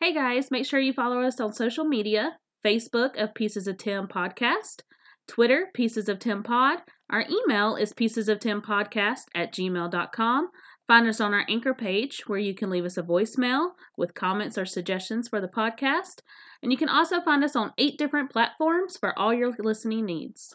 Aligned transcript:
Hey 0.00 0.14
guys, 0.14 0.52
make 0.52 0.64
sure 0.64 0.78
you 0.78 0.92
follow 0.92 1.22
us 1.22 1.40
on 1.40 1.52
social 1.52 1.84
media 1.84 2.38
Facebook 2.64 3.20
of 3.20 3.34
Pieces 3.34 3.66
of 3.66 3.78
Tim 3.78 4.06
Podcast, 4.06 4.82
Twitter, 5.26 5.70
Pieces 5.74 6.08
of 6.08 6.20
Tim 6.20 6.44
Pod. 6.44 6.78
Our 7.10 7.24
email 7.28 7.74
is 7.74 7.92
pieces 7.92 8.28
of 8.28 8.38
Tim 8.38 8.62
Podcast 8.62 9.24
at 9.34 9.52
gmail.com. 9.52 10.50
Find 10.86 11.08
us 11.08 11.20
on 11.20 11.34
our 11.34 11.44
anchor 11.48 11.74
page 11.74 12.22
where 12.28 12.38
you 12.38 12.54
can 12.54 12.70
leave 12.70 12.84
us 12.84 12.96
a 12.96 13.02
voicemail 13.02 13.70
with 13.96 14.14
comments 14.14 14.56
or 14.56 14.66
suggestions 14.66 15.26
for 15.26 15.40
the 15.40 15.48
podcast. 15.48 16.20
And 16.62 16.70
you 16.70 16.78
can 16.78 16.88
also 16.88 17.20
find 17.20 17.42
us 17.42 17.56
on 17.56 17.72
eight 17.76 17.98
different 17.98 18.30
platforms 18.30 18.96
for 18.96 19.18
all 19.18 19.34
your 19.34 19.52
listening 19.58 20.04
needs. 20.04 20.54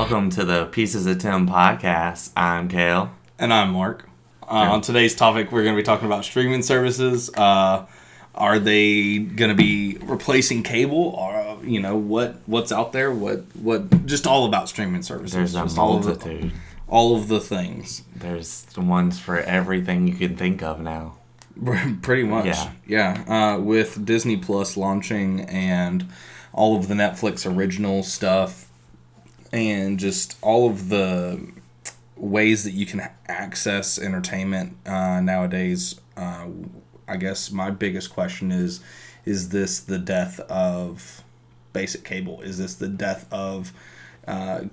Welcome 0.00 0.30
to 0.30 0.44
the 0.44 0.66
Pieces 0.66 1.06
of 1.06 1.18
Tim 1.18 1.48
podcast. 1.48 2.30
I'm 2.36 2.68
Kale. 2.68 3.10
And 3.36 3.52
I'm 3.52 3.72
Mark. 3.72 4.08
Uh, 4.42 4.70
On 4.70 4.80
today's 4.80 5.16
topic, 5.16 5.50
we're 5.50 5.64
going 5.64 5.74
to 5.74 5.82
be 5.82 5.84
talking 5.84 6.06
about 6.06 6.24
streaming 6.24 6.62
services. 6.62 7.30
Uh, 7.34 7.84
are 8.32 8.60
they 8.60 9.18
going 9.18 9.48
to 9.48 9.56
be 9.56 9.98
replacing 10.02 10.62
cable? 10.62 11.08
Or 11.18 11.58
you 11.64 11.80
know 11.80 11.96
what 11.96 12.36
what's 12.46 12.70
out 12.70 12.92
there? 12.92 13.10
What 13.10 13.44
what? 13.56 14.06
Just 14.06 14.24
all 14.24 14.46
about 14.46 14.68
streaming 14.68 15.02
services. 15.02 15.34
There's 15.34 15.56
a 15.56 15.62
just 15.62 15.76
all 15.76 15.96
of, 15.96 16.04
the, 16.04 16.52
all 16.86 17.16
of 17.16 17.26
the 17.26 17.40
things. 17.40 18.04
There's 18.14 18.62
the 18.62 18.82
ones 18.82 19.18
for 19.18 19.40
everything 19.40 20.06
you 20.06 20.14
can 20.14 20.36
think 20.36 20.62
of 20.62 20.80
now. 20.80 21.16
Pretty 22.02 22.22
much. 22.22 22.46
Yeah. 22.46 22.70
Yeah. 22.86 23.24
Uh, 23.56 23.60
with 23.60 24.06
Disney 24.06 24.36
Plus 24.36 24.76
launching 24.76 25.40
and 25.40 26.06
all 26.52 26.76
of 26.76 26.86
the 26.86 26.94
Netflix 26.94 27.52
original 27.52 28.04
stuff 28.04 28.67
and 29.52 29.98
just 29.98 30.36
all 30.42 30.68
of 30.68 30.88
the 30.88 31.52
ways 32.16 32.64
that 32.64 32.72
you 32.72 32.84
can 32.84 33.08
access 33.28 33.98
entertainment 33.98 34.76
uh, 34.86 35.20
nowadays. 35.20 36.00
Uh, 36.16 36.48
I 37.06 37.16
guess 37.16 37.50
my 37.50 37.70
biggest 37.70 38.12
question 38.12 38.52
is 38.52 38.80
is 39.24 39.50
this 39.50 39.80
the 39.80 39.98
death 39.98 40.40
of 40.40 41.22
basic 41.72 42.04
cable? 42.04 42.40
Is 42.40 42.58
this 42.58 42.74
the 42.74 42.88
death 42.88 43.26
of 43.32 43.72
uh, 44.26 44.64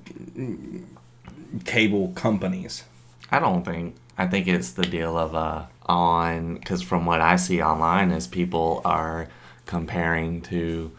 cable 1.66 2.09
companies? 2.09 2.84
I 3.31 3.40
don't 3.40 3.64
think. 3.64 3.96
I 4.18 4.28
think 4.28 4.48
it's 4.48 4.72
the 4.72 4.84
deal 4.84 5.18
of 5.18 5.36
uh 5.36 5.66
on 5.88 6.56
because 6.56 6.81
from 6.81 7.06
what 7.06 7.22
I 7.22 7.36
see 7.36 7.62
online 7.62 8.12
is 8.12 8.28
people 8.28 8.81
are 8.86 9.28
comparing 9.66 10.42
to 10.44 10.92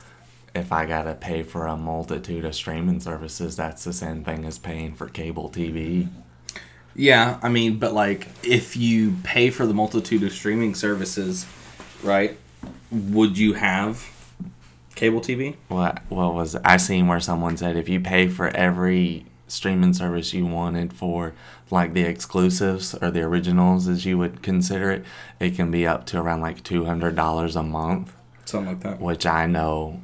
if 0.56 0.72
I 0.72 0.86
gotta 0.86 1.14
pay 1.14 1.42
for 1.42 1.66
a 1.66 1.76
multitude 1.76 2.44
of 2.44 2.54
streaming 2.54 3.00
services, 3.00 3.56
that's 3.56 3.84
the 3.84 3.92
same 3.92 4.24
thing 4.24 4.44
as 4.44 4.58
paying 4.58 4.94
for 4.94 5.08
cable 5.08 5.50
TV. 5.50 6.08
Yeah, 6.94 7.38
I 7.42 7.50
mean, 7.50 7.78
but 7.78 7.92
like 7.92 8.28
if 8.42 8.76
you 8.76 9.16
pay 9.22 9.50
for 9.50 9.66
the 9.66 9.74
multitude 9.74 10.22
of 10.22 10.32
streaming 10.32 10.74
services, 10.74 11.46
right? 12.02 12.36
Would 12.90 13.36
you 13.36 13.52
have 13.52 14.10
cable 14.94 15.20
TV? 15.20 15.56
What 15.68 16.02
what 16.08 16.34
was 16.34 16.56
I 16.56 16.78
seen 16.78 17.06
where 17.06 17.20
someone 17.20 17.56
said 17.56 17.76
if 17.76 17.88
you 17.88 18.00
pay 18.00 18.28
for 18.28 18.48
every 18.48 19.26
streaming 19.48 19.92
service 19.92 20.32
you 20.34 20.44
wanted 20.44 20.92
for 20.92 21.32
like 21.70 21.92
the 21.92 22.02
exclusives 22.02 22.94
or 22.94 23.10
the 23.12 23.20
originals 23.20 23.86
as 23.86 24.04
you 24.04 24.18
would 24.18 24.42
consider 24.42 24.90
it, 24.90 25.04
it 25.38 25.54
can 25.54 25.70
be 25.70 25.86
up 25.86 26.06
to 26.06 26.18
around 26.18 26.40
like 26.40 26.62
two 26.64 26.86
hundred 26.86 27.14
dollars 27.14 27.56
a 27.56 27.62
month. 27.62 28.14
Something 28.46 28.68
like 28.68 28.80
that. 28.84 29.00
Which 29.00 29.26
I 29.26 29.46
know 29.46 30.00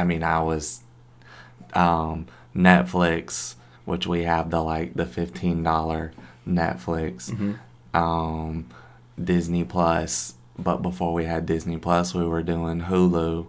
I 0.00 0.04
mean 0.04 0.22
I 0.22 0.40
was 0.42 0.80
um 1.74 2.26
Netflix, 2.56 3.54
which 3.84 4.06
we 4.06 4.24
have 4.24 4.50
the 4.50 4.62
like 4.62 4.94
the 4.94 5.06
fifteen 5.06 5.62
dollar 5.62 6.12
Netflix. 6.48 7.30
Um 7.94 8.66
Disney 9.22 9.64
Plus, 9.64 10.34
but 10.58 10.78
before 10.82 11.12
we 11.12 11.24
had 11.24 11.46
Disney 11.46 11.76
Plus 11.76 12.14
we 12.14 12.24
were 12.26 12.42
doing 12.42 12.80
Hulu. 12.82 13.46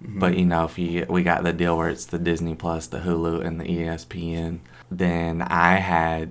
But 0.00 0.36
you 0.38 0.44
know, 0.44 0.64
if 0.64 0.78
you 0.78 1.06
we 1.08 1.22
got 1.24 1.42
the 1.42 1.52
deal 1.52 1.76
where 1.76 1.88
it's 1.88 2.06
the 2.06 2.18
Disney 2.18 2.54
Plus, 2.54 2.86
the 2.86 2.98
Hulu, 3.00 3.44
and 3.44 3.60
the 3.60 3.64
ESPN, 3.64 4.60
then 4.90 5.42
I 5.42 5.76
had 5.76 6.30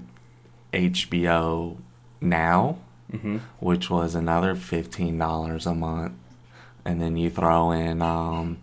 HBO 0.74 1.78
Now, 2.22 2.78
which 3.60 3.90
was 3.90 4.16
another 4.16 4.56
fifteen 4.56 5.18
dollars 5.18 5.66
a 5.66 5.74
month, 5.76 6.14
and 6.86 7.02
then 7.02 7.18
you 7.18 7.30
throw 7.30 7.72
in 7.72 8.02
um, 8.02 8.58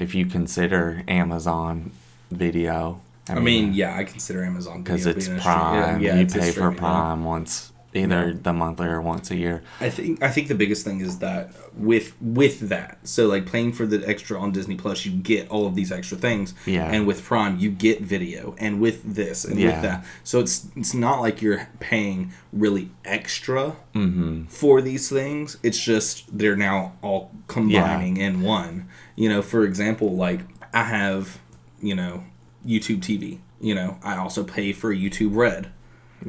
if 0.00 0.14
you 0.14 0.26
consider 0.26 1.02
Amazon 1.08 1.92
Video. 2.30 3.00
I 3.28 3.38
mean, 3.38 3.74
yeah, 3.74 3.96
I 3.96 4.04
consider 4.04 4.44
Amazon 4.44 4.82
because 4.82 5.06
it's 5.06 5.26
being 5.26 5.38
a 5.38 5.40
stream- 5.40 5.54
Prime, 5.56 6.00
yeah, 6.00 6.16
you 6.16 6.26
pay 6.26 6.40
for 6.40 6.50
streaming, 6.50 6.72
yeah. 6.74 6.78
Prime 6.78 7.24
once 7.24 7.72
either 7.92 8.28
Yeah. 8.28 8.34
the 8.42 8.52
monthly 8.52 8.86
or 8.86 9.00
once 9.00 9.30
a 9.30 9.36
year. 9.36 9.62
I 9.80 9.90
think 9.90 10.22
I 10.22 10.28
think 10.30 10.48
the 10.48 10.54
biggest 10.54 10.84
thing 10.84 11.00
is 11.00 11.18
that 11.18 11.52
with 11.76 12.14
with 12.20 12.68
that, 12.68 12.98
so 13.02 13.26
like 13.26 13.50
paying 13.50 13.72
for 13.72 13.86
the 13.86 14.06
extra 14.08 14.38
on 14.40 14.52
Disney 14.52 14.76
Plus, 14.76 15.04
you 15.04 15.12
get 15.12 15.48
all 15.48 15.66
of 15.66 15.74
these 15.74 15.90
extra 15.90 16.16
things. 16.16 16.54
Yeah. 16.66 16.90
And 16.90 17.06
with 17.06 17.24
Prime, 17.24 17.58
you 17.58 17.70
get 17.70 18.00
video, 18.02 18.54
and 18.58 18.80
with 18.80 19.14
this 19.16 19.44
and 19.44 19.58
Yeah. 19.58 19.72
with 19.72 19.82
that, 19.82 20.04
so 20.22 20.38
it's 20.40 20.66
it's 20.76 20.94
not 20.94 21.20
like 21.20 21.42
you're 21.42 21.68
paying 21.80 22.32
really 22.52 22.90
extra 23.04 23.76
Mm-hmm. 23.94 24.44
for 24.44 24.80
these 24.80 25.08
things. 25.08 25.56
It's 25.62 25.78
just 25.82 26.36
they're 26.38 26.56
now 26.56 26.92
all 27.02 27.32
combining 27.48 28.16
in 28.18 28.42
one. 28.42 28.86
You 29.16 29.28
know, 29.28 29.42
for 29.42 29.64
example, 29.64 30.14
like 30.14 30.40
I 30.72 30.84
have, 30.84 31.40
you 31.82 31.94
know, 31.96 32.22
YouTube 32.64 33.00
TV. 33.00 33.38
You 33.60 33.74
know, 33.74 33.98
I 34.02 34.16
also 34.16 34.44
pay 34.44 34.72
for 34.72 34.94
YouTube 34.94 35.34
Red 35.36 35.70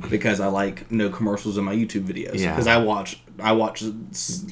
because 0.10 0.40
I 0.40 0.48
like 0.48 0.90
no 0.92 1.10
commercials 1.10 1.58
in 1.58 1.64
my 1.66 1.76
YouTube 1.76 2.04
videos. 2.04 2.40
Yeah. 2.40 2.52
Because 2.52 2.68
I 2.68 2.78
watch, 2.78 3.22
I 3.40 3.52
watch 3.52 3.82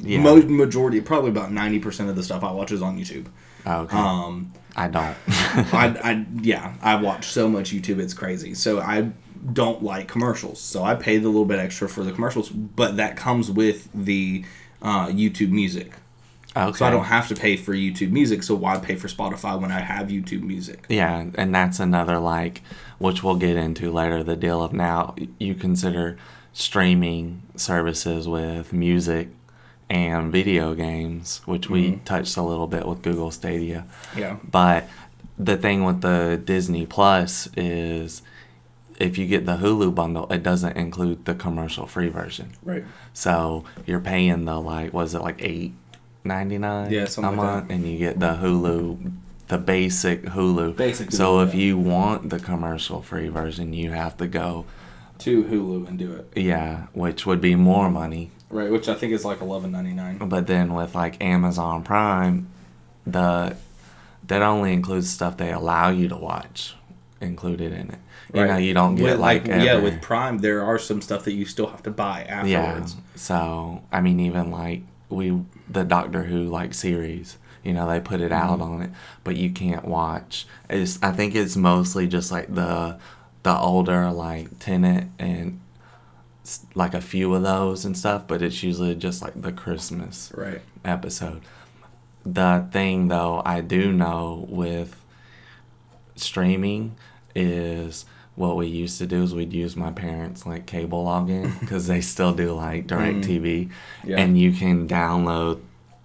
Yeah. 0.02 0.22
mo- 0.22 0.42
majority, 0.42 1.02
probably 1.02 1.30
about 1.30 1.52
ninety 1.52 1.80
percent 1.80 2.10
of 2.10 2.16
the 2.16 2.24
stuff 2.24 2.44
I 2.44 2.52
watch 2.52 2.72
is 2.72 2.82
on 2.82 2.98
YouTube. 2.98 3.28
Okay, 3.68 3.96
Um, 3.98 4.52
I 4.76 4.88
don't. 4.88 5.16
I, 5.74 5.96
I, 6.04 6.26
yeah, 6.42 6.74
I 6.82 6.96
watch 6.96 7.26
so 7.28 7.50
much 7.50 7.72
YouTube, 7.72 8.00
it's 8.00 8.14
crazy. 8.14 8.54
So 8.54 8.80
I 8.80 9.12
don't 9.54 9.84
like 9.84 10.08
commercials, 10.08 10.60
so 10.62 10.84
I 10.84 10.96
pay 10.96 11.18
the 11.18 11.28
little 11.28 11.46
bit 11.46 11.60
extra 11.60 11.88
for 11.90 12.04
the 12.04 12.12
commercials, 12.12 12.50
but 12.50 12.96
that 12.98 13.16
comes 13.18 13.52
with 13.52 13.90
the 13.94 14.46
uh, 14.82 15.08
YouTube 15.08 15.50
Music. 15.52 15.92
okay. 16.56 16.78
So 16.78 16.86
I 16.86 16.90
don't 16.90 17.06
have 17.06 17.28
to 17.28 17.36
pay 17.36 17.58
for 17.58 17.74
YouTube 17.74 18.12
Music. 18.12 18.44
So 18.44 18.56
why 18.56 18.78
pay 18.80 18.96
for 18.96 19.08
Spotify 19.10 19.60
when 19.60 19.72
I 19.72 19.80
have 19.82 20.08
YouTube 20.08 20.42
Music? 20.44 20.86
Yeah, 20.90 21.26
and 21.36 21.54
that's 21.54 21.80
another 21.80 22.18
like, 22.18 22.62
which 23.00 23.24
we'll 23.24 23.36
get 23.36 23.58
into 23.58 23.92
later. 23.92 24.24
The 24.24 24.36
deal 24.36 24.62
of 24.64 24.72
now 24.74 25.16
you 25.40 25.56
consider 25.56 26.18
streaming 26.54 27.42
services 27.56 28.28
with 28.28 28.72
music 28.72 29.30
and 29.90 30.32
video 30.32 30.76
games, 30.76 31.42
which 31.46 31.70
we 31.70 31.92
mm-hmm. 31.92 32.04
touched 32.04 32.38
a 32.38 32.44
little 32.44 32.68
bit 32.68 32.86
with 32.86 33.02
Google 33.02 33.32
Stadia. 33.32 33.86
Yeah. 34.16 34.38
But 34.44 34.88
the 35.38 35.58
thing 35.58 35.84
with 35.84 36.02
the 36.02 36.40
Disney 36.44 36.86
Plus 36.86 37.50
is 37.56 38.22
if 39.00 39.18
you 39.18 39.26
get 39.26 39.46
the 39.46 39.58
Hulu 39.58 39.96
bundle, 39.96 40.32
it 40.32 40.44
doesn't 40.44 40.76
include 40.76 41.26
the 41.26 41.34
commercial 41.34 41.88
free 41.88 42.10
version. 42.10 42.52
Right. 42.64 42.84
So 43.14 43.64
you're 43.86 44.02
paying 44.02 44.46
the 44.46 44.60
like 44.60 44.94
was 44.94 45.16
it 45.16 45.22
like 45.22 45.38
eight 45.40 45.74
ninety 46.24 46.58
nine 46.58 46.92
Yeah, 46.92 47.08
a 47.18 47.22
like 47.22 47.36
month, 47.36 47.68
that. 47.70 47.74
and 47.74 47.88
you 47.88 47.98
get 47.98 48.20
the 48.20 48.34
Hulu, 48.36 49.14
the 49.50 49.58
basic 49.58 50.24
Hulu. 50.24 50.76
Basic 50.78 51.12
So 51.12 51.38
Hulu, 51.38 51.48
if 51.48 51.54
yeah. 51.54 51.60
you 51.62 51.78
want 51.78 52.30
the 52.30 52.40
commercial 52.40 53.02
free 53.02 53.28
version, 53.28 53.74
you 53.74 53.92
have 53.92 54.16
to 54.18 54.28
go 54.28 54.66
To 55.20 55.44
Hulu 55.44 55.88
and 55.88 56.00
do 56.00 56.14
it. 56.14 56.32
yeah, 56.36 56.88
which 56.94 57.26
would 57.26 57.42
be 57.42 57.56
more 57.56 57.90
money. 57.90 58.32
Right, 58.50 58.72
which 58.72 58.88
I 58.90 58.96
think 58.96 59.14
is 59.14 59.24
like 59.26 59.42
eleven 59.42 59.72
ninety 59.72 59.92
nine. 59.94 60.18
But 60.18 60.48
then 60.48 60.74
with 60.74 60.96
like 60.96 61.22
Amazon 61.22 61.84
Prime, 61.84 62.48
the 63.06 63.56
that 64.26 64.42
only 64.42 64.74
includes 64.74 65.10
stuff 65.10 65.38
they 65.38 65.52
allow 65.52 65.90
you 65.90 66.08
to 66.08 66.16
watch 66.16 66.76
included 67.22 67.72
in 67.74 67.90
it. 67.92 68.00
You 68.34 68.46
know, 68.46 68.58
you 68.58 68.74
don't 68.76 68.96
get 68.96 69.04
with, 69.04 69.20
like, 69.20 69.48
yeah, 69.48 69.78
with 69.80 70.02
Prime 70.02 70.38
there 70.38 70.64
are 70.64 70.78
some 70.78 71.02
stuff 71.02 71.24
that 71.26 71.34
you 71.34 71.46
still 71.46 71.68
have 71.68 71.82
to 71.84 71.92
buy 71.92 72.22
afterwards. 72.22 72.50
Yeah. 72.50 72.60
afterwards. 72.62 72.96
So 73.16 73.84
I 73.92 74.02
mean, 74.02 74.20
even 74.20 74.52
like 74.52 74.82
we 75.10 75.42
the 75.68 75.84
Doctor 75.84 76.24
Who 76.24 76.44
like 76.44 76.74
series, 76.74 77.38
you 77.64 77.74
know, 77.74 77.88
they 77.88 78.00
put 78.00 78.22
it 78.22 78.32
out 78.32 78.60
Mm-hmm. 78.60 78.72
on 78.74 78.82
it, 78.84 78.90
but 79.24 79.36
you 79.36 79.50
can't 79.52 79.86
watch. 79.86 80.46
It's 80.70 80.98
I 81.04 81.12
think 81.12 81.36
it's 81.36 81.56
mostly 81.56 82.08
just 82.08 82.32
like 82.32 82.54
the 82.54 82.98
the 83.44 83.58
older 83.58 84.12
like 84.12 84.60
Tennant 84.60 85.12
and 85.20 85.60
like 86.74 86.94
a 86.94 87.02
few 87.02 87.34
of 87.36 87.44
those 87.44 87.86
and 87.86 87.96
stuff, 87.98 88.24
but 88.28 88.42
it's 88.42 88.64
usually 88.64 88.96
just 88.96 89.22
like 89.22 89.40
the 89.40 89.52
Christmas 89.52 90.32
Right. 90.36 90.62
episode. 90.84 91.42
The 92.26 92.68
thing 92.72 93.08
though 93.08 93.42
I 93.46 93.62
do 93.62 93.92
know 93.92 94.46
with 94.50 94.96
streaming 96.16 96.96
is 97.36 98.06
what 98.36 98.56
we 98.56 98.68
used 98.68 98.98
to 99.00 99.06
do 99.08 99.24
is 99.24 99.34
we'd 99.34 99.54
use 99.54 99.76
my 99.76 99.92
parents 99.92 100.46
like 100.46 100.66
cable 100.66 101.06
login 101.06 101.58
because 101.60 101.88
they 101.88 102.02
still 102.02 102.34
do 102.34 102.54
like 102.54 102.88
DirecTV 102.88 103.70
Yeah. 104.04 104.18
and 104.20 104.38
you 104.40 104.52
can 104.52 104.88
download 104.88 105.60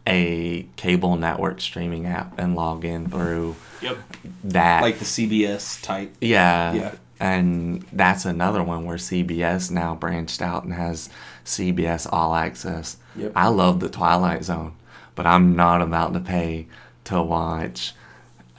a 0.06 0.66
cable 0.76 1.16
network 1.16 1.60
streaming 1.60 2.06
app 2.06 2.38
and 2.38 2.54
log 2.54 2.84
in 2.84 3.08
through 3.08 3.56
Yep. 3.80 3.98
that. 4.44 4.82
Like 4.82 4.98
the 4.98 5.04
CBS 5.04 5.80
type. 5.82 6.14
yeah. 6.20 6.72
Yeah. 6.74 6.94
And 7.20 7.86
that's 7.92 8.24
another 8.24 8.62
one 8.62 8.84
where 8.84 8.96
CBS 8.98 9.70
now 9.70 9.94
branched 9.94 10.42
out 10.42 10.64
and 10.64 10.74
has 10.74 11.08
CBS 11.44 12.06
All 12.12 12.34
Access. 12.34 12.96
Yep. 13.16 13.32
I 13.36 13.48
love 13.48 13.80
the 13.80 13.88
Twilight 13.88 14.44
Zone, 14.44 14.72
but 15.14 15.24
I'm 15.26 15.54
not 15.56 15.80
about 15.80 16.12
to 16.14 16.20
pay 16.20 16.66
to 17.04 17.22
watch 17.22 17.94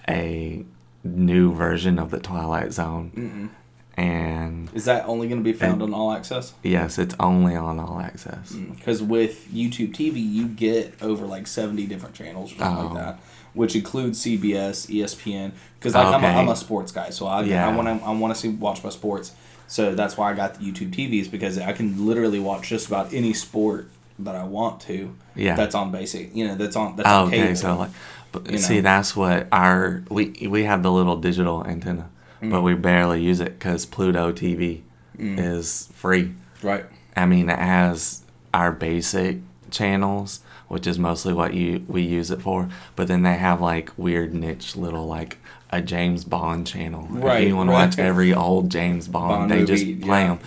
a 0.07 0.63
new 1.03 1.53
version 1.53 1.99
of 1.99 2.09
the 2.11 2.19
Twilight 2.19 2.71
Zone. 2.73 3.51
And 3.97 4.69
Is 4.73 4.85
that 4.85 5.05
only 5.07 5.27
going 5.27 5.39
to 5.39 5.43
be 5.43 5.53
found 5.57 5.81
on 5.81 5.93
All 5.93 6.11
Access? 6.11 6.53
yes, 6.63 6.99
it's 6.99 7.15
only 7.19 7.55
on 7.55 7.79
All 7.79 7.99
Access. 7.99 8.51
Mm, 8.53 8.75
because 8.75 9.01
with 9.01 9.47
YouTube 9.53 9.93
TV, 9.93 10.15
you 10.21 10.47
get 10.47 10.93
over 11.01 11.25
like 11.25 11.47
70 11.47 11.85
different 11.87 12.13
channels 12.15 12.51
or 12.53 12.57
something 12.57 12.85
Oh. 12.85 12.87
like 12.89 12.95
that, 12.95 13.19
which 13.53 13.75
includes 13.75 14.19
CBS, 14.23 14.87
ESPN. 14.89 15.51
Because 15.79 15.93
like 15.95 16.05
I'm, 16.07 16.13
a, 16.13 16.17
Okay. 16.27 16.27
I'm 16.39 16.49
a 16.49 16.55
sports 16.55 16.91
guy, 16.91 17.09
so 17.09 17.25
I, 17.27 17.43
Yeah. 17.43 17.67
I 17.69 17.75
want 17.75 17.87
to 18.01 18.05
I 18.05 18.11
want 18.11 18.33
to 18.35 18.39
see 18.39 18.49
watch 18.49 18.83
my 18.83 18.89
sports. 18.89 19.31
So 19.67 19.95
that's 19.95 20.15
why 20.17 20.31
I 20.31 20.35
got 20.35 20.55
the 20.55 20.65
YouTube 20.71 20.91
TVs 20.93 21.31
because 21.31 21.57
I 21.57 21.71
can 21.71 22.05
literally 22.05 22.39
watch 22.39 22.67
just 22.69 22.87
about 22.87 23.13
any 23.13 23.33
sport 23.33 23.89
that 24.19 24.35
I 24.35 24.43
want 24.43 24.81
to. 24.81 25.15
Yeah. 25.35 25.55
That's 25.55 25.73
on 25.73 25.91
basic, 25.91 26.35
you 26.35 26.47
know, 26.47 26.55
that's 26.55 26.75
on 26.75 26.95
that's 26.97 27.07
oh, 27.09 27.21
on 27.23 27.27
okay, 27.29 27.37
cable. 27.41 27.55
so 27.55 27.77
like, 27.77 27.89
but 28.31 28.51
You 28.51 28.57
see, 28.57 28.75
know. 28.75 28.81
that's 28.81 29.15
what 29.15 29.47
our 29.53 30.03
we 30.09 30.47
we 30.49 30.65
have 30.65 30.83
the 30.83 30.91
little 30.91 31.15
digital 31.15 31.65
antenna, 31.65 32.09
Mm. 32.41 32.51
but 32.51 32.61
we 32.61 32.73
barely 32.75 33.21
use 33.21 33.39
it 33.39 33.57
because 33.57 33.85
Pluto 33.85 34.31
TV 34.31 34.81
is 35.17 35.89
free. 35.93 36.33
right. 36.61 36.85
I 37.15 37.25
mean, 37.25 37.49
it 37.49 37.59
has 37.59 38.23
our 38.53 38.71
basic 38.73 39.37
channels, 39.71 40.41
which 40.67 40.85
is 40.85 40.99
mostly 40.99 41.33
what 41.33 41.53
you 41.53 41.85
we 41.87 42.01
use 42.01 42.29
it 42.31 42.41
for. 42.41 42.67
But 42.95 43.07
then 43.07 43.23
they 43.23 43.35
have 43.35 43.61
like 43.61 43.91
weird 43.97 44.33
niche 44.33 44.75
little 44.75 45.07
like 45.07 45.37
a 45.69 45.81
James 45.81 46.25
Bond 46.25 46.67
channel. 46.67 47.07
Right, 47.09 47.43
If 47.43 47.47
you 47.47 47.55
want 47.55 47.69
to 47.69 47.73
watch 47.73 47.97
every 47.99 48.33
old 48.33 48.69
James 48.69 49.07
Bond, 49.07 49.49
Bond 49.49 49.51
they 49.51 49.63
just 49.65 49.85
play 50.01 50.21
yeah. 50.23 50.35
them, 50.35 50.39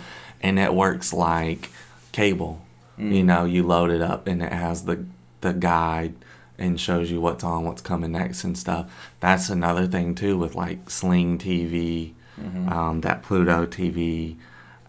and 0.43 0.59
it 0.59 0.75
works 0.75 1.13
like 1.15 1.71
cable. 2.13 2.61
Mm. 2.99 3.15
You 3.15 3.23
know, 3.25 3.45
you 3.45 3.63
load 3.63 3.91
it 3.91 4.03
up 4.03 4.27
and 4.27 4.43
it 4.43 4.53
has 4.53 4.85
the 4.85 5.05
the 5.41 5.53
guide 5.55 6.15
and 6.59 6.81
shows 6.81 7.11
you 7.11 7.21
what's 7.21 7.45
on, 7.45 7.65
what's 7.65 7.83
coming 7.83 8.13
next, 8.13 8.43
and 8.45 8.59
stuff. 8.59 8.91
That's 9.21 9.49
another 9.49 9.87
thing 9.87 10.15
too 10.15 10.37
with 10.39 10.55
like 10.55 10.91
Sling 10.91 11.39
TV, 11.39 12.13
Mm-hmm. 12.41 12.69
um, 12.69 13.01
that 13.01 13.23
Pluto 13.25 13.67
TV. 13.67 14.37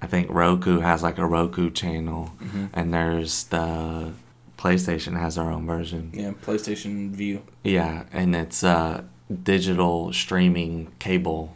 I 0.03 0.05
think 0.07 0.29
Roku 0.29 0.79
has 0.81 1.01
like 1.01 1.17
a 1.17 1.25
Roku 1.25 1.71
channel, 1.71 2.31
Mm-hmm. 2.43 2.65
and 2.73 2.93
there's 2.93 3.45
the 3.45 4.13
PlayStation 4.57 5.17
has 5.19 5.35
their 5.35 5.49
own 5.49 5.65
version. 5.65 6.11
Yeah, 6.13 6.31
PlayStation 6.45 7.09
Vue. 7.11 7.41
Yeah, 7.63 8.03
and 8.13 8.35
it's 8.35 8.63
uh, 8.63 9.03
digital 9.43 10.11
streaming 10.13 10.91
cable. 10.99 11.55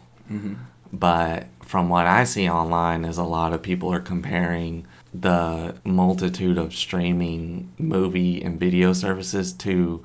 But 0.91 1.47
from 1.61 1.89
what 1.89 2.05
I 2.07 2.23
see 2.23 2.49
online, 2.49 3.05
is 3.05 3.17
a 3.17 3.23
lot 3.23 3.53
of 3.53 3.61
people 3.61 3.91
are 3.93 3.99
comparing 3.99 4.85
the 5.13 5.75
multitude 5.83 6.57
of 6.57 6.73
streaming 6.73 7.71
movie 7.77 8.41
and 8.41 8.59
video 8.59 8.93
services 8.93 9.53
to 9.53 10.03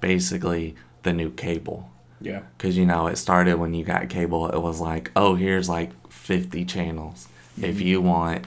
basically 0.00 0.76
the 1.02 1.12
new 1.12 1.30
cable. 1.30 1.90
Yeah. 2.20 2.42
Because, 2.56 2.76
you 2.76 2.84
know, 2.84 3.06
it 3.06 3.16
started 3.16 3.56
when 3.56 3.72
you 3.72 3.84
got 3.84 4.08
cable, 4.10 4.48
it 4.50 4.60
was 4.60 4.80
like, 4.80 5.10
oh, 5.16 5.34
here's 5.34 5.68
like 5.68 5.90
50 6.10 6.64
channels. 6.66 7.28
If 7.56 7.76
mm-hmm. 7.76 7.86
you 7.86 8.00
want 8.02 8.46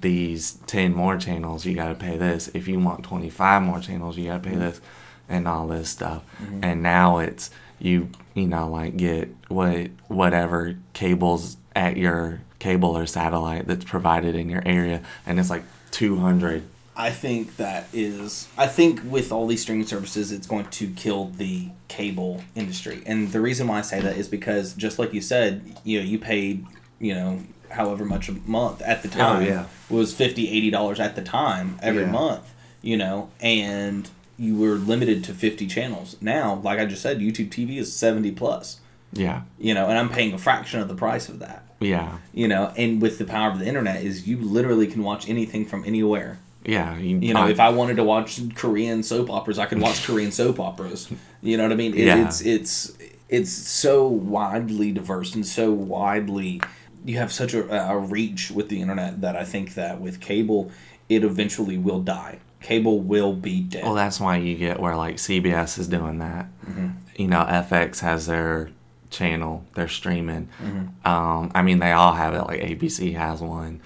these 0.00 0.54
10 0.66 0.92
more 0.92 1.16
channels, 1.16 1.64
you 1.64 1.74
got 1.74 1.88
to 1.88 1.94
pay 1.94 2.16
this. 2.16 2.48
If 2.52 2.66
you 2.66 2.80
want 2.80 3.04
25 3.04 3.62
more 3.62 3.78
channels, 3.78 4.16
you 4.16 4.26
got 4.26 4.42
to 4.42 4.48
pay 4.48 4.56
mm-hmm. 4.56 4.60
this 4.60 4.80
and 5.28 5.46
all 5.46 5.68
this 5.68 5.88
stuff. 5.88 6.24
Mm-hmm. 6.42 6.64
And 6.64 6.82
now 6.82 7.18
it's, 7.18 7.50
you, 7.78 8.10
you 8.34 8.46
know, 8.46 8.70
like 8.70 8.96
get 8.96 9.28
what 9.48 9.90
whatever 10.08 10.76
cables 10.92 11.56
at 11.74 11.96
your 11.96 12.40
cable 12.58 12.96
or 12.96 13.06
satellite 13.06 13.66
that's 13.66 13.84
provided 13.84 14.34
in 14.34 14.48
your 14.48 14.62
area. 14.66 15.02
And 15.26 15.38
it's 15.38 15.50
like 15.50 15.64
200. 15.90 16.62
I 16.98 17.10
think 17.10 17.56
that 17.56 17.88
is. 17.92 18.48
I 18.56 18.66
think 18.66 19.00
with 19.04 19.30
all 19.30 19.46
these 19.46 19.60
streaming 19.62 19.86
services, 19.86 20.32
it's 20.32 20.46
going 20.46 20.64
to 20.66 20.88
kill 20.92 21.26
the 21.26 21.68
cable 21.88 22.42
industry. 22.54 23.02
And 23.04 23.32
the 23.32 23.40
reason 23.40 23.68
why 23.68 23.78
I 23.78 23.82
say 23.82 24.00
that 24.00 24.16
is 24.16 24.28
because, 24.28 24.72
just 24.72 24.98
like 24.98 25.12
you 25.12 25.20
said, 25.20 25.76
you 25.84 25.98
know, 25.98 26.04
you 26.06 26.18
paid, 26.18 26.64
you 26.98 27.14
know, 27.14 27.40
however 27.70 28.04
much 28.04 28.28
a 28.28 28.32
month 28.32 28.80
at 28.82 29.02
the 29.02 29.08
oh, 29.08 29.18
time 29.18 29.46
yeah. 29.46 29.66
was 29.90 30.14
50 30.14 30.48
80 30.48 30.70
dollars 30.70 31.00
at 31.00 31.16
the 31.16 31.22
time 31.22 31.78
every 31.82 32.02
Yeah. 32.04 32.10
month 32.12 32.54
you 32.80 32.96
know 32.96 33.28
and 33.40 34.08
you 34.38 34.56
were 34.56 34.74
limited 34.76 35.24
to 35.24 35.34
50 35.34 35.66
channels 35.66 36.16
now 36.20 36.60
like 36.62 36.78
i 36.78 36.86
just 36.86 37.02
said 37.02 37.18
youtube 37.18 37.48
tv 37.50 37.76
is 37.78 37.94
70 37.94 38.30
plus 38.32 38.80
Yeah. 39.12 39.42
you 39.58 39.72
know 39.74 39.88
and 39.88 39.96
i'm 39.98 40.08
paying 40.10 40.32
a 40.34 40.38
fraction 40.38 40.80
of 40.80 40.88
the 40.88 40.94
price 40.94 41.28
of 41.28 41.38
that 41.38 41.64
Yeah. 41.80 42.18
you 42.34 42.48
know 42.48 42.72
and 42.76 43.00
with 43.00 43.18
the 43.18 43.24
power 43.24 43.50
of 43.50 43.58
the 43.58 43.66
internet 43.66 44.02
is 44.02 44.26
you 44.26 44.38
literally 44.38 44.86
can 44.86 45.02
watch 45.02 45.28
anything 45.28 45.64
from 45.66 45.84
anywhere 45.84 46.38
Yeah. 46.64 46.96
you 46.98 47.32
know, 47.32 47.46
if 47.48 47.60
I 47.60 47.68
wanted 47.70 47.96
to 47.96 48.04
watch 48.04 48.40
Korean 48.56 49.02
soap 49.04 49.30
operas, 49.30 49.56
I 49.58 49.66
could 49.66 49.80
watch 49.80 50.04
Korean 50.04 50.32
soap 50.32 50.58
operas. 50.58 51.08
You 51.40 51.56
know 51.56 51.62
what 51.62 51.70
I 51.72 51.76
mean? 51.76 51.94
It, 51.94 52.06
Yeah. 52.06 52.26
It's 52.26 52.40
it's 52.40 52.92
it's 53.28 53.52
so 53.52 54.08
widely 54.08 54.90
diverse 54.92 55.34
and 55.36 55.46
so 55.46 55.70
widely. 55.70 56.60
You 57.04 57.18
have 57.18 57.30
such 57.32 57.54
a, 57.54 57.62
a 57.92 57.96
reach 57.98 58.50
with 58.50 58.68
the 58.68 58.80
internet 58.80 59.20
that 59.20 59.36
I 59.36 59.44
think 59.44 59.74
that 59.74 60.00
with 60.00 60.20
cable, 60.20 60.72
it 61.08 61.22
eventually 61.22 61.78
will 61.78 62.00
die. 62.00 62.40
Cable 62.60 62.98
will 62.98 63.32
be 63.32 63.60
dead. 63.60 63.84
Well, 63.84 63.94
that's 63.94 64.18
why 64.18 64.38
you 64.38 64.56
get 64.56 64.80
where 64.80 64.96
like 64.96 65.16
CBS 65.18 65.78
is 65.78 65.86
doing 65.86 66.18
that. 66.18 66.46
Mm-hmm. 66.66 66.88
You 67.16 67.28
know, 67.28 67.44
FX 67.44 68.00
has 68.00 68.26
their 68.26 68.70
channel, 69.16 69.64
they're 69.74 69.88
streaming. 69.88 70.48
Mm-hmm. 70.62 71.08
Um, 71.08 71.50
I 71.54 71.62
mean, 71.62 71.78
they 71.78 71.92
all 71.92 72.12
have 72.12 72.34
it. 72.34 72.42
Like 72.42 72.60
ABC 72.60 73.14
has 73.14 73.40
one. 73.40 73.80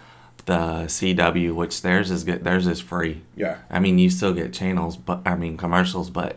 The 0.47 0.85
CW, 0.87 1.55
which 1.55 1.83
theirs 1.83 2.11
is 2.11 2.25
good. 2.25 2.43
Theirs 2.43 2.67
is 2.67 2.81
free. 2.81 3.23
yeah, 3.37 3.59
I 3.71 3.79
mean, 3.79 3.99
you 3.99 4.11
still 4.11 4.33
get 4.33 4.53
channels, 4.53 4.97
but 4.97 5.21
I 5.25 5.37
mean 5.37 5.57
commercials, 5.57 6.11
but 6.11 6.37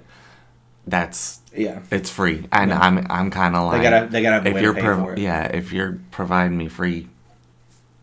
that's 0.85 1.39
yeah. 1.55 1.79
it's 1.89 2.09
free. 2.09 2.45
And 2.51 2.73
I'm 2.73 3.07
I'm 3.09 3.31
kind 3.31 3.55
of 3.55 3.63
like 3.67 3.81
They 3.81 3.89
gotta 3.89 4.07
they 4.07 4.21
gotta 4.21 4.47
if 4.47 4.53
way 4.55 4.61
you're 4.61 4.73
to 4.73 4.79
pay 4.79 4.85
pro- 4.85 5.03
for 5.05 5.13
it. 5.13 5.19
yeah 5.19 5.45
if 5.45 5.71
you're 5.71 5.99
providing 6.11 6.57
me 6.57 6.67
free 6.67 7.07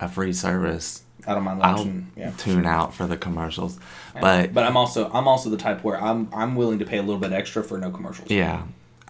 a 0.00 0.08
free 0.08 0.32
service, 0.32 1.02
I 1.26 1.34
don't 1.34 1.44
mind 1.44 1.62
I'll 1.62 1.76
watching. 1.76 2.10
Yeah. 2.16 2.30
tune 2.38 2.64
out 2.66 2.94
for 2.94 3.06
the 3.06 3.18
commercials. 3.18 3.78
But 4.18 4.54
But 4.54 4.64
I'm 4.64 4.76
also 4.78 5.10
I'm 5.12 5.28
also 5.28 5.50
the 5.50 5.58
type 5.58 5.84
where 5.84 6.00
I'm 6.02 6.28
I'm 6.32 6.56
willing 6.56 6.78
to 6.78 6.86
pay 6.86 6.96
a 6.96 7.02
little 7.02 7.20
bit 7.20 7.32
extra 7.32 7.62
for 7.62 7.76
no 7.78 7.90
commercials. 7.90 8.30
Yeah. 8.30 8.62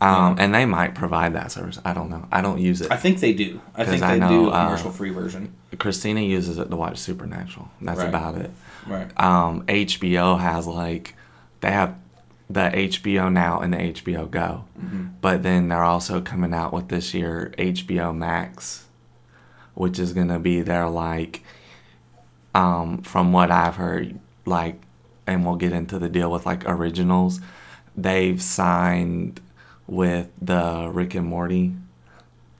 Um, 0.02 0.36
and 0.38 0.54
they 0.54 0.64
might 0.64 0.94
provide 0.94 1.34
that 1.34 1.52
service. 1.52 1.78
I 1.84 1.92
don't 1.92 2.08
know. 2.08 2.26
I 2.32 2.40
don't 2.40 2.58
use 2.58 2.80
it. 2.80 2.90
I 2.90 2.96
think 2.96 3.20
they 3.20 3.34
do. 3.34 3.60
I 3.74 3.84
think 3.84 4.02
I 4.02 4.14
they 4.14 4.20
know, 4.20 4.28
do 4.28 4.46
a 4.48 4.50
uh, 4.52 4.64
commercial 4.66 4.90
free 4.90 5.10
version. 5.10 5.54
Christina 5.78 6.20
uses 6.22 6.58
it 6.58 6.70
to 6.70 6.76
watch 6.76 6.96
Supernatural. 6.98 7.68
That's 7.82 7.98
Right. 8.00 8.08
about 8.08 8.36
it. 8.36 8.50
Right. 8.86 9.20
Um, 9.20 9.62
HBO 9.66 10.40
has 10.40 10.66
like, 10.66 11.14
they 11.60 11.70
have 11.70 11.96
the 12.48 12.70
HBO 12.70 13.30
Now 13.30 13.60
and 13.60 13.74
the 13.74 13.76
HBO 13.76 14.30
Go. 14.30 14.64
Mm-hmm. 14.78 15.06
But 15.20 15.42
then 15.42 15.68
they're 15.68 15.84
also 15.84 16.22
coming 16.22 16.54
out 16.54 16.72
with 16.72 16.88
this 16.88 17.12
year 17.12 17.52
HBO 17.58 18.16
Max, 18.16 18.86
which 19.74 19.98
is 19.98 20.14
going 20.14 20.28
to 20.28 20.38
be 20.38 20.62
their 20.62 20.88
like, 20.88 21.42
um, 22.54 23.02
from 23.02 23.32
what 23.32 23.50
I've 23.50 23.76
heard, 23.76 24.18
like, 24.46 24.80
and 25.26 25.44
we'll 25.44 25.56
get 25.56 25.72
into 25.72 25.98
the 25.98 26.08
deal 26.08 26.30
with 26.30 26.46
like 26.46 26.64
originals. 26.68 27.40
They've 27.96 28.40
signed 28.40 29.40
with 29.90 30.28
the 30.40 30.88
Rick 30.92 31.16
and 31.16 31.26
Morty 31.26 31.74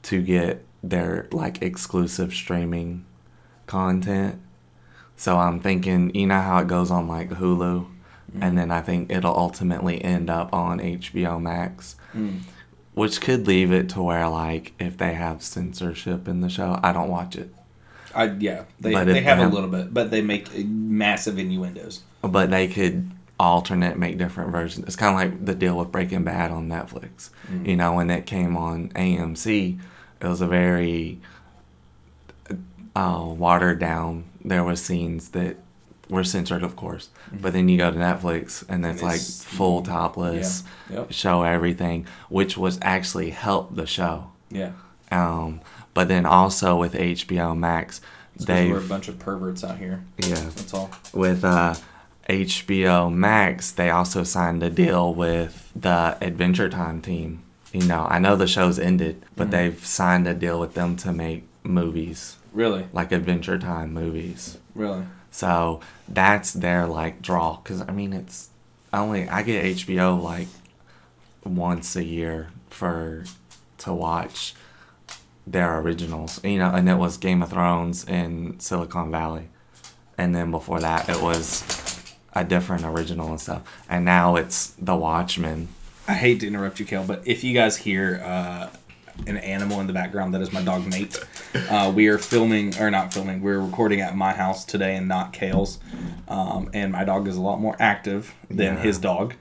to 0.03 0.21
get 0.21 0.65
their 0.83 1.29
like 1.31 1.63
exclusive 1.63 2.35
streaming 2.35 3.07
content. 3.67 4.41
So 5.17 5.39
I'm 5.39 5.61
thinking, 5.61 6.15
you 6.15 6.27
know 6.27 6.41
how 6.41 6.59
it 6.59 6.67
goes 6.67 6.91
on 6.91 7.07
like 7.07 7.31
Hulu, 7.31 7.85
mm-hmm. 7.85 8.43
and 8.43 8.59
then 8.59 8.71
I 8.71 8.81
think 8.81 9.13
it'll 9.13 9.37
ultimately 9.37 10.03
end 10.03 10.29
up 10.29 10.53
on 10.53 10.81
HBO 10.81 11.41
Max, 11.41 11.95
mm. 12.15 12.41
which 12.95 13.21
could 13.21 13.47
leave 13.47 13.71
it 13.71 13.89
to 13.91 14.03
where 14.03 14.29
like 14.29 14.73
if 14.81 14.97
they 14.97 15.15
have 15.15 15.43
censorship 15.43 16.27
in 16.27 16.41
the 16.41 16.49
show, 16.49 16.81
I 16.83 16.93
don't 16.93 17.11
watch 17.11 17.37
it. 17.37 17.55
I 18.13 18.25
yeah, 18.25 18.65
they 18.81 18.93
But 18.93 19.05
they 19.05 19.21
have 19.21 19.39
they 19.39 19.45
a 19.45 19.45
have- 19.45 19.53
little 19.53 19.69
bit, 19.69 19.95
but 19.95 20.11
they 20.11 20.21
make 20.21 20.53
massive 20.65 21.39
innuendos. 21.39 22.01
But 22.23 22.51
they 22.51 22.67
could 22.67 23.11
alternate, 23.41 23.99
make 23.99 24.19
different 24.19 24.53
versions. 24.53 24.87
It's 24.87 24.97
kind 24.97 25.15
of 25.15 25.17
like 25.33 25.45
the 25.47 25.55
deal 25.55 25.77
with 25.79 25.91
Breaking 25.91 26.25
Bad 26.25 26.51
on 26.51 26.69
Netflix. 26.69 27.31
You 27.65 27.75
know, 27.77 27.95
when 27.95 28.11
it 28.11 28.27
came 28.27 28.57
on 28.57 28.91
AMC, 28.91 29.79
it 30.21 30.27
was 30.27 30.41
a 30.41 30.47
very 30.47 31.19
uh, 32.95 33.25
watered 33.27 33.79
down. 33.79 34.25
There 34.45 34.65
were 34.65 34.77
scenes 34.77 35.31
that 35.31 35.57
were 36.09 36.25
censored, 36.25 36.63
of 36.63 36.77
course. 36.77 37.09
But 37.33 37.53
then 37.53 37.69
you 37.69 37.79
go 37.79 37.91
to 37.91 37.97
Netflix, 37.97 38.65
and 38.69 38.85
it's 38.85 39.03
like 39.03 39.21
full 39.21 39.83
topless, 39.83 40.65
Yeah. 40.91 40.97
Yep. 40.99 41.13
show 41.13 41.43
everything, 41.43 42.07
which 42.29 42.57
was 42.59 42.79
actually 42.83 43.31
helped 43.31 43.77
the 43.77 43.87
show. 43.87 44.33
Yeah, 44.51 44.73
Um, 45.13 45.61
but 45.95 46.09
then 46.09 46.27
also 46.27 46.77
with 46.77 46.95
HBO 46.95 47.57
Max, 47.57 48.01
they 48.37 48.69
were 48.69 48.79
a 48.79 48.83
bunch 48.83 49.07
of 49.09 49.19
perverts 49.19 49.63
out 49.63 49.79
here. 49.79 50.03
yeah 50.19 50.35
That's 50.35 50.75
all. 50.75 50.91
with 51.13 51.45
uh, 51.45 51.75
HBO 52.31 53.13
Max, 53.13 53.71
they 53.73 53.91
also 53.91 54.23
signed 54.25 54.63
a 54.63 54.71
deal 54.71 55.13
with 55.15 55.71
the 55.75 56.17
Adventure 56.21 56.69
Time 56.69 57.01
team. 57.03 57.43
You 57.73 57.83
know, 57.87 58.07
I 58.09 58.19
know 58.19 58.37
the 58.37 58.47
show's 58.47 58.79
ended, 58.79 59.23
but 59.37 59.45
Mm-hmm. 59.45 59.51
they've 59.53 59.87
signed 59.87 60.27
a 60.29 60.35
deal 60.35 60.59
with 60.61 60.75
them 60.75 60.97
to 60.99 61.13
make 61.13 61.45
movies, 61.63 62.37
Really, 62.53 62.87
like 62.93 63.13
Adventure 63.13 63.59
Time 63.59 63.93
movies. 63.93 64.59
really. 64.75 65.05
So 65.31 65.81
that's 66.09 66.53
their 66.53 66.87
like 66.87 67.23
draw. 67.23 67.57
Cause 67.59 67.83
I 67.87 67.93
mean, 67.93 68.13
it's 68.13 68.49
only 68.93 69.29
I 69.29 69.43
get 69.43 69.65
HBO 69.77 70.21
like 70.21 70.49
once 71.45 71.95
a 71.97 72.05
year 72.05 72.49
for 72.71 73.25
to 73.79 73.93
watch 73.95 74.55
their 75.47 75.79
originals. 75.79 76.43
You 76.43 76.59
know, 76.59 76.71
and 76.75 76.89
it 76.89 76.97
was 76.97 77.17
Game 77.17 77.43
of 77.43 77.51
Thrones 77.51 78.05
in 78.05 78.59
Silicon 78.59 79.11
Valley, 79.13 79.49
and 80.19 80.35
then 80.35 80.51
before 80.51 80.81
that 80.81 81.09
it 81.09 81.23
was 81.23 81.63
a 82.35 82.45
different 82.45 82.85
original 82.85 83.29
and 83.29 83.41
stuff. 83.41 83.63
And 83.89 84.05
now 84.05 84.37
it's 84.37 84.69
The 84.79 84.97
Watchmen. 84.97 85.69
I 86.09 86.15
hate 86.15 86.41
to 86.41 86.47
interrupt 86.47 86.81
you, 86.81 86.87
Kale, 86.87 87.05
but 87.05 87.23
if 87.27 87.45
you 87.45 87.55
guys 87.55 87.77
hear 87.77 88.21
uh, 88.25 88.69
an 89.27 89.37
animal 89.37 89.81
in 89.81 89.87
the 89.87 89.93
background, 89.93 90.35
that 90.35 90.41
is 90.41 90.53
my 90.53 90.63
dog 90.63 90.87
Nate. 90.87 91.19
Uh, 91.69 91.93
we 91.95 92.09
are 92.09 92.19
filming, 92.19 92.77
or 92.81 92.91
not 92.91 93.13
filming, 93.13 93.43
we're 93.43 93.61
recording 93.61 94.01
at 94.01 94.17
my 94.17 94.33
house 94.33 94.65
today 94.65 94.97
and 94.97 95.07
not 95.09 95.33
Kale's. 95.33 95.79
Um, 96.29 96.71
and 96.73 96.93
my 96.93 97.05
dog 97.05 97.29
is 97.29 97.37
a 97.37 97.41
lot 97.41 97.61
more 97.61 97.77
active 97.79 98.35
than 98.49 98.75
Yeah. 98.77 98.83
his 98.83 98.99
dog, 98.99 99.35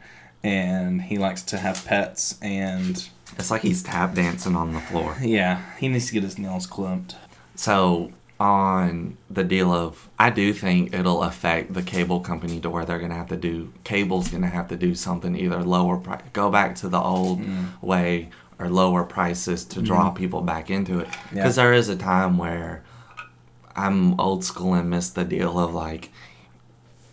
and 0.43 1.01
he 1.03 1.17
likes 1.17 1.41
to 1.43 1.58
have 1.58 1.84
pets. 1.86 2.38
And 2.41 3.08
It's 3.38 3.51
like 3.51 3.62
he's 3.62 3.81
tap 3.84 4.13
dancing 4.15 4.55
on 4.55 4.74
the 4.74 4.79
floor. 4.81 5.15
yeah, 5.22 5.62
he 5.79 5.88
needs 5.88 6.08
to 6.08 6.13
get 6.13 6.24
his 6.24 6.38
nails 6.38 6.65
clipped. 6.67 7.15
So 7.55 8.12
on 8.39 9.17
the 9.29 9.43
deal 9.43 9.74
of, 9.74 10.08
I 10.17 10.29
do 10.29 10.53
think 10.53 10.93
it'll 10.93 11.24
affect 11.24 11.74
the 11.74 11.84
cable 11.84 12.22
company 12.22 12.60
to 12.62 12.69
where 12.69 12.86
they're 12.86 13.00
gonna 13.00 13.15
have 13.15 13.29
to 13.29 13.38
do 13.38 13.74
cable's 13.84 14.29
gonna 14.29 14.48
have 14.48 14.69
to 14.69 14.77
do 14.77 14.96
something 14.96 15.36
either 15.36 15.62
lower 15.62 15.98
price, 15.98 16.22
go 16.31 16.50
back 16.50 16.75
to 16.75 16.89
the 16.89 17.00
old 17.00 17.41
mm. 17.41 17.81
way 17.81 18.29
or 18.58 18.69
lower 18.69 19.03
prices 19.03 19.65
to 19.65 19.81
draw 19.81 20.12
mm. 20.12 20.15
people 20.15 20.41
back 20.41 20.69
into 20.69 21.00
it. 21.00 21.08
Yeah. 21.08 21.36
Because 21.36 21.58
there 21.58 21.74
is 21.74 21.89
a 21.89 21.96
time 21.96 22.38
where 22.38 22.84
I'm 23.75 24.19
old 24.19 24.43
school 24.43 24.74
and 24.74 24.89
miss 24.89 25.10
the 25.10 25.25
deal 25.25 25.60
of 25.60 25.74
like 25.74 26.10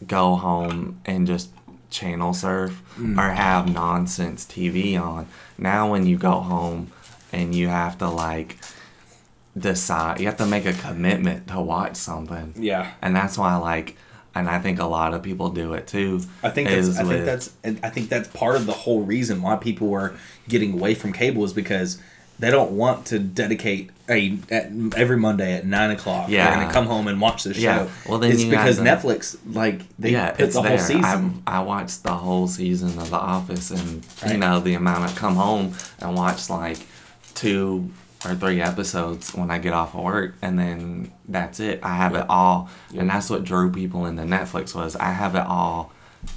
go 0.06 0.36
home 0.36 1.00
and 1.06 1.26
just 1.26 1.50
channel 1.90 2.34
surf 2.34 2.82
mm. 2.96 3.18
or 3.18 3.32
have 3.32 3.72
nonsense 3.72 4.44
TV 4.44 5.00
on. 5.00 5.26
Now 5.58 5.90
when 5.90 6.06
you 6.06 6.18
go 6.18 6.40
home 6.40 6.92
and 7.32 7.54
you 7.54 7.68
have 7.68 7.98
to 7.98 8.08
like 8.08 8.58
decide, 9.58 10.20
you 10.20 10.26
have 10.26 10.36
to 10.38 10.46
make 10.46 10.66
a 10.66 10.72
commitment 10.72 11.48
to 11.48 11.60
watch 11.60 11.96
something. 11.96 12.54
Yeah, 12.56 12.92
And 13.02 13.14
that's 13.16 13.38
why 13.38 13.56
like 13.56 13.96
and 14.34 14.50
I 14.50 14.58
think 14.58 14.78
a 14.78 14.84
lot 14.84 15.14
of 15.14 15.22
people 15.22 15.48
do 15.48 15.72
it 15.72 15.86
too. 15.86 16.20
I 16.42 16.50
think 16.50 16.68
that's, 16.68 16.90
I 16.98 17.04
think 17.04 17.08
with- 17.08 17.24
that's 17.24 17.52
I 17.82 17.88
think 17.88 18.10
that's 18.10 18.28
part 18.28 18.56
of 18.56 18.66
the 18.66 18.72
whole 18.72 19.02
reason 19.02 19.40
why 19.40 19.56
people 19.56 19.92
are 19.94 20.14
getting 20.48 20.74
away 20.74 20.94
from 20.94 21.12
cable 21.14 21.42
is 21.44 21.52
because 21.54 21.98
they 22.38 22.50
don't 22.50 22.72
want 22.72 23.06
to 23.06 23.18
dedicate 23.18 23.88
a 24.10 24.38
at, 24.50 24.70
every 24.94 25.16
Monday 25.16 25.54
at 25.54 25.64
nine 25.64 25.90
o'clock. 25.90 26.28
Yeah. 26.28 26.50
they're 26.50 26.60
gonna 26.60 26.72
come 26.72 26.84
home 26.84 27.08
and 27.08 27.18
watch 27.18 27.44
the 27.44 27.54
show. 27.54 27.60
Yeah. 27.62 27.88
Well, 28.06 28.18
then 28.18 28.30
it's 28.32 28.44
you 28.44 28.50
because 28.50 28.76
the- 28.76 28.82
Netflix 28.82 29.38
like 29.54 29.80
they 29.98 30.10
yeah, 30.10 30.32
put 30.32 30.40
it's 30.42 30.54
the 30.54 30.60
there. 30.60 30.70
whole 30.76 30.86
season. 30.86 31.42
I, 31.46 31.56
I 31.56 31.60
watched 31.62 32.02
the 32.02 32.12
whole 32.12 32.46
season 32.46 32.98
of 32.98 33.08
The 33.08 33.16
Office, 33.16 33.70
and 33.70 34.06
you 34.28 34.36
know 34.36 34.60
the 34.60 34.74
amount 34.74 35.10
I 35.10 35.14
come 35.14 35.36
home 35.36 35.72
and 35.98 36.14
watch 36.14 36.50
like 36.50 36.76
two 37.34 37.90
or 38.26 38.34
three 38.34 38.60
episodes 38.60 39.34
when 39.34 39.50
I 39.50 39.58
get 39.58 39.72
off 39.72 39.94
of 39.94 40.02
work, 40.02 40.34
and 40.42 40.58
then 40.58 41.12
that's 41.28 41.60
it. 41.60 41.80
I 41.82 41.94
have 41.96 42.14
it 42.14 42.26
all, 42.28 42.68
and 42.96 43.08
that's 43.08 43.30
what 43.30 43.44
drew 43.44 43.70
people 43.70 44.06
into 44.06 44.22
Netflix 44.22 44.74
was 44.74 44.96
I 44.96 45.12
have 45.12 45.34
it 45.34 45.46
all, 45.46 45.92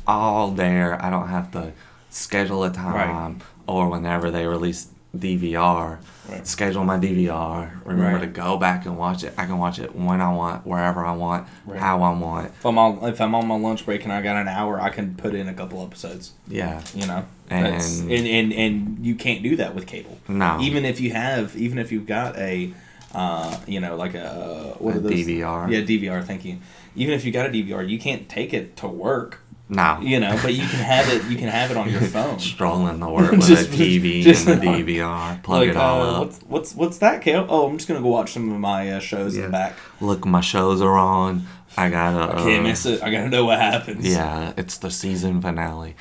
all 0.08 0.52
there. 0.52 1.04
I 1.04 1.10
don't 1.10 1.28
have 1.30 1.52
to 1.52 1.74
schedule 2.10 2.64
a 2.64 2.70
time 2.72 3.40
or 3.68 3.90
whenever 3.90 4.32
they 4.32 4.46
release 4.46 4.88
DVR. 5.18 5.98
Right. 6.30 6.46
Schedule 6.46 6.84
my 6.84 6.98
DVR. 7.00 7.72
Remember 7.84 8.12
Right. 8.18 8.22
to 8.22 8.28
go 8.28 8.58
back 8.58 8.86
and 8.86 8.96
watch 8.98 9.24
it. 9.24 9.34
I 9.38 9.46
can 9.48 9.58
watch 9.58 9.80
it 9.80 9.96
when 9.96 10.22
I 10.22 10.32
want, 10.32 10.68
wherever 10.68 11.04
I 11.04 11.14
want, 11.14 11.48
Right. 11.66 11.80
how 11.80 12.04
I 12.04 12.12
want. 12.12 12.48
if 12.60 12.66
I'm 12.66 12.78
on 12.78 13.04
if 13.10 13.20
I'm 13.20 13.34
on 13.34 13.48
my 13.48 13.56
lunch 13.58 13.86
break 13.86 14.04
and 14.04 14.14
I 14.14 14.22
got 14.22 14.36
an 14.36 14.48
hour, 14.48 14.80
I 14.80 14.90
can 14.90 15.16
put 15.16 15.34
in 15.34 15.48
a 15.48 15.54
couple 15.54 15.84
episodes. 15.84 16.34
Yeah. 16.48 16.82
You 16.94 17.08
know, 17.08 17.26
That's- 17.50 18.00
And- 18.02 18.12
and 18.12 18.28
and 18.28 18.54
and 18.54 19.06
you 19.06 19.16
can't 19.16 19.42
do 19.44 19.56
that 19.58 19.76
with 19.76 19.88
cable. 19.88 20.18
No. 20.28 20.58
even 20.62 20.86
if 20.86 21.00
you 21.02 21.12
have, 21.12 21.56
even 21.58 21.78
if 21.80 21.92
you've 21.92 22.06
got 22.08 22.38
a, 22.38 22.72
uh, 23.14 23.58
you 23.68 23.80
know, 23.80 23.96
like 23.96 24.14
a 24.16 24.76
what 24.80 24.96
A 24.96 24.98
are 24.98 25.00
those? 25.02 25.12
DVR. 25.14 25.70
Yeah, 25.72 25.82
DVR. 25.82 26.24
Thank 26.24 26.46
you. 26.46 26.58
Even 26.96 27.14
if 27.14 27.26
you 27.26 27.32
got 27.32 27.46
a 27.46 27.50
DVR, 27.50 27.88
you 27.88 27.98
can't 28.00 28.28
take 28.30 28.54
it 28.54 28.76
to 28.78 28.88
work. 28.88 29.40
No. 29.72 30.00
You 30.02 30.20
know, 30.20 30.36
but 30.42 30.56
you 30.56 30.62
can 30.68 30.80
have 30.80 31.08
it. 31.14 31.24
You 31.30 31.38
can 31.38 31.48
have 31.48 31.70
it 31.70 31.78
on 31.78 31.92
your 31.92 32.02
phone. 32.16 32.40
Strolling 32.40 33.00
the 33.00 33.08
work 33.10 33.32
with 33.32 33.46
Just- 33.48 33.70
a 33.70 33.72
TV 33.72 34.24
just 34.30 34.48
and 34.48 34.62
the 34.62 34.66
DVR. 34.66 35.44
Plug 35.44 35.60
Like, 35.62 35.70
it 35.70 35.78
all 35.78 36.02
uh, 36.02 36.12
up. 36.14 36.20
what's 36.26 36.40
what's 36.42 36.76
what's 36.76 36.98
that, 37.00 37.22
Kale? 37.22 37.46
Oh, 37.50 37.68
I'm 37.70 37.78
just 37.78 37.88
gonna 37.88 38.02
go 38.02 38.08
watch 38.10 38.34
some 38.34 38.52
of 38.52 38.60
my 38.60 38.92
uh, 38.94 39.00
shows 39.00 39.36
in 39.36 39.44
the 39.44 39.50
back. 39.50 39.76
Look, 40.02 40.26
my 40.26 40.42
shows 40.42 40.82
are 40.82 40.98
on. 40.98 41.46
I 41.78 41.90
gotta. 41.92 42.34
I 42.34 42.38
can't 42.44 42.62
uh, 42.66 42.68
miss 42.70 42.86
it. 42.88 43.04
I 43.04 43.12
gotta 43.12 43.30
know 43.30 43.46
what 43.46 43.60
happens. 43.60 44.08
Yeah, 44.08 44.54
it's 44.58 44.78
the 44.80 44.90
season 44.90 45.40
finale. 45.40 45.96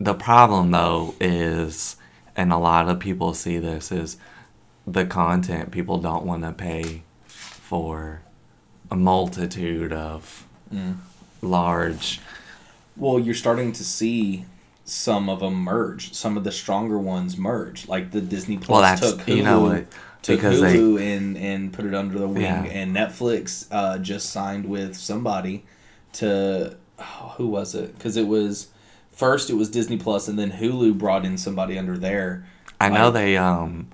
The 0.00 0.14
problem 0.14 0.70
though 0.70 1.14
is, 1.20 1.96
and 2.36 2.52
a 2.52 2.56
lot 2.58 2.88
of 2.88 2.98
people 2.98 3.34
see 3.34 3.58
this 3.58 3.92
is, 3.92 4.16
the 4.86 5.04
content 5.04 5.70
people 5.70 5.98
don't 5.98 6.24
want 6.24 6.42
to 6.42 6.52
pay 6.52 7.02
for 7.26 8.22
a 8.90 8.96
multitude 8.96 9.92
of 9.92 10.46
Mm. 10.74 10.96
large. 11.42 12.20
Well, 12.96 13.18
you're 13.18 13.34
starting 13.34 13.72
to 13.72 13.84
see 13.84 14.44
some 14.84 15.28
of 15.28 15.40
them 15.40 15.54
merge. 15.54 16.14
Some 16.14 16.36
of 16.36 16.44
the 16.44 16.52
stronger 16.52 16.98
ones 16.98 17.36
merge. 17.36 17.88
Like 17.88 18.12
the 18.12 18.20
Disney 18.20 18.56
Plus 18.56 18.68
Well, 18.68 18.82
that's 18.82 19.00
took 19.00 19.20
Hulu, 19.26 19.36
you 19.36 19.42
know 19.42 19.60
what 19.60 19.86
took 20.22 20.36
because 20.36 20.60
they 20.60 20.76
Hulu 20.76 21.00
and 21.00 21.36
and 21.36 21.72
put 21.72 21.84
it 21.86 21.94
under 21.94 22.18
the 22.18 22.28
wing. 22.28 22.42
Yeah. 22.42 22.62
And 22.64 22.94
Netflix 22.94 23.66
uh, 23.70 23.98
just 23.98 24.30
signed 24.30 24.66
with 24.66 24.96
somebody 24.96 25.64
to 26.14 26.76
oh, 26.98 27.34
who 27.36 27.48
was 27.48 27.74
it? 27.74 27.96
Because 27.96 28.16
it 28.16 28.26
was 28.26 28.68
first 29.20 29.50
it 29.50 29.54
was 29.54 29.68
Disney 29.70 29.96
Plus, 29.98 30.26
and 30.26 30.36
then 30.38 30.50
Hulu 30.50 30.98
brought 30.98 31.24
in 31.24 31.38
somebody 31.38 31.78
under 31.78 31.96
there. 31.96 32.44
I 32.80 32.88
know 32.88 33.10
they 33.12 33.36
um, 33.36 33.88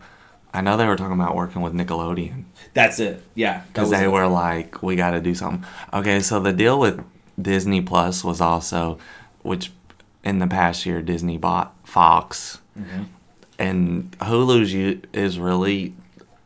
I 0.55 0.61
know 0.63 0.77
they 0.79 0.87
were 0.87 0.97
talking 0.97 1.21
about 1.21 1.35
working 1.35 1.61
with 1.61 1.75
Nickelodeon. 1.75 2.45
That's 2.73 2.99
it. 3.01 3.23
Yeah, 3.35 3.63
because 3.69 3.91
they 3.91 4.05
it. 4.05 4.13
were 4.13 4.27
like, 4.29 4.83
we 4.83 4.97
got 4.97 5.11
to 5.11 5.21
do 5.21 5.35
something. 5.35 5.69
Okay, 5.93 6.21
so 6.21 6.41
the 6.41 6.53
deal 6.53 6.79
with 6.79 7.05
Disney 7.41 7.83
Plus 7.83 8.25
was 8.25 8.41
also, 8.41 8.99
which 9.43 9.73
in 10.25 10.39
the 10.39 10.47
past 10.47 10.87
year 10.87 11.03
Disney 11.03 11.37
bought 11.37 11.75
Fox, 11.85 12.61
Mm-hmm. 12.79 13.05
and 13.59 14.19
Hulu's 14.19 15.01
is 15.15 15.39
really 15.39 15.95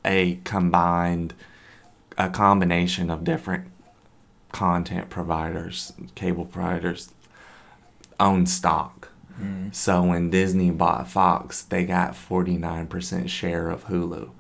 a 0.04 0.38
combined, 0.44 1.34
a 2.16 2.30
combination 2.30 3.10
of 3.10 3.25
different 3.25 3.64
content 4.52 5.10
providers, 5.10 5.92
cable 6.14 6.44
providers, 6.44 7.12
own 8.20 8.46
stock. 8.46 9.08
Mm-hmm. 9.40 9.68
So 9.72 10.02
when 10.02 10.30
Disney 10.30 10.70
bought 10.70 11.08
Fox, 11.08 11.62
they 11.62 11.84
got 11.84 12.12
49% 12.12 13.28
share 13.28 13.70
of 13.70 13.86
Hulu. 13.86 14.30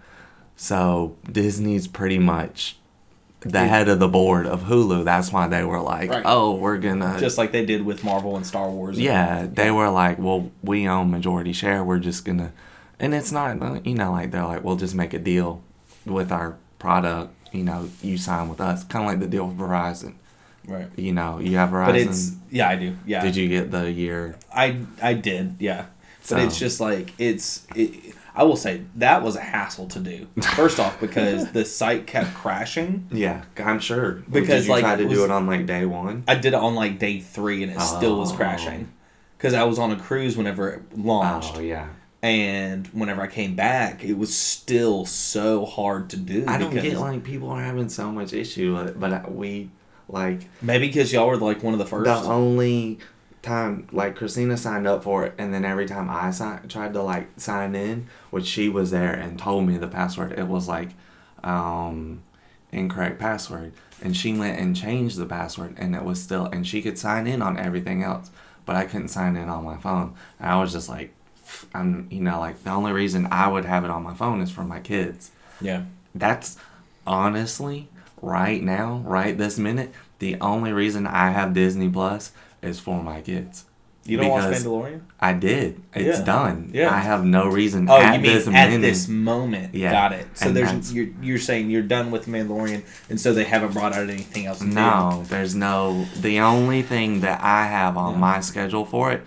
So 0.56 1.16
Disney's 1.30 1.88
pretty 1.88 2.18
much 2.18 2.76
the 3.40 3.66
head 3.66 3.88
of 3.88 3.98
the 3.98 4.08
board 4.08 4.46
of 4.46 4.64
Hulu. 4.64 5.04
That's 5.04 5.32
why 5.32 5.48
they 5.48 5.64
were 5.64 5.80
like, 5.80 6.10
Right. 6.10 6.22
"Oh, 6.26 6.56
we're 6.56 6.76
gonna." 6.76 7.16
just 7.18 7.38
like 7.38 7.52
they 7.52 7.64
did 7.64 7.82
with 7.86 8.04
Marvel 8.04 8.36
and 8.36 8.44
Star 8.46 8.68
Wars. 8.70 8.98
and- 8.98 9.04
yeah, 9.06 9.46
they 9.50 9.70
were 9.70 9.88
like, 9.88 10.18
"Well, 10.18 10.50
we 10.62 10.86
own 10.86 11.10
majority 11.10 11.54
share. 11.54 11.82
We're 11.82 12.00
just 12.00 12.26
gonna," 12.26 12.52
and 12.98 13.14
it's 13.14 13.32
not, 13.32 13.86
you 13.86 13.94
know, 13.94 14.12
like 14.12 14.30
they're 14.32 14.44
like, 14.44 14.62
"We'll 14.62 14.76
just 14.76 14.94
make 14.94 15.14
a 15.14 15.18
deal 15.18 15.62
with 16.04 16.30
our 16.30 16.56
product. 16.78 17.32
You 17.52 17.64
know, 17.64 17.88
you 18.02 18.18
sign 18.18 18.50
with 18.50 18.60
us, 18.60 18.84
kind 18.84 19.06
of 19.06 19.10
like 19.10 19.20
the 19.20 19.26
deal 19.26 19.46
with 19.46 19.56
Verizon. 19.56 20.14
Right. 20.66 20.88
You 20.96 21.12
know, 21.12 21.38
you 21.38 21.56
have 21.56 21.70
Verizon. 21.70 21.86
But 21.86 21.96
it's 21.96 22.32
yeah, 22.50 22.68
I 22.68 22.76
do. 22.76 22.96
Yeah, 23.06 23.22
Did 23.22 23.36
you 23.36 23.48
get 23.48 23.70
the 23.70 23.90
year? 23.90 24.36
I 24.54 24.78
I 25.02 25.14
did, 25.14 25.56
yeah. 25.58 25.86
But 26.28 26.40
it's 26.40 26.58
just 26.58 26.80
like 26.80 27.12
it's. 27.18 27.66
It, 27.74 28.14
I 28.32 28.44
will 28.44 28.56
say 28.56 28.82
that 28.96 29.22
was 29.22 29.34
a 29.36 29.40
hassle 29.40 29.88
to 29.88 29.98
do. 29.98 30.28
First 30.54 30.78
off, 30.78 31.00
because 31.00 31.50
the 31.50 31.64
site 31.64 32.06
kept 32.06 32.32
crashing. 32.34 33.08
Yeah, 33.10 33.42
I'm 33.58 33.80
sure. 33.80 34.22
Because, 34.30 34.68
like, 34.68 34.84
it 34.84 34.96
to 34.98 35.04
was- 35.06 35.18
do 35.18 35.24
it 35.24 35.30
on 35.32 35.46
like 35.46 35.66
day 35.66 35.84
one. 35.86 36.22
I 36.28 36.36
did 36.36 36.48
it 36.54 36.54
on 36.54 36.74
like 36.76 36.98
day 37.00 37.20
three, 37.20 37.62
and 37.64 37.72
it 37.72 37.80
still 37.80 38.18
was 38.18 38.32
Oh. 38.32 38.36
crashing. 38.36 38.88
Because 39.36 39.54
I 39.54 39.64
was 39.64 39.78
on 39.78 39.90
a 39.90 39.96
cruise 39.96 40.36
whenever 40.36 40.68
it 40.70 40.96
launched, 40.98 41.54
Oh 41.56 41.60
yeah. 41.60 41.88
and 42.22 42.86
whenever 42.88 43.22
I 43.22 43.26
came 43.26 43.56
back, 43.56 44.04
it 44.04 44.16
was 44.16 44.36
still 44.36 45.06
so 45.06 45.64
hard 45.64 46.10
to 46.10 46.16
do. 46.18 46.44
I 46.46 46.58
don't 46.58 46.72
get 46.72 46.98
like 46.98 47.24
people 47.24 47.48
are 47.50 47.62
having 47.62 47.88
so 47.88 48.12
much 48.12 48.32
issue 48.34 48.76
with 48.76 48.88
it, 48.88 49.00
but 49.00 49.32
we 49.34 49.70
like 50.12 50.48
maybe 50.60 50.86
because 50.86 51.12
y'all 51.12 51.26
were 51.26 51.36
like 51.36 51.62
one 51.62 51.72
of 51.72 51.78
the 51.78 51.86
first. 51.86 52.04
the 52.04 52.28
only 52.28 52.98
time 53.42 53.88
like 53.92 54.16
Christina 54.16 54.56
signed 54.56 54.86
up 54.86 55.04
for 55.04 55.24
it, 55.24 55.34
and 55.38 55.54
then 55.54 55.64
every 55.64 55.86
time 55.86 56.10
I 56.10 56.32
tried 56.68 56.92
to 56.92 57.02
like 57.02 57.28
sign 57.38 57.74
in, 57.74 58.08
which 58.30 58.46
she 58.46 58.68
was 58.68 58.90
there 58.90 59.12
and 59.12 59.38
told 59.38 59.66
me 59.66 59.76
the 59.76 59.88
password, 59.88 60.38
it 60.38 60.48
was 60.48 60.68
like, 60.68 60.90
um, 61.42 62.22
incorrect 62.72 63.18
password. 63.18 63.72
And 64.02 64.16
she 64.16 64.32
went 64.32 64.58
and 64.58 64.74
changed 64.74 65.18
the 65.18 65.26
password, 65.26 65.74
and 65.78 65.94
it 65.94 66.04
was 66.04 66.22
still, 66.22 66.46
and 66.46 66.66
she 66.66 66.82
could 66.82 66.98
sign 66.98 67.26
in 67.26 67.42
on 67.42 67.58
everything 67.58 68.02
else, 68.02 68.30
but 68.64 68.76
I 68.76 68.86
couldn't 68.86 69.08
sign 69.08 69.36
in 69.36 69.48
on 69.48 69.64
my 69.64 69.76
phone. 69.76 70.14
And 70.38 70.50
I 70.50 70.60
was 70.60 70.72
just 70.72 70.88
like, 70.88 71.14
I'm, 71.74 72.08
you 72.10 72.20
know, 72.20 72.38
like 72.40 72.62
the 72.64 72.70
only 72.70 72.92
reason 72.92 73.28
I 73.30 73.48
would 73.48 73.64
have 73.64 73.84
it 73.84 73.90
on 73.90 74.02
my 74.02 74.14
phone 74.14 74.40
is 74.40 74.50
for 74.50 74.64
my 74.64 74.80
kids. 74.80 75.32
Yeah. 75.60 75.84
That's 76.14 76.56
honestly 77.06 77.88
right 78.22 78.62
now, 78.62 79.02
right 79.04 79.36
this 79.36 79.58
minute, 79.58 79.92
the 80.18 80.36
only 80.40 80.72
reason 80.72 81.06
I 81.06 81.30
have 81.30 81.54
Disney 81.54 81.88
Plus 81.88 82.32
is 82.62 82.78
for 82.80 83.02
my 83.02 83.20
kids. 83.20 83.64
You 84.04 84.16
don't 84.16 84.30
watch 84.30 84.44
Mandalorian? 84.44 85.02
I 85.20 85.34
did. 85.34 85.80
It's 85.94 86.18
Yeah. 86.20 86.24
done. 86.24 86.70
Yeah. 86.72 86.92
I 86.92 86.98
have 86.98 87.24
no 87.24 87.46
reason 87.48 87.88
Oh, 87.88 87.98
at 88.00 88.14
you 88.16 88.20
mean 88.22 88.32
this 88.32 88.46
at 88.48 88.52
minute. 88.52 88.80
this 88.80 89.08
moment? 89.08 89.74
Yeah. 89.74 89.92
Got 89.92 90.12
it. 90.12 90.26
So 90.34 90.46
And 90.46 90.56
there's 90.56 90.92
you're 90.92 91.08
you're 91.22 91.38
saying 91.38 91.70
you're 91.70 91.82
done 91.82 92.10
with 92.10 92.26
Mandalorian, 92.26 92.82
and 93.10 93.20
so 93.20 93.32
they 93.34 93.44
haven't 93.44 93.72
brought 93.74 93.92
out 93.92 94.08
anything 94.08 94.46
else. 94.46 94.62
No, 94.62 95.22
there's 95.28 95.54
no. 95.54 96.06
The 96.20 96.40
only 96.40 96.80
thing 96.82 97.20
that 97.20 97.42
I 97.42 97.66
have 97.66 97.96
on 97.98 98.14
Yeah. 98.14 98.18
my 98.20 98.40
schedule 98.40 98.84
for 98.86 99.12
it 99.12 99.22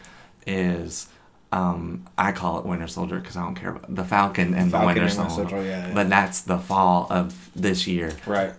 is, 0.48 1.08
um, 1.52 2.04
I 2.18 2.32
call 2.32 2.60
it 2.60 2.66
Winter 2.66 2.88
Soldier 2.88 3.20
because 3.20 3.38
I 3.38 3.44
don't 3.44 3.56
care 3.56 3.70
about 3.70 3.94
the 3.96 4.04
Falcon 4.04 4.54
and 4.56 4.72
Falcon 4.72 4.80
the 4.96 5.02
Winter 5.02 5.02
and 5.22 5.32
Soldier. 5.32 5.50
Soldier, 5.50 5.64
yeah, 5.68 5.88
yeah. 5.88 5.94
But 5.94 6.10
that's 6.10 6.42
the 6.42 6.58
fall 6.58 7.08
of 7.12 7.50
this 7.56 7.86
year. 7.88 8.12
Right. 8.26 8.54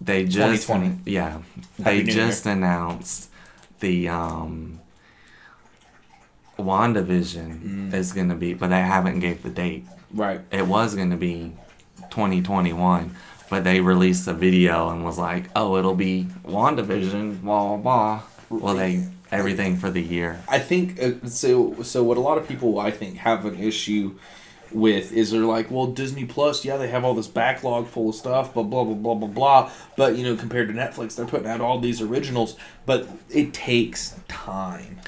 They 0.00 0.24
just 0.24 0.66
2020. 0.66 1.10
yeah, 1.10 1.38
they 1.78 2.02
just 2.02 2.46
announced 2.46 3.30
the 3.80 4.08
um. 4.08 4.78
WandaVision 6.58 7.60
Mm. 7.90 7.94
is 7.94 8.12
gonna 8.12 8.34
be, 8.36 8.54
but 8.54 8.68
they 8.70 8.80
haven't 8.80 9.18
gave 9.20 9.42
the 9.42 9.50
date. 9.50 9.84
Right. 10.14 10.40
it 10.50 10.66
was 10.66 10.94
going 10.94 11.08
to 11.08 11.16
be 11.16 11.52
2021 12.10 13.16
but 13.48 13.64
they 13.64 13.80
released 13.80 14.28
a 14.28 14.34
video 14.34 14.90
and 14.90 15.02
was 15.06 15.16
like 15.16 15.44
oh 15.56 15.78
it'll 15.78 15.94
be 15.94 16.26
wandavision 16.44 17.40
blah 17.40 17.76
blah 17.78 17.78
blah 17.78 18.22
well 18.50 18.74
they 18.74 19.08
everything 19.30 19.78
for 19.78 19.90
the 19.90 20.02
year 20.02 20.38
I 20.46 20.58
think 20.58 21.02
uh, 21.02 21.12
so. 21.26 21.82
So 21.82 22.02
what 22.04 22.18
a 22.18 22.20
lot 22.20 22.36
of 22.36 22.46
people 22.46 22.78
I 22.78 22.90
think 22.90 23.16
have 23.16 23.46
an 23.46 23.58
issue 23.58 24.18
with 24.74 25.12
is 25.12 25.30
they're 25.30 25.40
like, 25.42 25.70
well, 25.70 25.86
Disney 25.86 26.24
Plus, 26.24 26.64
yeah, 26.64 26.76
they 26.76 26.88
have 26.88 27.04
all 27.04 27.14
this 27.14 27.28
backlog 27.28 27.86
full 27.88 28.10
of 28.10 28.14
stuff, 28.14 28.54
but 28.54 28.64
blah 28.64 28.84
blah 28.84 28.94
blah 28.94 29.14
blah 29.14 29.28
blah. 29.28 29.70
But 29.96 30.16
you 30.16 30.24
know, 30.24 30.36
compared 30.36 30.68
to 30.68 30.74
Netflix, 30.74 31.16
they're 31.16 31.26
putting 31.26 31.46
out 31.48 31.60
all 31.60 31.78
these 31.78 32.00
originals, 32.00 32.56
but 32.86 33.08
it 33.30 33.52
takes 33.52 34.14
time. 34.28 34.98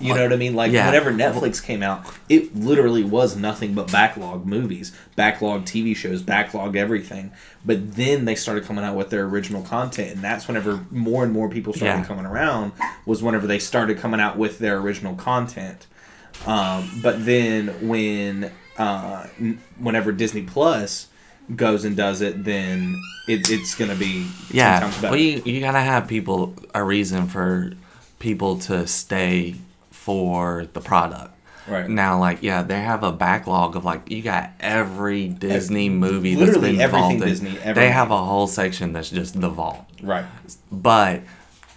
You 0.00 0.12
know 0.12 0.24
what 0.24 0.32
I 0.32 0.36
mean? 0.36 0.54
Like 0.54 0.72
Yeah. 0.72 0.86
whenever 0.86 1.12
Netflix 1.12 1.62
came 1.62 1.80
out, 1.82 2.04
it 2.28 2.54
literally 2.56 3.04
was 3.04 3.36
nothing 3.36 3.74
but 3.74 3.92
backlog 3.92 4.44
movies, 4.44 4.90
backlog 5.14 5.66
TV 5.66 5.94
shows, 5.94 6.20
backlog 6.20 6.74
everything. 6.74 7.30
But 7.64 7.94
then 7.94 8.24
they 8.24 8.34
started 8.34 8.64
coming 8.64 8.84
out 8.84 8.96
with 8.96 9.10
their 9.10 9.24
original 9.24 9.62
content, 9.62 10.10
and 10.16 10.20
that's 10.20 10.48
whenever 10.48 10.84
more 10.90 11.22
and 11.22 11.32
more 11.32 11.48
people 11.48 11.72
started 11.72 12.00
Yeah. 12.00 12.04
coming 12.06 12.26
around. 12.26 12.72
Was 13.06 13.22
whenever 13.22 13.46
they 13.46 13.60
started 13.60 13.98
coming 13.98 14.18
out 14.20 14.36
with 14.36 14.58
their 14.58 14.78
original 14.78 15.14
content. 15.14 15.86
Um, 16.44 16.90
but 17.00 17.24
then 17.24 17.68
when 17.88 18.50
uh, 18.78 19.26
whenever 19.78 20.12
Disney 20.12 20.42
Plus 20.42 21.08
goes 21.54 21.84
and 21.84 21.96
does 21.96 22.20
it, 22.22 22.44
then 22.44 23.00
it, 23.28 23.50
it's 23.50 23.74
gonna 23.74 23.94
be 23.94 24.26
yeah 24.50 24.90
well 25.02 25.16
you, 25.16 25.42
you 25.44 25.60
gotta 25.60 25.80
have 25.80 26.08
people 26.08 26.54
a 26.74 26.82
reason 26.82 27.26
for 27.28 27.72
people 28.18 28.58
to 28.58 28.86
stay 28.86 29.54
for 29.90 30.66
the 30.72 30.80
product 30.80 31.30
Right. 31.66 31.88
now 31.88 32.18
like 32.18 32.42
yeah 32.42 32.62
they 32.62 32.78
have 32.80 33.02
a 33.02 33.10
backlog 33.12 33.74
of 33.74 33.86
like 33.86 34.10
you 34.10 34.20
got 34.20 34.50
every 34.60 35.28
disney 35.28 35.88
movie 35.88 36.36
literally 36.36 36.76
that's 36.76 36.82
been 36.92 36.98
everything 36.98 37.18
vaulted. 37.20 37.28
Disney 37.28 37.58
ever 37.60 37.80
they 37.80 37.90
have 37.90 38.10
a 38.10 38.22
whole 38.22 38.46
section 38.46 38.92
that's 38.92 39.08
just 39.08 39.40
the 39.40 39.48
vault 39.48 39.82
right. 40.02 40.26
but 40.70 41.22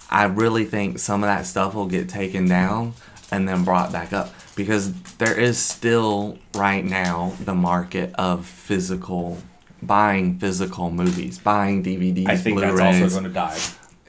I 0.09 0.25
really 0.25 0.65
think 0.65 0.99
some 0.99 1.23
of 1.23 1.27
that 1.27 1.45
stuff 1.45 1.73
will 1.73 1.87
get 1.87 2.09
taken 2.09 2.49
down 2.49 2.95
and 3.31 3.47
then 3.47 3.63
brought 3.63 3.93
back 3.93 4.11
up 4.11 4.33
because 4.57 4.91
there 5.19 5.39
is 5.39 5.57
still 5.57 6.37
right 6.55 6.83
now 6.83 7.31
the 7.45 7.53
market 7.55 8.13
of 8.15 8.45
physical 8.45 9.37
buying 9.81 10.39
physical 10.39 10.89
movies, 10.91 11.37
buying 11.37 11.83
DVDs, 11.83 12.27
I 12.27 12.35
think 12.35 12.59
that's 12.59 12.73
Blu-rays. 12.73 13.01
also 13.03 13.21
going 13.21 13.31
to 13.31 13.33
die. 13.33 13.57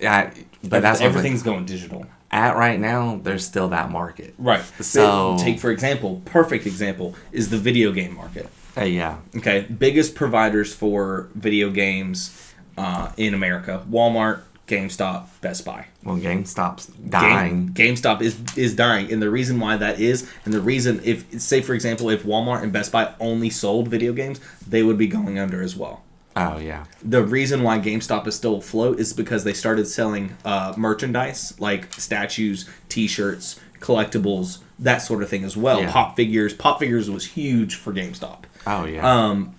yeah, 0.01 0.33
but 0.65 0.83
that's 0.83 1.01
everything's 1.01 1.43
going 1.43 1.67
digital. 1.67 2.07
at 2.31 2.57
right 2.57 2.81
now. 2.81 3.21
There's 3.23 3.45
still 3.45 3.69
that 3.69 3.91
market. 3.91 4.35
Right. 4.39 4.65
So- 4.81 5.37
So 5.39 5.45
take 5.45 5.61
for 5.61 5.71
example, 5.71 6.23
perfect 6.25 6.67
example 6.67 7.15
is 7.31 7.51
the 7.51 7.59
video 7.59 7.93
game 7.93 8.15
market. 8.15 8.49
Uh, 8.77 8.85
yeah, 8.85 9.19
Okay, 9.37 9.67
biggest 9.79 10.15
providers 10.15 10.75
for 10.75 11.29
video 11.35 11.69
games 11.71 12.53
uh, 12.79 13.11
in 13.17 13.35
America: 13.35 13.85
Walmart, 13.91 14.43
GameStop, 14.69 15.27
Best 15.41 15.65
Buy. 15.65 15.87
well, 16.05 16.17
GameStop's 16.17 16.87
Game- 16.87 17.09
dying. 17.11 17.71
GameStop 17.75 18.21
is 18.23 18.39
is 18.57 18.75
dying, 18.77 19.11
and 19.13 19.21
the 19.21 19.31
reason 19.31 19.59
why 19.59 19.77
that 19.77 19.99
is, 20.01 20.31
and 20.45 20.53
the 20.55 20.61
reason 20.61 21.01
if 21.05 21.41
say 21.41 21.61
for 21.61 21.75
example, 21.75 22.09
if 22.11 22.23
Walmart 22.25 22.63
and 22.63 22.73
Best 22.73 22.93
Buy 22.93 23.15
only 23.19 23.51
sold 23.51 23.89
video 23.89 24.13
games, 24.13 24.41
they 24.67 24.83
would 24.83 24.99
be 24.99 25.07
going 25.07 25.39
under 25.39 25.63
as 25.63 25.75
well. 25.75 26.03
Oh 26.37 26.59
yeah, 26.59 26.85
The 27.03 27.25
reason 27.25 27.65
why 27.65 27.81
GameStop 27.81 28.27
is 28.29 28.37
still 28.37 28.57
afloat 28.59 29.01
is 29.01 29.13
because 29.13 29.43
they 29.43 29.55
started 29.55 29.87
selling 29.89 30.37
uh, 30.45 30.73
merchandise 30.77 31.59
like 31.59 31.93
statues, 31.95 32.69
T-shirts, 32.89 33.59
collectibles, 33.81 34.59
that 34.79 34.99
sort 34.99 35.23
of 35.25 35.29
thing 35.29 35.43
as 35.43 35.57
well. 35.57 35.81
Yeah. 35.81 35.91
Pop 35.91 36.15
figures. 36.15 36.55
Pop 36.55 36.79
figures 36.79 37.11
was 37.11 37.27
huge 37.27 37.75
for 37.75 37.93
GameStop. 37.93 38.45
oh 38.69 38.85
yeah. 38.85 39.03
Um, 39.29 39.55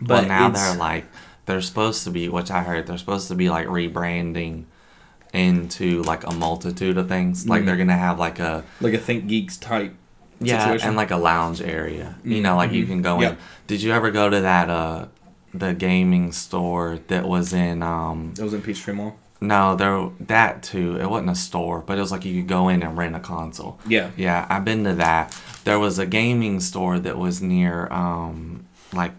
but 0.00 0.22
but 0.22 0.28
now 0.28 0.48
they're 0.48 0.74
like 0.76 1.04
they're 1.48 1.60
supposed 1.60 2.04
to 2.04 2.10
be, 2.12 2.28
which 2.28 2.50
I 2.52 2.62
heard 2.62 2.86
they're 2.86 2.96
supposed 2.98 3.26
to 3.28 3.34
be 3.34 3.50
like 3.50 3.66
rebranding 3.66 4.64
into 5.32 6.02
like 6.04 6.26
a 6.26 6.32
multitude 6.32 6.96
of 6.96 7.08
things. 7.08 7.48
Like 7.48 7.64
they're 7.64 7.76
gonna 7.76 7.96
have 7.96 8.18
like 8.18 8.38
a 8.38 8.64
like 8.80 8.94
a 8.94 8.98
ThinkGeeks 8.98 9.60
type. 9.60 9.94
yeah, 10.40 10.64
situation. 10.64 10.88
and 10.88 10.96
like 10.96 11.10
a 11.10 11.16
lounge 11.16 11.60
area. 11.60 12.14
You 12.24 12.40
know, 12.40 12.56
like 12.56 12.72
you 12.72 12.86
can 12.86 13.02
go 13.02 13.20
in. 13.20 13.36
Did 13.66 13.82
you 13.82 13.92
ever 13.92 14.10
go 14.10 14.30
to 14.30 14.40
that 14.40 14.70
uh 14.70 15.06
the 15.54 15.72
gaming 15.74 16.30
store 16.32 16.98
that 17.08 17.26
was 17.26 17.52
in 17.52 17.82
um 17.82 18.34
It 18.38 18.42
was 18.42 18.52
in 18.54 18.60
Peachtree 18.62 18.92
Mall. 18.94 19.16
no 19.40 19.74
there 19.76 20.10
that 20.20 20.62
too 20.62 21.00
it 21.00 21.08
wasn't 21.08 21.30
a 21.30 21.34
store 21.34 21.80
but 21.80 21.96
it 21.96 22.00
was 22.02 22.12
like 22.12 22.24
you 22.26 22.34
could 22.42 22.48
go 22.48 22.68
in 22.68 22.82
and 22.82 22.98
rent 22.98 23.16
a 23.16 23.20
console 23.20 23.78
Yeah. 23.86 24.10
yeah 24.16 24.44
i've 24.50 24.64
been 24.66 24.84
to 24.84 24.92
that 24.96 25.34
there 25.64 25.78
was 25.78 25.98
a 25.98 26.04
gaming 26.04 26.60
store 26.60 26.98
that 26.98 27.16
was 27.16 27.40
near 27.40 27.88
um 27.90 28.66
like 28.92 29.14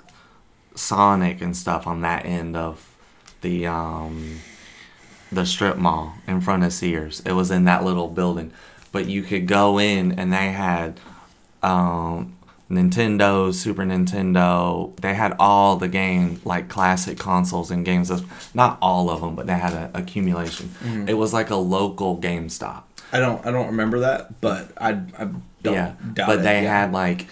sonic 0.79 1.41
and 1.41 1.55
stuff 1.55 1.85
on 1.85 2.01
that 2.01 2.25
end 2.25 2.55
of 2.55 2.95
the 3.41 3.67
um 3.67 4.39
the 5.31 5.45
strip 5.45 5.77
mall 5.77 6.13
in 6.27 6.41
front 6.41 6.63
of 6.63 6.73
sears 6.73 7.21
it 7.25 7.33
was 7.33 7.51
in 7.51 7.65
that 7.65 7.83
little 7.83 8.07
building 8.07 8.51
but 8.91 9.05
you 9.05 9.21
could 9.21 9.47
go 9.47 9.79
in 9.79 10.11
and 10.13 10.33
they 10.33 10.51
had 10.51 10.99
um 11.61 12.35
Nintendo, 12.69 13.51
Super 13.51 13.81
Nintendo, 13.81 14.95
they 14.97 15.15
had 15.15 15.35
all 15.39 15.77
the 15.77 15.87
game 15.87 16.39
like 16.45 16.69
classic 16.69 17.17
consoles 17.17 17.71
and 17.71 17.83
games. 17.83 18.11
Not 18.53 18.77
all 18.79 19.09
of 19.09 19.21
them, 19.21 19.35
but 19.35 19.47
they 19.47 19.55
had 19.55 19.73
an 19.73 19.89
accumulation. 19.95 20.69
It 21.07 21.15
was 21.15 21.33
like 21.33 21.49
a 21.49 21.55
local 21.55 22.17
GameStop. 22.19 22.83
I 23.11 23.19
don't 23.19 23.43
I 23.43 23.51
don't 23.51 23.67
remember 23.67 24.01
that, 24.01 24.39
but 24.39 24.71
I 24.77 24.91
I 25.17 25.29
don't 25.63 25.73
yeah, 25.73 25.93
doubt 26.13 26.27
but 26.27 26.39
it, 26.39 26.41
they 26.43 26.63
yeah. 26.63 26.81
had 26.81 26.93
like 26.93 27.25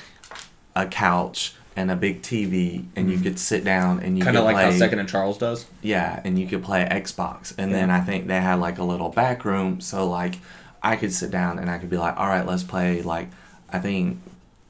a 0.75 0.87
couch 0.87 1.53
and 1.77 1.91
a 1.91 1.95
big 1.95 2.23
TV, 2.23 2.85
and 2.95 3.07
you 3.07 3.15
mm-hmm. 3.15 3.23
could 3.23 3.39
sit 3.39 3.63
down 3.63 3.99
and 3.99 4.17
you 4.17 4.23
kind 4.23 4.35
of 4.35 4.43
like 4.43 4.57
how 4.57 4.71
Second 4.71 4.97
and 4.97 5.07
Charles 5.07 5.37
does. 5.37 5.67
Yeah, 5.83 6.19
and 6.25 6.37
you 6.37 6.47
could 6.47 6.63
play 6.63 6.85
Xbox. 6.89 7.53
And 7.55 7.73
then 7.73 7.91
I 7.91 8.01
think 8.01 8.25
they 8.25 8.41
had 8.41 8.55
like 8.55 8.79
a 8.79 8.83
little 8.83 9.09
back 9.09 9.45
room, 9.45 9.79
so 9.79 10.09
like 10.09 10.39
I 10.81 10.95
could 10.95 11.13
sit 11.13 11.29
down 11.29 11.59
and 11.59 11.69
I 11.69 11.77
could 11.77 11.91
be 11.91 11.97
like, 11.97 12.17
all 12.17 12.27
right, 12.27 12.45
let's 12.45 12.63
play 12.63 13.03
like 13.03 13.29
I 13.69 13.77
think 13.77 14.19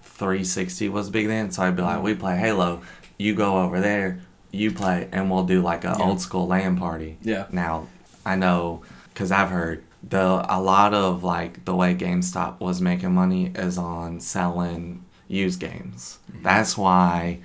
360 0.04 0.90
was 0.90 1.10
big 1.10 1.28
then, 1.28 1.50
so 1.50 1.64
I'd 1.64 1.78
be 1.78 1.82
like, 1.82 1.96
mm-hmm. 1.96 2.04
we 2.04 2.16
play 2.16 2.38
Halo, 2.38 2.82
you 3.18 3.34
go 3.34 3.62
over 3.62 3.80
there, 3.80 4.20
you 4.52 4.74
play, 4.74 5.08
and 5.14 5.32
we'll 5.32 5.46
do 5.46 5.62
like 5.62 5.86
a 5.86 5.96
Yeah. 5.98 6.06
old 6.06 6.20
school 6.20 6.46
LAN 6.46 6.78
party. 6.78 7.18
Yeah. 7.22 7.46
Now 7.52 7.88
I 8.26 8.36
know 8.36 8.82
because 9.14 9.32
I've 9.32 9.50
heard 9.50 9.82
the 10.04 10.46
a 10.50 10.60
lot 10.60 10.94
of 10.94 11.24
like 11.24 11.64
the 11.64 11.74
way 11.74 11.96
GameStop 11.96 12.60
was 12.60 12.82
making 12.82 13.14
money 13.14 13.54
is 13.56 13.78
on 13.78 14.20
selling 14.20 15.06
used 15.28 15.60
games. 15.60 16.20
Mm-hmm. 16.32 16.44
That's 16.44 16.78
why 16.78 17.40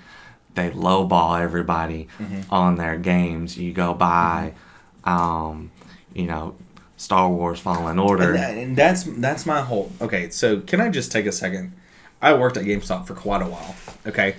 they 0.55 0.71
lowball 0.71 1.41
everybody 1.41 2.09
Mm-hmm. 2.19 2.53
on 2.53 2.77
their 2.77 2.97
games. 2.99 3.57
You 3.59 3.73
go 3.73 3.95
buy, 3.95 4.53
um, 5.05 5.71
you 6.15 6.27
know, 6.27 6.55
Star 6.97 7.29
Wars 7.29 7.59
Fallen 7.59 7.99
Order. 7.99 8.31
And, 8.31 8.37
that, 8.37 8.57
and 8.57 8.77
that's 8.77 9.03
that's 9.05 9.47
my 9.47 9.61
whole. 9.63 9.91
Okay, 10.01 10.31
so 10.31 10.61
can 10.61 10.81
I 10.81 10.89
just 10.89 11.11
take 11.11 11.27
a 11.27 11.33
second? 11.33 11.73
I 12.21 12.35
worked 12.35 12.57
at 12.57 12.65
GameStop 12.65 13.07
for 13.07 13.15
quite 13.15 13.43
a 13.43 13.47
while. 13.47 13.75
Okay, 14.07 14.37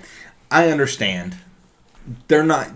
I 0.50 0.70
understand. 0.70 1.36
They're 2.28 2.44
not. 2.44 2.70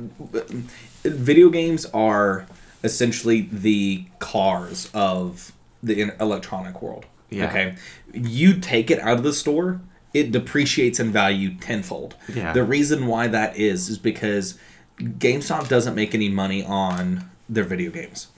Video 1.05 1.49
games 1.49 1.87
are 1.95 2.47
essentially 2.85 3.49
the 3.53 4.05
cars 4.19 4.91
of 4.93 5.53
the 5.83 6.13
electronic 6.21 6.83
world. 6.83 7.07
Yeah. 7.31 7.49
Okay, 7.49 7.77
you 8.13 8.55
take 8.59 8.91
it 8.91 8.99
out 9.01 9.17
of 9.19 9.23
the 9.23 9.33
store, 9.33 9.81
it 10.15 10.33
depreciates 10.33 10.99
in 11.01 11.11
value 11.13 11.55
tenfold. 11.55 12.15
Yeah. 12.33 12.53
The 12.53 12.65
reason 12.65 13.07
why 13.07 13.29
that 13.29 13.57
is 13.57 13.89
is 13.89 13.99
because 13.99 14.59
GameStop 14.99 15.69
doesn't 15.69 15.95
make 15.95 16.15
any 16.15 16.29
money 16.29 16.65
on 16.65 17.29
their 17.49 17.65
video 17.65 17.91
games. 17.91 18.29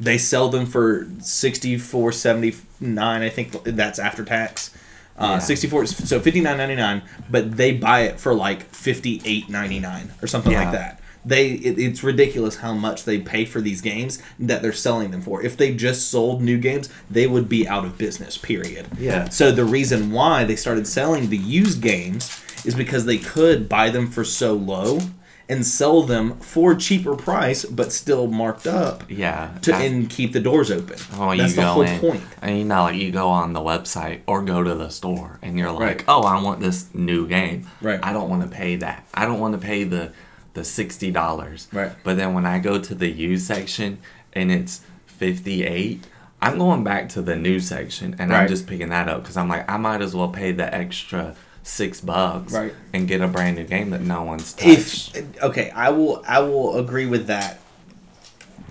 They 0.00 0.18
sell 0.18 0.48
them 0.48 0.66
for 0.66 1.06
sixty 1.20 1.76
four 1.78 2.12
seventy 2.12 2.54
nine. 2.80 3.22
I 3.22 3.28
think 3.28 3.52
that's 3.64 3.98
after 3.98 4.24
tax. 4.24 4.70
Uh, 5.18 5.24
Yeah. 5.32 5.38
sixty 5.38 5.66
four, 5.68 5.86
so 5.86 6.20
fifty 6.20 6.40
nine 6.40 6.58
ninety 6.58 6.74
nine. 6.76 7.02
But 7.30 7.56
they 7.56 7.72
buy 7.72 8.00
it 8.02 8.20
for 8.20 8.34
like 8.34 8.62
fifty 8.70 9.20
eight 9.24 9.48
ninety 9.48 9.78
nine 9.80 10.12
or 10.22 10.26
something 10.26 10.52
Yeah. 10.52 10.64
like 10.64 10.72
that. 10.72 11.00
They 11.26 11.48
it, 11.52 11.78
it's 11.78 12.02
ridiculous 12.04 12.56
how 12.56 12.72
much 12.72 13.04
they 13.04 13.18
pay 13.18 13.44
for 13.44 13.60
these 13.60 13.80
games 13.80 14.22
that 14.38 14.62
they're 14.62 14.72
selling 14.72 15.10
them 15.10 15.22
for. 15.22 15.42
If 15.42 15.56
they 15.56 15.74
just 15.74 16.08
sold 16.08 16.40
new 16.40 16.56
games, 16.58 16.88
they 17.10 17.26
would 17.26 17.48
be 17.48 17.66
out 17.66 17.84
of 17.84 17.98
business. 17.98 18.38
Period. 18.38 18.86
Yeah. 18.98 19.28
So 19.30 19.50
the 19.50 19.64
reason 19.64 20.12
why 20.12 20.44
they 20.44 20.56
started 20.56 20.86
selling 20.86 21.28
the 21.30 21.36
used 21.36 21.82
games 21.82 22.40
is 22.64 22.74
because 22.76 23.04
they 23.06 23.18
could 23.18 23.68
buy 23.68 23.90
them 23.90 24.06
for 24.08 24.22
so 24.24 24.54
low 24.54 25.00
and 25.48 25.64
sell 25.64 26.02
them 26.02 26.36
for 26.40 26.74
cheaper 26.74 27.14
price, 27.14 27.64
but 27.64 27.92
still 27.92 28.26
marked 28.26 28.66
up 28.66 29.04
Yeah. 29.08 29.50
to 29.62 29.72
I- 29.76 29.82
and 29.82 30.10
keep 30.10 30.32
the 30.32 30.40
doors 30.40 30.72
open. 30.72 30.96
Oh, 31.16 31.30
you 31.30 31.42
That's 31.42 31.54
the 31.54 31.62
whole 31.62 31.82
in, 31.82 32.00
point. 32.00 32.22
and 32.42 32.58
you 32.58 32.64
know, 32.64 32.82
like 32.82 32.96
you 32.96 33.12
go 33.12 33.28
on 33.28 33.52
the 33.52 33.60
website 33.60 34.20
or 34.26 34.42
go 34.42 34.64
to 34.64 34.74
the 34.74 34.88
store, 34.90 35.38
and 35.42 35.56
you're 35.56 35.70
like, 35.70 35.80
Right. 35.80 36.04
"Oh, 36.08 36.22
I 36.22 36.42
want 36.42 36.58
this 36.60 36.86
new 36.94 37.28
game. 37.28 37.68
Right. 37.80 38.00
I 38.02 38.12
don't 38.12 38.28
want 38.28 38.42
to 38.42 38.48
pay 38.48 38.74
that. 38.76 39.06
I 39.14 39.24
don't 39.24 39.38
want 39.38 39.54
to 39.54 39.64
pay 39.64 39.84
the 39.84 40.10
the 40.56 40.64
sixty 40.64 41.12
dollars. 41.12 41.68
Right. 41.72 41.92
But 42.02 42.16
then 42.16 42.34
when 42.34 42.44
I 42.44 42.58
go 42.58 42.80
to 42.80 42.94
the 42.94 43.08
used 43.08 43.46
section 43.46 43.98
and 44.32 44.50
it's 44.50 44.80
fifty 45.06 45.64
eight, 45.64 46.04
I'm 46.42 46.58
going 46.58 46.82
back 46.82 47.08
to 47.10 47.22
the 47.22 47.36
new 47.36 47.60
section, 47.60 48.16
and 48.18 48.34
I'm 48.34 48.48
just 48.48 48.66
picking 48.66 48.88
that 48.88 49.08
up 49.08 49.22
because 49.22 49.36
I'm 49.36 49.48
like, 49.48 49.70
I 49.70 49.76
might 49.76 50.02
as 50.02 50.14
well 50.16 50.28
pay 50.28 50.50
the 50.52 50.74
extra 50.74 51.36
six 51.62 52.00
bucks 52.00 52.52
Right. 52.52 52.72
and 52.92 53.08
get 53.08 53.20
a 53.20 53.26
brand 53.28 53.56
new 53.56 53.64
game 53.64 53.90
that 53.90 54.00
no 54.00 54.22
one's 54.22 54.52
touched. 54.52 55.16
If 55.16 55.42
okay, 55.42 55.70
I 55.70 55.90
will 55.90 56.22
I 56.26 56.40
will 56.40 56.78
agree 56.78 57.06
with 57.06 57.26
that 57.28 57.60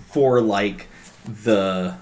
for 0.08 0.40
like 0.40 0.86
the 1.44 1.94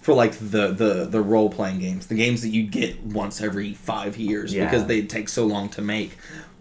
for 0.00 0.14
like 0.14 0.32
the 0.32 0.68
the 0.72 1.06
the 1.10 1.20
role 1.20 1.50
playing 1.50 1.78
games, 1.80 2.06
the 2.08 2.14
games 2.14 2.42
that 2.42 2.48
you 2.48 2.64
get 2.64 3.02
once 3.02 3.40
every 3.40 3.72
five 3.74 4.16
years 4.16 4.52
Yeah. 4.54 4.64
because 4.64 4.86
they 4.86 5.02
take 5.02 5.28
so 5.28 5.44
long 5.44 5.68
to 5.70 5.82
make. 5.82 6.16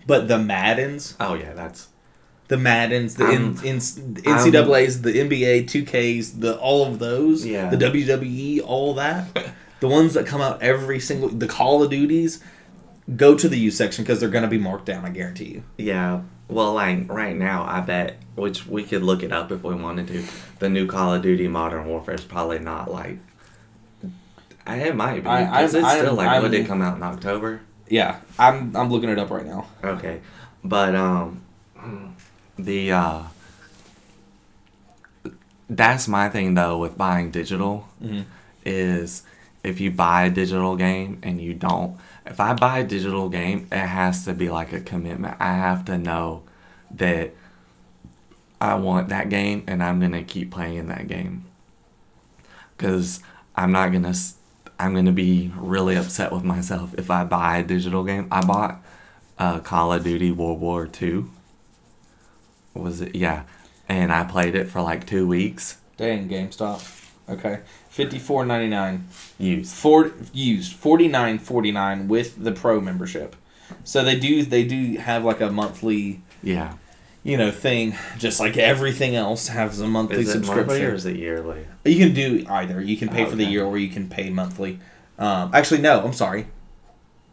But 0.07 0.27
the 0.27 0.37
Maddens, 0.39 1.15
oh 1.19 1.35
yeah, 1.35 1.53
that's 1.53 1.87
the 2.51 2.57
Maddens, 2.57 3.15
the 3.15 3.23
I'm- 3.23 3.57
N, 3.63 3.75
N, 3.75 3.79
NCAA's, 3.79 5.01
the 5.03 5.13
NBA, 5.13 5.63
2Ks, 5.63 6.41
the 6.41 6.57
all 6.57 6.85
of 6.85 6.99
those, 6.99 7.45
Yeah. 7.45 7.69
the 7.69 7.77
WWE, 7.77 8.59
all 8.59 8.93
that, 8.95 9.25
the 9.79 9.87
ones 9.87 10.13
that 10.15 10.25
come 10.25 10.41
out 10.41 10.61
every 10.61 10.99
single, 10.99 11.29
the 11.29 11.47
Call 11.47 11.81
of 11.81 11.89
Duties, 11.89 12.41
go 13.15 13.35
to 13.35 13.47
the 13.47 13.57
U 13.57 13.71
section 13.71 14.03
because 14.03 14.19
they're 14.19 14.27
gonna 14.29 14.49
be 14.49 14.57
marked 14.57 14.85
down. 14.85 15.05
I 15.05 15.09
guarantee 15.11 15.45
you. 15.45 15.63
Yeah. 15.77 16.21
Well, 16.49 16.73
like 16.73 17.09
right 17.09 17.37
now, 17.37 17.63
I 17.65 17.79
bet, 17.79 18.17
which 18.35 18.67
we 18.67 18.83
could 18.83 19.01
look 19.03 19.23
it 19.23 19.31
up 19.31 19.49
if 19.53 19.63
we 19.63 19.73
wanted 19.73 20.07
to. 20.09 20.23
The 20.59 20.67
new 20.69 20.85
Call 20.87 21.13
of 21.13 21.21
Duty 21.21 21.47
Modern 21.47 21.87
Warfare 21.87 22.15
is 22.15 22.21
probably 22.25 22.59
not 22.59 22.91
like. 22.91 23.19
I- 24.67 24.75
It 24.77 24.95
might 24.97 25.23
be 25.23 25.29
I- 25.29 25.45
because 25.45 25.73
I'm- 25.75 25.85
it's 25.85 25.93
still 25.93 26.05
I'm- 26.07 26.15
like 26.17 26.27
I'm- 26.27 26.43
would 26.43 26.53
it 26.53 26.67
come 26.67 26.81
out 26.81 26.97
in 26.97 27.03
October? 27.03 27.61
Yeah, 27.89 28.17
I'm 28.37 28.75
I'm 28.75 28.89
looking 28.89 29.09
it 29.09 29.17
up 29.19 29.31
right 29.31 29.45
now. 29.45 29.67
Okay, 29.83 30.19
but 30.65 30.95
um, 30.95 31.39
the 32.65 32.91
uh, 32.91 33.21
that's 35.69 36.07
my 36.07 36.29
thing 36.29 36.53
though 36.53 36.77
with 36.77 36.97
buying 36.97 37.31
digital 37.31 37.87
Mhm. 38.03 38.25
is 38.65 39.23
if 39.63 39.79
you 39.79 39.91
buy 39.91 40.23
a 40.25 40.29
digital 40.29 40.75
game 40.75 41.19
and 41.23 41.39
you 41.41 41.53
don't 41.53 41.97
if 42.25 42.39
I 42.39 42.53
buy 42.53 42.79
a 42.79 42.83
digital 42.83 43.29
game 43.29 43.67
it 43.71 43.77
has 43.87 44.25
to 44.25 44.33
be 44.33 44.49
like 44.49 44.73
a 44.73 44.79
commitment. 44.81 45.37
I 45.39 45.53
have 45.53 45.85
to 45.85 45.97
know 45.97 46.43
that 46.91 47.31
I 48.59 48.75
want 48.75 49.09
that 49.09 49.29
game 49.29 49.63
and 49.67 49.81
I'm 49.83 49.99
going 49.99 50.11
to 50.11 50.23
keep 50.23 50.51
playing 50.51 50.87
that 50.87 51.07
game. 51.07 51.45
Cuz 52.77 53.21
I'm 53.55 53.71
not 53.71 53.91
going 53.91 54.03
to 54.03 54.17
I'm 54.79 55.05
to 55.05 55.11
be 55.11 55.51
really 55.55 55.95
upset 55.95 56.31
with 56.31 56.43
myself 56.43 56.93
if 56.97 57.09
I 57.11 57.23
buy 57.23 57.57
a 57.57 57.63
digital 57.63 58.03
game. 58.03 58.27
I 58.31 58.41
bought 58.43 58.81
uh, 59.37 59.59
Call 59.59 59.93
of 59.93 60.03
Duty 60.03 60.31
World 60.31 60.59
War 60.59 60.89
II. 61.01 61.25
Was 62.73 63.01
it? 63.01 63.15
Yeah. 63.15 63.43
And 63.89 64.11
I 64.11 64.23
played 64.23 64.55
it 64.55 64.67
for 64.69 64.81
like 64.81 65.05
2 65.05 65.27
weeks 65.27 65.77
Dang, 65.97 66.29
GameStop. 66.29 66.99
Okay, 67.29 67.59
fifty 67.89 68.17
four 68.19 68.45
ninety 68.45 68.67
nine. 68.67 69.07
used. 69.37 69.73
Four 69.73 70.11
used 70.33 70.73
forty 70.73 71.07
nine 71.07 71.37
forty 71.37 71.71
nine 71.71 72.07
with 72.09 72.43
the 72.43 72.51
pro 72.51 72.81
membership. 72.81 73.35
So 73.85 74.03
they 74.03 74.19
do 74.19 74.43
they 74.43 74.63
do 74.65 74.97
have 74.97 75.23
like 75.23 75.39
a 75.39 75.49
monthly 75.51 76.21
Yeah. 76.43 76.73
you 77.23 77.37
know 77.37 77.51
thing, 77.51 77.95
just 78.17 78.39
like 78.39 78.57
everything 78.57 79.15
else 79.15 79.47
has 79.49 79.79
a 79.79 79.87
monthly 79.87 80.17
Is 80.21 80.29
it 80.35 80.39
monthly 80.45 80.55
subscription. 80.55 80.85
or 80.87 80.93
is 80.95 81.05
it 81.05 81.15
yearly? 81.17 81.67
You 81.85 81.97
can 81.97 82.13
do 82.13 82.43
either. 82.49 82.81
You 82.81 82.97
can 82.97 83.07
pay 83.09 83.25
for 83.25 83.35
the 83.35 83.45
year 83.45 83.63
or 83.63 83.77
you 83.77 83.89
can 83.89 84.09
pay 84.09 84.29
monthly. 84.29 84.79
Um, 85.19 85.51
actually, 85.53 85.81
no. 85.81 86.03
I'm 86.03 86.13
sorry. 86.13 86.47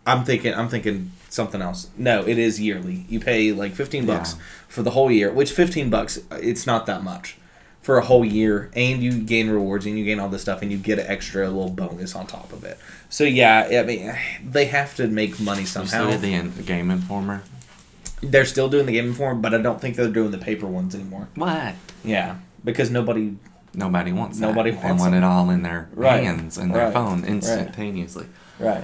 I'm 0.07 0.25
thinking. 0.25 0.55
I'm 0.55 0.69
thinking 0.69 1.11
something 1.29 1.61
else. 1.63 1.89
No, 1.97 2.27
it 2.27 2.39
is 2.39 2.61
yearly. 2.61 3.05
You 3.09 3.21
pay 3.21 3.53
like 3.53 3.75
15 3.75 4.07
bucks 4.07 4.35
Yeah. 4.35 4.43
for 4.69 4.83
the 4.83 4.91
whole 4.91 5.11
year. 5.11 5.31
Which 5.33 5.53
15 5.53 5.91
bucks? 5.91 6.19
It's 6.33 6.67
not 6.67 6.87
that 6.87 7.03
much 7.03 7.37
for 7.81 7.97
a 7.99 8.05
whole 8.05 8.25
year, 8.25 8.71
and 8.75 9.03
you 9.03 9.13
gain 9.21 9.49
rewards 9.49 9.87
and 9.87 9.99
you 9.99 10.05
gain 10.05 10.21
all 10.21 10.29
this 10.29 10.43
stuff, 10.43 10.61
and 10.63 10.71
you 10.71 10.77
get 10.79 10.99
an 10.99 11.07
extra 11.07 11.47
little 11.49 11.71
bonus 11.71 12.15
on 12.15 12.27
top 12.27 12.53
of 12.53 12.63
it. 12.65 12.79
So 13.09 13.25
yeah, 13.25 13.67
I 13.81 13.83
mean, 13.85 14.15
they 14.47 14.67
have 14.67 14.95
to 14.97 15.07
make 15.07 15.41
money 15.41 15.61
You 15.63 15.67
still 15.67 15.87
somehow. 15.87 16.11
get 16.19 16.21
the 16.57 16.63
Game 16.63 16.91
Informer? 16.91 17.43
They're 18.21 18.45
still 18.45 18.69
doing 18.69 18.87
the 18.87 18.93
game 18.93 19.15
form, 19.15 19.41
but 19.41 19.55
I 19.55 19.59
don't 19.59 19.81
think 19.81 19.95
they're 19.97 20.09
doing 20.11 20.33
the 20.33 20.39
paper 20.39 20.67
ones 20.67 20.93
anymore. 20.95 21.29
What? 21.37 21.75
Yeah, 22.05 22.37
because 22.65 22.91
nobody 22.91 23.37
Nobody 23.75 24.11
wants 24.13 24.41
that. 24.41 24.47
Nobody 24.49 24.71
They 24.73 24.77
wants 24.79 25.01
want 25.01 25.13
them. 25.13 25.23
it 25.23 25.27
all 25.27 25.51
in 25.51 25.63
their 25.63 25.89
Right. 25.95 26.25
hands 26.25 26.59
and 26.59 26.75
their 26.75 26.87
Right. 26.87 26.93
phone 26.93 27.21
Right. 27.21 27.31
instantaneously. 27.31 28.27
right. 28.59 28.83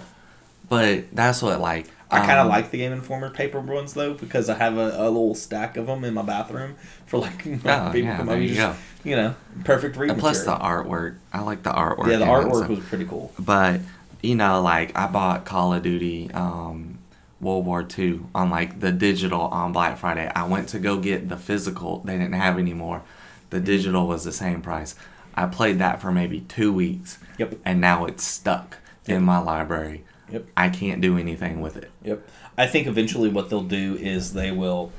But 0.69 1.05
that's 1.15 1.43
what 1.43 1.61
like 1.61 1.87
I 2.15 2.21
kind 2.27 2.39
of 2.39 2.47
um, 2.47 2.49
like 2.49 2.71
the 2.71 2.79
Game 2.79 2.93
Informer 2.93 3.31
paper 3.31 3.61
ones 3.61 3.95
though 3.95 4.15
because 4.15 4.49
I 4.49 4.55
have 4.55 4.77
a, 4.79 4.89
a 4.97 5.05
little 5.11 5.35
stack 5.35 5.77
of 5.77 5.87
them 5.87 6.05
in 6.05 6.15
my 6.15 6.23
bathroom 6.23 6.77
for 7.07 7.19
like 7.21 7.43
when 7.45 7.61
Oh, 7.67 7.91
people 7.93 8.01
yeah, 8.09 8.17
come 8.17 8.29
over. 8.29 8.41
you 8.41 8.55
Just, 8.55 8.79
you 9.05 9.17
know, 9.17 9.35
perfect 9.65 9.97
reading 9.97 10.13
And 10.15 10.21
plus 10.21 10.45
the 10.45 10.57
artwork. 10.57 11.17
I 11.33 11.41
like 11.41 11.63
the 11.63 11.71
artwork. 11.73 12.09
yeah, 12.11 12.17
the 12.19 12.25
artwork 12.27 12.69
was 12.69 12.81
pretty 12.81 13.05
cool. 13.05 13.33
But 13.39 13.81
you 14.23 14.35
know, 14.35 14.63
like 14.63 14.97
I 14.97 15.07
bought 15.07 15.45
Call 15.45 15.75
of 15.75 15.83
Duty 15.83 16.31
um, 16.33 16.99
World 17.41 17.67
War 17.67 17.87
II 17.99 18.21
on 18.35 18.49
like 18.51 18.81
the 18.81 18.91
digital 18.93 19.43
on 19.43 19.73
Black 19.73 19.99
Friday. 19.99 20.31
I 20.35 20.47
went 20.47 20.69
to 20.71 20.79
go 20.79 20.99
get 20.99 21.29
the 21.29 21.37
physical. 21.37 22.01
They 22.01 22.15
didn't 22.17 22.33
have 22.35 22.59
anymore. 22.59 23.03
The 23.51 23.61
digital 23.61 24.07
was 24.07 24.25
the 24.25 24.33
same 24.33 24.63
price. 24.63 24.95
I 25.35 25.47
played 25.47 25.79
that 25.81 26.01
for 26.01 26.11
maybe 26.13 26.41
two 26.41 26.73
weeks. 26.73 27.19
Yep. 27.39 27.57
And 27.65 27.81
now 27.81 28.05
it's 28.07 28.25
stuck 28.25 28.79
Yep. 29.07 29.19
in 29.19 29.25
my 29.25 29.39
library. 29.39 30.05
Yep. 30.35 30.47
I 30.57 30.69
can't 30.69 31.01
do 31.01 31.17
anything 31.17 31.61
with 31.61 31.77
it. 31.77 31.93
Yep. 32.03 32.29
I 32.59 32.67
think 32.67 32.89
eventually 32.89 33.29
what 33.29 33.51
they'll 33.51 33.63
do 33.63 33.95
is 33.95 34.33
they 34.33 34.51
will. 34.51 34.91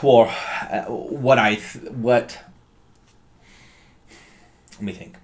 Well, 0.00 0.32
uh, 0.70 0.84
what 0.84 1.40
I 1.40 1.56
th- 1.56 1.90
what. 1.90 2.38
Let 4.74 4.82
me 4.82 4.92
think. 4.92 5.16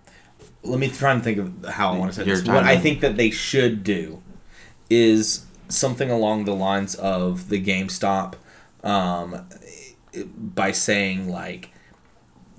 Let 0.65 0.81
me 0.81 0.89
try 0.89 1.13
and 1.13 1.23
think 1.23 1.39
of 1.39 1.65
how 1.67 1.93
I 1.93 1.99
want 1.99 2.13
to 2.13 2.21
say 2.21 2.27
Your 2.27 2.37
this. 2.37 2.49
What. 2.49 2.65
I 2.65 2.77
think 2.77 3.01
that 3.03 3.17
they 3.17 3.31
should 3.31 3.85
do 3.85 4.21
is 4.91 5.47
something 5.69 6.11
along 6.11 6.45
the 6.45 6.55
lines 6.55 6.97
of 6.97 7.51
the 7.51 7.63
GameStop, 7.65 8.35
um, 8.83 9.47
by 10.37 10.73
saying 10.73 11.29
like, 11.29 11.71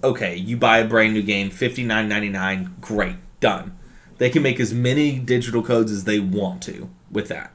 okay, 0.02 0.38
you 0.38 0.56
buy 0.56 0.78
a 0.80 0.88
brand 0.88 1.14
new 1.14 1.22
game, 1.22 1.50
fifty 1.50 1.84
nine 1.84 2.08
ninety 2.08 2.30
nine, 2.30 2.76
great, 2.80 3.18
done. 3.42 3.78
They 4.24 4.30
can 4.30 4.42
make 4.42 4.58
as 4.62 4.74
many 4.74 5.20
digital 5.20 5.62
codes 5.62 5.92
as 5.92 6.06
they 6.06 6.18
want 6.18 6.64
to 6.64 6.90
with 7.12 7.28
that. 7.28 7.52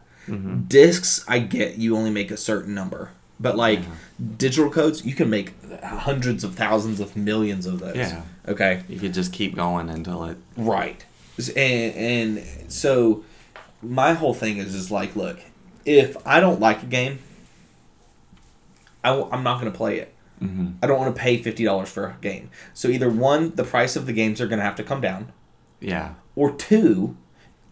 Discs, 0.69 1.25
I 1.27 1.39
get 1.39 1.79
you 1.79 1.97
only 1.97 2.11
make 2.11 2.31
a 2.31 2.37
certain 2.37 2.75
number, 2.75 3.13
but 3.41 3.57
like 3.57 3.81
digital 4.37 4.71
codes, 4.71 5.03
you 5.07 5.15
can 5.15 5.31
make 5.31 5.55
hundreds 5.83 6.45
of 6.45 6.57
thousands 6.57 7.01
of 7.01 7.17
millions 7.17 7.65
of 7.65 7.79
those. 7.81 7.97
Yeah. 7.97 8.21
Okay. 8.47 8.83
You 8.87 9.01
could 9.01 9.15
just 9.15 9.33
keep 9.33 9.57
going 9.57 9.89
until 9.89 10.25
it. 10.25 10.37
Right. 10.59 11.03
And, 11.57 11.95
and 11.95 12.71
so 12.71 13.25
my 13.81 14.13
whole 14.13 14.35
thing 14.35 14.59
is 14.59 14.75
is 14.75 14.91
like, 14.91 15.17
look, 15.17 15.39
if 15.87 16.19
I 16.27 16.39
don't 16.39 16.61
like 16.61 16.83
a 16.83 16.87
game, 16.87 17.21
I 19.03 19.09
w- 19.17 19.29
I'm 19.33 19.43
not 19.43 19.59
going 19.61 19.73
to 19.73 19.77
play 19.79 20.01
it. 20.01 20.15
hmm 20.39 20.73
I 20.83 20.87
don't 20.87 20.99
want 20.99 21.17
to 21.17 21.19
pay 21.19 21.39
fifty 21.39 21.65
dollars 21.65 21.89
for 21.89 22.05
a 22.05 22.17
game. 22.21 22.51
So 22.75 22.89
either 22.89 23.09
one, 23.09 23.55
the 23.55 23.65
price 23.65 23.97
of 23.97 24.05
the 24.05 24.13
games 24.13 24.39
are 24.43 24.47
going 24.47 24.59
to 24.59 24.65
have 24.65 24.77
to 24.77 24.83
come 24.85 25.01
down, 25.01 25.33
Yeah. 25.81 26.15
or 26.37 26.53
two, 26.53 27.17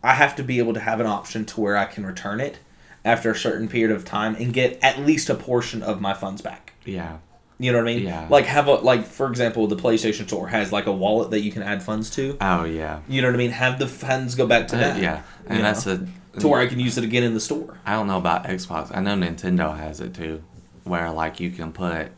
I 0.02 0.14
have 0.14 0.36
to 0.36 0.42
be 0.42 0.58
able 0.58 0.74
to 0.74 0.80
have 0.80 1.00
an 1.00 1.06
option 1.06 1.44
to 1.46 1.60
where 1.60 1.76
I 1.76 1.84
can 1.86 2.04
return 2.06 2.40
it 2.40 2.58
after 3.04 3.30
a 3.30 3.36
certain 3.36 3.68
period 3.68 3.94
of 3.94 4.04
time 4.04 4.34
and 4.36 4.52
get 4.52 4.78
at 4.82 4.98
least 5.00 5.28
a 5.30 5.34
portion 5.34 5.82
of 5.82 6.00
my 6.00 6.12
funds 6.14 6.42
back. 6.42 6.74
Yeah. 6.84 7.18
You 7.58 7.72
know 7.72 7.78
what 7.78 7.88
I 7.88 7.94
mean? 7.94 8.02
Yeah. 8.06 8.26
Like 8.28 8.44
have 8.46 8.66
a 8.68 8.74
like 8.74 9.06
for 9.06 9.28
example, 9.28 9.66
the 9.66 9.76
PlayStation 9.76 10.26
Store 10.26 10.48
has 10.48 10.72
like 10.72 10.86
a 10.86 10.92
wallet 10.92 11.30
that 11.30 11.40
you 11.40 11.50
can 11.50 11.62
add 11.62 11.82
funds 11.82 12.10
to. 12.10 12.36
Oh 12.40 12.64
yeah. 12.64 13.00
You 13.08 13.22
know 13.22 13.28
what 13.28 13.34
I 13.34 13.38
mean? 13.38 13.50
Have 13.50 13.78
the 13.78 13.88
funds 13.88 14.34
go 14.34 14.46
back 14.46 14.68
to 14.68 14.76
Uh, 14.76 14.80
that. 14.80 15.00
yeah. 15.02 15.22
And 15.46 15.64
that's 15.64 15.86
know, 15.86 16.06
a. 16.36 16.40
to 16.40 16.48
where 16.48 16.60
I 16.60 16.66
can 16.66 16.78
use 16.78 16.98
it 16.98 17.04
again 17.04 17.22
in 17.22 17.32
the 17.32 17.40
store. 17.40 17.78
I 17.86 17.92
don't 17.94 18.06
know 18.08 18.18
about 18.18 18.44
Xbox. 18.44 18.94
I 18.94 19.00
know 19.00 19.14
Nintendo 19.14 19.76
has 19.76 20.00
it 20.00 20.12
too. 20.14 20.42
where 20.84 21.10
like 21.10 21.40
you 21.40 21.50
can 21.50 21.72
put 21.72 22.08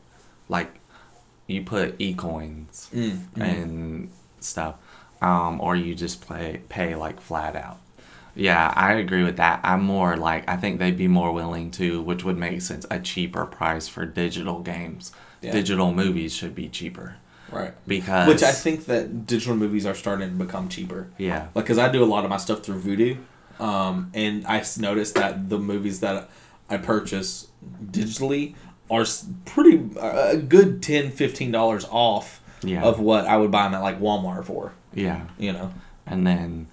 like 0.48 0.70
you 1.46 1.62
put 1.62 1.94
e 2.00 2.14
coins 2.14 2.88
Mm, 2.92 3.20
and 3.40 4.10
stuff, 4.40 4.74
um, 5.22 5.60
or 5.60 5.76
you 5.76 5.94
just 5.94 6.20
play 6.20 6.62
pay 6.68 6.94
like 6.94 7.20
flat 7.20 7.56
out. 7.56 7.78
Yeah, 8.34 8.72
I 8.76 8.92
agree 8.94 9.24
with 9.24 9.36
that. 9.38 9.60
I'm 9.64 9.82
more 9.82 10.16
like 10.16 10.48
I 10.48 10.56
think 10.56 10.78
they'd 10.78 10.96
be 10.96 11.08
more 11.08 11.32
willing 11.32 11.70
to, 11.72 12.00
which 12.02 12.24
would 12.24 12.38
make 12.38 12.60
sense, 12.62 12.86
a 12.90 13.00
cheaper 13.00 13.44
price 13.46 13.88
for 13.88 14.06
digital 14.06 14.60
games. 14.60 15.12
Yeah. 15.40 15.52
Digital 15.52 15.92
movies 15.92 16.32
should 16.34 16.54
be 16.54 16.68
cheaper 16.68 17.16
Right. 17.50 17.72
because 17.86 18.26
Which 18.28 18.42
I 18.42 18.50
think 18.52 18.86
that 18.86 19.24
digital 19.26 19.54
movies 19.56 19.86
are 19.86 19.94
starting 19.94 20.30
to 20.30 20.44
become 20.44 20.68
cheaper. 20.68 21.08
yeah 21.16 21.48
Like, 21.54 21.66
cause 21.66 21.78
I 21.78 21.88
do 21.90 22.02
a 22.02 22.06
lot 22.06 22.24
of 22.24 22.30
my 22.30 22.36
stuff 22.38 22.62
through 22.64 22.80
Vudu, 22.80 23.18
um, 23.62 24.10
and 24.14 24.44
I 24.46 24.64
noticed 24.78 25.14
that 25.14 25.48
the 25.48 25.58
movies 25.58 26.00
that 26.00 26.28
I 26.68 26.76
purchase 26.76 27.46
digitally 27.84 28.54
are 28.90 29.04
pretty 29.44 29.80
uh, 29.98 30.30
a 30.32 30.36
good 30.36 30.82
10 30.82 31.10
15 31.10 31.50
dollars 31.52 31.86
off 31.90 32.40
Yeah. 32.62 32.82
of 32.82 32.98
what 33.00 33.26
I 33.26 33.36
would 33.36 33.50
buy 33.50 33.64
them 33.64 33.74
at 33.74 33.80
like 33.82 34.00
Walmart 34.00 34.44
for. 34.44 34.72
Yeah, 34.94 35.22
You 35.38 35.52
know, 35.52 35.72
and 36.06 36.26
then 36.26 36.66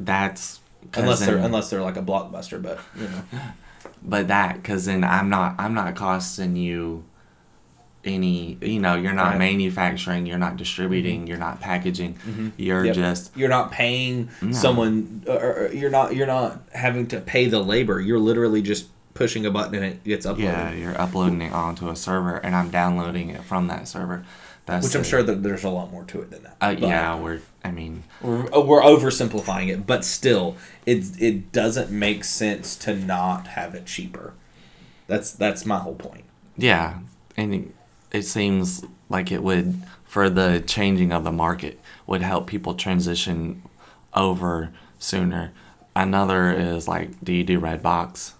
that's 0.00 0.60
unless 0.94 1.20
they're 1.20 1.36
then- 1.36 1.44
unless 1.46 1.70
they're 1.70 1.82
like 1.82 1.96
a 1.96 2.02
blockbuster, 2.02 2.60
but 2.60 2.80
you 2.96 3.08
know, 3.08 3.22
but 4.02 4.28
that 4.28 4.56
because 4.56 4.84
then 4.86 5.04
I'm 5.04 5.28
not 5.28 5.54
I'm 5.58 5.74
not 5.74 5.94
costing 5.94 6.56
you 6.56 7.04
any 8.04 8.58
you 8.60 8.80
know 8.80 8.96
you're 8.96 9.12
not 9.12 9.22
Right. 9.22 9.30
Mm-hmm. 9.32 9.38
manufacturing 9.38 10.26
you're 10.26 10.38
not 10.38 10.56
distributing 10.56 11.28
you're 11.28 11.38
not 11.38 11.60
packaging 11.60 12.52
you're 12.56 12.84
Yep. 12.86 12.94
just 12.96 13.36
you're 13.36 13.48
not 13.48 13.70
paying 13.70 14.28
No. 14.40 14.50
someone, 14.50 15.22
or, 15.28 15.36
or 15.66 15.72
you're 15.72 15.90
not 15.90 16.12
you're 16.16 16.26
not 16.26 16.62
having 16.74 17.06
to 17.08 17.20
pay 17.20 17.46
the 17.46 17.60
labor. 17.60 18.00
You're 18.00 18.18
literally 18.18 18.60
just 18.60 18.86
pushing 19.14 19.44
a 19.46 19.50
button 19.50 19.74
and 19.74 19.84
it 19.84 20.04
gets 20.04 20.26
uploaded. 20.26 20.38
yeah 20.44 20.72
you're 20.72 21.00
uploading 21.00 21.42
it 21.42 21.52
onto 21.52 21.88
a 21.90 21.96
server 21.96 22.36
and 22.36 22.54
I'm 22.54 22.70
downloading 22.70 23.30
it 23.30 23.44
from 23.44 23.66
that 23.68 23.86
server 23.88 24.24
that's 24.64 24.86
Which 24.86 24.94
I'm 24.94 25.00
it. 25.00 25.04
sure 25.04 25.22
that 25.24 25.42
there's 25.42 25.64
a 25.64 25.70
lot 25.70 25.90
more 25.90 26.04
to 26.04 26.22
it 26.22 26.30
than 26.30 26.44
that. 26.44 26.56
uh, 26.60 26.74
yeah 26.78 27.14
we're 27.18 27.40
I 27.64 27.70
mean 27.72 28.04
we're, 28.22 28.44
we're 28.60 28.80
oversimplifying 28.82 29.68
it, 29.72 29.86
but 29.86 30.04
still, 30.04 30.56
it 30.86 31.20
it 31.20 31.50
doesn't 31.52 31.90
make 31.90 32.22
sense 32.24 32.76
to 32.76 32.94
not 32.94 33.48
have 33.48 33.74
it 33.74 33.86
cheaper. 33.86 34.34
That's 35.08 35.32
that's 35.32 35.66
my 35.66 35.78
whole 35.78 35.94
point. 35.96 36.24
Yeah, 36.56 37.00
and 37.36 37.54
it, 37.54 37.68
it 38.12 38.22
seems 38.22 38.84
like 39.08 39.30
it 39.32 39.42
would, 39.42 39.82
for 40.04 40.28
the 40.30 40.62
changing 40.66 41.12
of 41.12 41.24
the 41.24 41.32
market, 41.32 41.78
would 42.06 42.22
help 42.22 42.46
people 42.46 42.74
transition 42.74 43.62
over 44.14 44.70
sooner. 44.98 45.52
Another 45.94 46.52
is 46.52 46.86
like, 46.88 47.22
do 47.24 47.32
you 47.32 47.42
do 47.44 47.60
Redbox? 47.60 48.32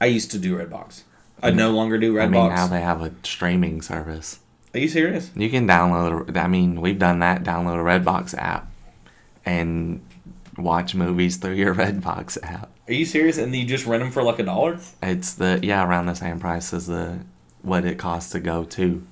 I 0.00 0.06
used 0.06 0.30
to 0.32 0.38
do 0.38 0.56
Redbox. 0.56 1.02
I 1.42 1.50
no 1.50 1.70
longer 1.70 1.98
do 1.98 2.14
Redbox. 2.14 2.22
I 2.22 2.28
mean, 2.28 2.48
now 2.48 2.66
they 2.66 2.80
have 2.80 3.02
a 3.02 3.12
streaming 3.22 3.82
service. 3.82 4.40
Are 4.74 4.78
you 4.80 4.88
serious? 4.88 5.30
You 5.34 5.50
can 5.50 5.66
download. 5.66 6.36
I 6.36 6.46
mean, 6.46 6.80
we've 6.80 6.98
done 6.98 7.20
that. 7.20 7.42
Download 7.44 7.80
a 7.80 8.00
Redbox 8.00 8.36
app, 8.36 8.70
and 9.44 10.00
watch 10.56 10.94
movies 10.94 11.36
through 11.36 11.54
your 11.54 11.74
Redbox 11.76 12.38
app. 12.42 12.70
Are 12.86 12.92
you 12.92 13.04
serious? 13.04 13.38
And 13.38 13.54
you 13.54 13.64
just 13.64 13.86
rent 13.86 14.02
them 14.02 14.10
for 14.10 14.22
like 14.22 14.38
a 14.38 14.44
dollar? 14.44 14.78
It's 15.02 15.34
the 15.34 15.60
yeah 15.62 15.86
around 15.86 16.06
the 16.06 16.14
same 16.14 16.40
price 16.40 16.72
as 16.72 16.86
the 16.86 17.20
what 17.62 17.84
it 17.84 17.98
costs 17.98 18.32
to 18.32 18.40
go 18.40 18.64
to. 18.64 19.06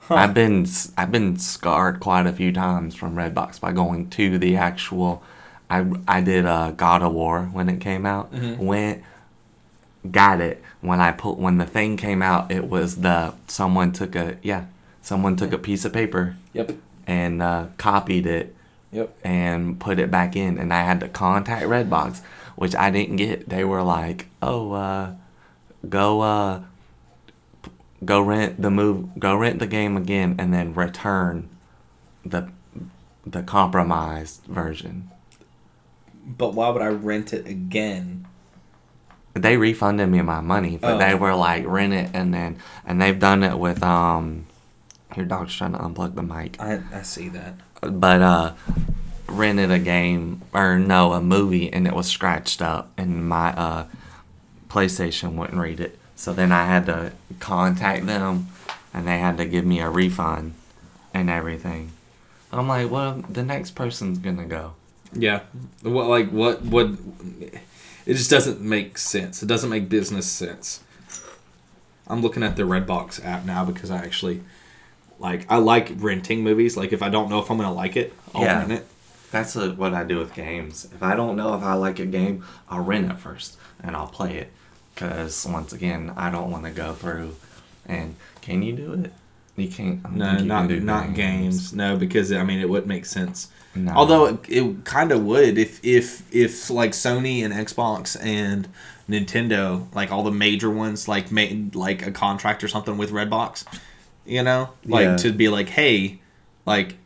Huh. 0.00 0.14
I've 0.16 0.34
been 0.34 0.66
I've 0.96 1.12
been 1.12 1.38
scarred 1.38 2.00
quite 2.00 2.26
a 2.26 2.32
few 2.32 2.52
times 2.52 2.94
from 2.94 3.14
Redbox 3.14 3.60
by 3.60 3.72
going 3.72 4.10
to 4.10 4.38
the 4.38 4.56
actual. 4.56 5.22
I 5.70 5.86
I 6.08 6.20
did 6.20 6.44
uh, 6.44 6.72
God 6.72 7.02
of 7.02 7.12
War 7.12 7.44
when 7.52 7.68
it 7.68 7.80
came 7.80 8.04
out. 8.04 8.32
Mm-hmm. 8.32 8.64
Went, 8.64 9.02
got 10.10 10.40
it 10.40 10.62
when 10.80 11.00
I 11.00 11.12
put 11.12 11.38
when 11.38 11.58
the 11.58 11.66
thing 11.66 11.96
came 11.96 12.22
out. 12.22 12.50
It 12.50 12.68
was 12.68 12.96
the 13.02 13.34
someone 13.48 13.92
took 13.92 14.14
a 14.16 14.36
yeah 14.42 14.64
someone 15.00 15.36
took 15.36 15.52
a 15.52 15.58
piece 15.58 15.84
of 15.84 15.92
paper 15.92 16.36
Yep. 16.52 16.72
and 17.06 17.42
uh, 17.42 17.66
copied 17.76 18.26
it 18.26 18.54
Yep. 18.92 19.16
and 19.24 19.80
put 19.80 19.98
it 19.98 20.10
back 20.10 20.36
in 20.36 20.58
and 20.58 20.72
I 20.72 20.82
had 20.82 21.00
to 21.00 21.08
contact 21.08 21.66
Redbox, 21.66 22.20
which 22.56 22.74
I 22.76 22.90
didn't 22.90 23.16
get. 23.16 23.48
They 23.48 23.64
were 23.64 23.82
like, 23.82 24.26
"Oh, 24.42 24.72
uh 24.72 25.14
go 25.88 26.20
uh 26.20 26.62
go 28.04 28.20
rent 28.20 28.60
the 28.60 28.70
move 28.70 29.18
go 29.18 29.36
rent 29.36 29.58
the 29.60 29.66
game 29.66 29.96
again 29.96 30.34
and 30.38 30.52
then 30.52 30.74
return 30.74 31.48
the 32.24 32.48
the 33.26 33.42
compromised 33.42 34.44
version." 34.46 35.10
But 36.24 36.54
why 36.54 36.68
would 36.68 36.82
I 36.82 36.88
rent 36.88 37.32
it 37.32 37.46
again? 37.46 38.26
They 39.34 39.56
refunded 39.56 40.08
me 40.10 40.20
my 40.22 40.40
money, 40.40 40.76
but 40.76 40.94
Oh. 40.94 40.98
they 40.98 41.14
were 41.14 41.34
like, 41.34 41.64
"Rent 41.66 41.92
it 41.94 42.10
and 42.12 42.32
then 42.34 42.56
and 42.86 43.00
they've 43.00 43.18
done 43.18 43.42
it 43.42 43.58
with 43.58 43.82
um 43.82 44.46
your 45.16 45.24
dog's 45.26 45.54
trying 45.54 45.72
to 45.72 45.78
unplug 45.78 46.14
the 46.14 46.22
mic. 46.22 46.56
I 46.60 46.80
I 46.92 47.02
see 47.02 47.28
that. 47.30 47.54
but 47.80 48.20
uh 48.22 48.52
rented 49.28 49.70
a 49.70 49.78
game 49.78 50.42
or 50.52 50.78
no 50.78 51.12
a 51.14 51.20
movie 51.20 51.72
and 51.72 51.86
it 51.86 51.94
was 51.94 52.06
scratched 52.06 52.60
up 52.60 52.90
and 52.98 53.26
my 53.28 53.52
uh 53.54 53.86
playstation 54.68 55.34
wouldn't 55.34 55.58
read 55.58 55.80
it 55.80 55.98
so 56.16 56.32
then 56.32 56.52
i 56.52 56.64
had 56.66 56.84
to 56.86 57.12
contact 57.40 58.04
them 58.06 58.48
and 58.92 59.06
they 59.06 59.18
had 59.18 59.36
to 59.38 59.44
give 59.46 59.64
me 59.64 59.80
a 59.80 59.88
refund 59.88 60.52
and 61.14 61.30
everything 61.30 61.90
i'm 62.52 62.68
like 62.68 62.90
well 62.90 63.22
the 63.28 63.42
next 63.42 63.70
person's 63.70 64.18
gonna 64.18 64.44
go 64.44 64.72
Yeah. 65.14 65.40
What 65.82 66.06
like 66.08 66.30
what 66.30 66.62
what? 66.62 66.90
It 68.04 68.14
just 68.14 68.30
doesn't 68.30 68.60
make 68.60 68.98
sense. 68.98 69.42
It 69.42 69.46
doesn't 69.46 69.70
make 69.70 69.88
business 69.88 70.26
sense. 70.30 70.80
I'm 72.08 72.20
looking 72.20 72.42
at 72.42 72.56
the 72.56 72.62
Redbox 72.64 73.24
app 73.24 73.44
now 73.44 73.64
because 73.64 73.90
I 73.90 73.98
actually 73.98 74.42
like 75.18 75.46
I 75.50 75.56
like 75.58 75.92
renting 75.96 76.42
movies. 76.42 76.76
Like 76.76 76.92
if 76.92 77.02
I 77.02 77.08
don't 77.08 77.28
know 77.30 77.38
if 77.38 77.50
I'm 77.50 77.56
gonna 77.58 77.72
like 77.72 77.96
it, 77.96 78.12
I'll 78.34 78.42
Yeah. 78.42 78.58
rent 78.58 78.72
it. 78.72 78.86
that's 79.30 79.56
uh 79.56 79.70
what 79.70 79.94
i 79.94 80.04
do 80.04 80.18
with 80.18 80.34
games 80.34 80.86
if 80.94 81.02
i 81.02 81.16
don't 81.16 81.36
know 81.36 81.54
if 81.54 81.62
i 81.62 81.72
like 81.72 81.98
a 81.98 82.04
game 82.04 82.44
i'll 82.68 82.84
rent 82.84 83.10
it 83.10 83.18
first 83.18 83.56
and 83.82 83.96
i'll 83.96 84.06
play 84.18 84.36
it 84.36 84.48
because 84.94 85.46
once 85.46 85.72
again 85.72 86.12
i 86.18 86.28
don't 86.30 86.50
want 86.50 86.64
to 86.66 86.70
go 86.70 86.92
through 86.92 87.34
and 87.86 88.14
can 88.42 88.62
you 88.62 88.74
do 88.74 88.92
it 88.92 89.10
you 89.56 89.68
can't 89.68 89.98
No, 90.14 90.36
not 90.36 90.68
not 90.70 91.14
games. 91.14 91.72
No, 91.72 91.96
because 91.96 92.30
I 92.30 92.42
mean 92.44 92.58
it 92.60 92.68
wouldn't 92.68 92.88
make 92.88 93.06
sense. 93.06 93.48
No. 93.74 93.92
Although 93.92 94.26
it, 94.26 94.40
it 94.48 94.84
kind 94.84 95.12
of 95.12 95.24
would 95.24 95.56
if 95.56 95.82
if 95.84 96.22
if 96.34 96.68
like 96.70 96.90
Sony 96.92 97.42
and 97.44 97.54
Xbox 97.54 98.16
and 98.22 98.68
Nintendo, 99.08 99.86
like 99.94 100.10
all 100.12 100.22
the 100.22 100.30
major 100.30 100.70
ones, 100.70 101.08
like 101.08 101.32
made 101.32 101.74
like 101.74 102.06
a 102.06 102.10
contract 102.12 102.62
or 102.62 102.68
something 102.68 102.98
with 102.98 103.10
Redbox, 103.10 103.64
you 104.26 104.42
know, 104.42 104.70
like 104.84 105.04
Yeah. 105.04 105.16
to 105.18 105.32
be 105.32 105.48
like, 105.48 105.68
hey, 105.70 106.20
like 106.66 106.96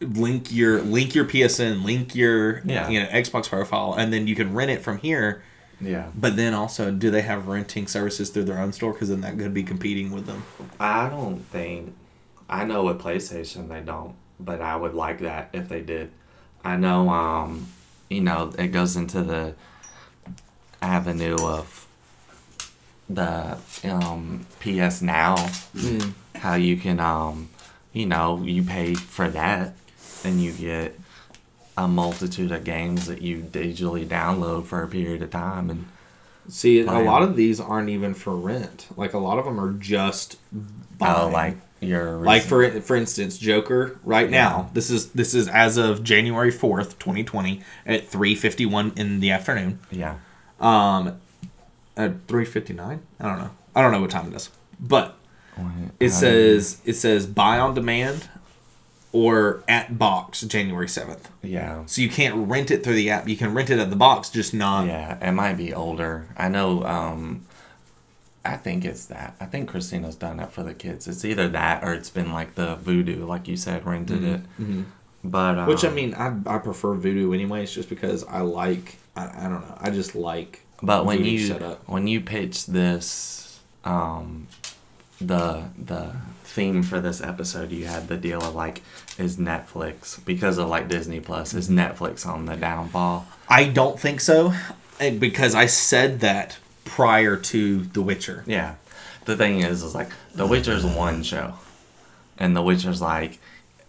link 0.00 0.52
your 0.52 0.80
link 0.82 1.14
your 1.14 1.24
PSN, 1.24 1.84
link 1.84 2.14
your 2.14 2.60
Yeah. 2.64 2.88
you 2.88 3.00
know 3.00 3.06
Xbox 3.06 3.48
profile, 3.48 3.94
and 3.94 4.12
then 4.12 4.26
you 4.26 4.34
can 4.34 4.54
rent 4.54 4.70
it 4.70 4.80
from 4.82 4.98
here. 4.98 5.42
yeah 5.80 6.06
But 6.14 6.36
then 6.36 6.54
also, 6.54 6.90
do 6.92 7.10
they 7.10 7.22
have 7.22 7.48
renting 7.48 7.86
services 7.88 8.30
through 8.30 8.44
their 8.44 8.58
own 8.58 8.72
store? 8.72 8.92
Because 8.92 9.08
then 9.08 9.20
that 9.22 9.36
could 9.38 9.54
be 9.54 9.62
competing 9.64 10.12
with 10.12 10.26
them. 10.26 10.44
I 10.78 11.08
don't 11.08 11.38
think. 11.50 11.94
I 12.48 12.64
know 12.64 12.84
with 12.84 12.98
PlayStation 13.00 13.68
they 13.68 13.80
don't, 13.80 14.14
but 14.44 14.60
I 14.60 14.76
would 14.76 14.94
like 14.94 15.20
that 15.20 15.50
if 15.52 15.68
they 15.68 15.80
did. 15.80 16.10
I 16.64 16.76
know, 16.76 17.08
um, 17.08 17.66
you 18.08 18.20
know, 18.20 18.52
it 18.58 18.68
goes 18.68 18.96
into 18.96 19.22
the 19.22 19.54
avenue 20.80 21.36
of 21.36 21.86
the 23.08 23.58
um, 23.84 24.46
PS 24.60 25.02
Now, 25.02 25.36
how 26.36 26.54
you 26.54 26.76
can, 26.76 27.00
um, 27.00 27.50
you 27.92 28.06
know, 28.06 28.42
you 28.42 28.62
pay 28.62 28.94
for 28.94 29.28
that, 29.28 29.74
and 30.24 30.40
you 30.40 30.52
get 30.52 30.98
a 31.76 31.88
multitude 31.88 32.52
of 32.52 32.64
games 32.64 33.06
that 33.06 33.22
you 33.22 33.38
digitally 33.38 34.06
download 34.06 34.64
for 34.66 34.82
a 34.82 34.88
period 34.88 35.22
of 35.22 35.30
time, 35.30 35.70
and 35.70 35.86
See, 36.48 36.80
a 36.80 36.84
lot 36.84 37.22
of 37.22 37.36
these 37.36 37.60
aren't 37.60 37.88
even 37.88 38.14
for 38.14 38.34
rent. 38.34 38.88
Like 38.96 39.12
a 39.12 39.18
lot 39.18 39.38
of 39.38 39.44
them 39.44 39.60
are 39.60 39.72
just 39.72 40.38
buy. 40.98 41.14
oh, 41.20 41.28
like 41.28 41.56
your 41.82 42.12
like 42.18 42.42
for 42.42 42.80
for 42.80 42.96
instance, 42.96 43.36
Joker 43.38 43.98
right 44.04 44.30
now. 44.30 44.70
This 44.72 44.90
is 44.90 45.10
this 45.10 45.34
is 45.34 45.48
as 45.48 45.76
of 45.76 46.02
January 46.02 46.50
fourth, 46.50 46.98
twenty 46.98 47.24
twenty, 47.24 47.60
at 47.84 48.08
three 48.08 48.34
fifty 48.34 48.64
one 48.66 48.92
in 48.96 49.20
the 49.20 49.30
afternoon. 49.30 49.78
yeah, 49.90 50.16
Um, 50.60 51.18
at 51.96 52.26
three 52.28 52.44
fifty 52.44 52.72
nine. 52.72 53.00
I 53.20 53.28
don't 53.28 53.38
know. 53.38 53.50
I 53.74 53.82
don't 53.82 53.92
know 53.92 54.00
what 54.00 54.10
time 54.10 54.28
it 54.32 54.36
is, 54.36 54.50
but 54.80 55.16
it 56.00 56.10
says 56.10 56.80
it 56.84 56.94
says 56.94 57.26
buy 57.26 57.58
on 57.58 57.74
demand 57.74 58.28
or 59.12 59.62
at 59.68 59.98
box 59.98 60.40
January 60.42 60.88
seventh. 60.88 61.30
yeah. 61.42 61.84
So 61.86 62.00
you 62.00 62.08
can't 62.08 62.48
rent 62.48 62.70
it 62.70 62.82
through 62.82 62.94
the 62.94 63.10
app. 63.10 63.28
You 63.28 63.36
can 63.36 63.52
rent 63.52 63.68
it 63.68 63.78
at 63.78 63.90
the 63.90 63.96
box, 63.96 64.30
just 64.30 64.54
not. 64.54 64.86
Yeah, 64.86 65.18
it 65.26 65.32
might 65.32 65.54
be 65.58 65.74
older. 65.74 66.28
I 66.36 66.48
know. 66.48 66.82
Um, 66.84 67.42
I 68.44 68.56
think 68.56 68.84
it's 68.84 69.06
that. 69.06 69.36
I 69.40 69.46
think 69.46 69.68
Christina's 69.68 70.16
done 70.16 70.40
it 70.40 70.50
for 70.50 70.62
the 70.62 70.74
kids. 70.74 71.06
It's 71.06 71.24
either 71.24 71.48
that 71.50 71.84
or 71.84 71.92
it's 71.92 72.10
been 72.10 72.32
like 72.32 72.54
the 72.56 72.76
Vudu, 72.76 73.26
like 73.26 73.46
you 73.46 73.56
said, 73.56 73.86
rented 73.86 74.24
it. 74.24 74.40
But 75.24 75.58
um, 75.58 75.68
Which 75.68 75.84
I 75.84 75.90
mean, 75.90 76.14
I, 76.14 76.34
I 76.46 76.58
prefer 76.58 76.96
Vudu 76.96 77.32
anyways, 77.32 77.72
just 77.72 77.88
because 77.88 78.24
I 78.24 78.40
like 78.40 78.96
I, 79.16 79.46
I 79.46 79.48
don't 79.48 79.60
know, 79.60 79.78
I 79.80 79.90
just 79.90 80.14
like. 80.14 80.60
but 80.82 81.06
when 81.06 81.24
you 81.24 81.46
setup. 81.46 81.88
when 81.88 82.06
you 82.08 82.20
pitch 82.20 82.66
this 82.66 83.60
um, 83.84 84.48
the 85.20 85.64
the 85.78 86.12
theme 86.44 86.82
for 86.82 87.00
this 87.00 87.22
episode, 87.22 87.70
you 87.70 87.86
had 87.86 88.08
the 88.08 88.16
deal 88.16 88.42
of 88.42 88.54
like, 88.54 88.82
is 89.18 89.36
Netflix 89.36 90.22
because 90.24 90.58
of 90.58 90.68
like 90.68 90.88
Disney 90.88 91.20
Plus? 91.20 91.54
Is 91.54 91.68
Netflix 91.68 92.26
on 92.26 92.46
the 92.46 92.56
downfall? 92.56 93.26
I 93.48 93.64
don't 93.64 93.98
think 93.98 94.20
so, 94.20 94.52
eh, 95.00 95.10
because 95.10 95.54
I 95.54 95.66
said 95.66 96.20
that 96.20 96.58
prior 96.84 97.36
to 97.36 97.80
The 97.84 98.02
Witcher. 98.02 98.44
Yeah. 98.46 98.74
The 99.24 99.36
thing 99.36 99.60
is, 99.60 99.82
is 99.82 99.94
like 99.94 100.10
The 100.34 100.46
Witcher's 100.46 100.84
one 100.84 101.22
show, 101.22 101.54
and 102.38 102.56
The 102.56 102.62
Witcher's 102.62 103.00
like, 103.00 103.38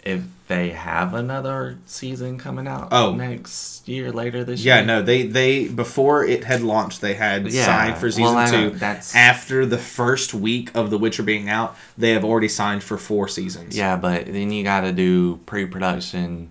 if 0.04 0.22
they 0.50 0.72
have 0.72 1.14
another 1.14 1.78
season 1.86 2.38
coming 2.38 2.68
out 2.68 2.90
Oh. 2.92 3.14
next 3.16 3.88
year 3.88 4.12
later 4.12 4.44
this 4.44 4.62
Yeah, 4.62 4.76
year. 4.76 4.82
Yeah 4.82 4.86
no, 4.86 5.02
they 5.02 5.26
they 5.26 5.70
before 5.70 6.26
it 6.26 6.44
had 6.44 6.62
launched, 6.62 7.00
they 7.00 7.14
had 7.14 7.48
Yeah, 7.50 7.66
signed 7.66 7.98
for 7.98 8.12
season 8.12 8.36
well, 8.36 8.52
two. 8.52 8.70
that's- 8.72 9.16
after 9.16 9.66
the 9.66 9.78
first 9.78 10.34
week 10.34 10.70
of 10.76 10.90
The 10.90 10.98
Witcher 10.98 11.24
being 11.24 11.48
out, 11.50 11.76
they 11.98 12.12
have 12.12 12.26
already 12.26 12.50
signed 12.50 12.84
for 12.84 12.98
four 12.98 13.30
seasons. 13.30 13.78
Yeah, 13.78 13.96
but 13.96 14.26
then 14.26 14.52
you 14.52 14.64
got 14.66 14.82
to 14.82 14.92
do 14.92 15.38
pre-production, 15.46 16.50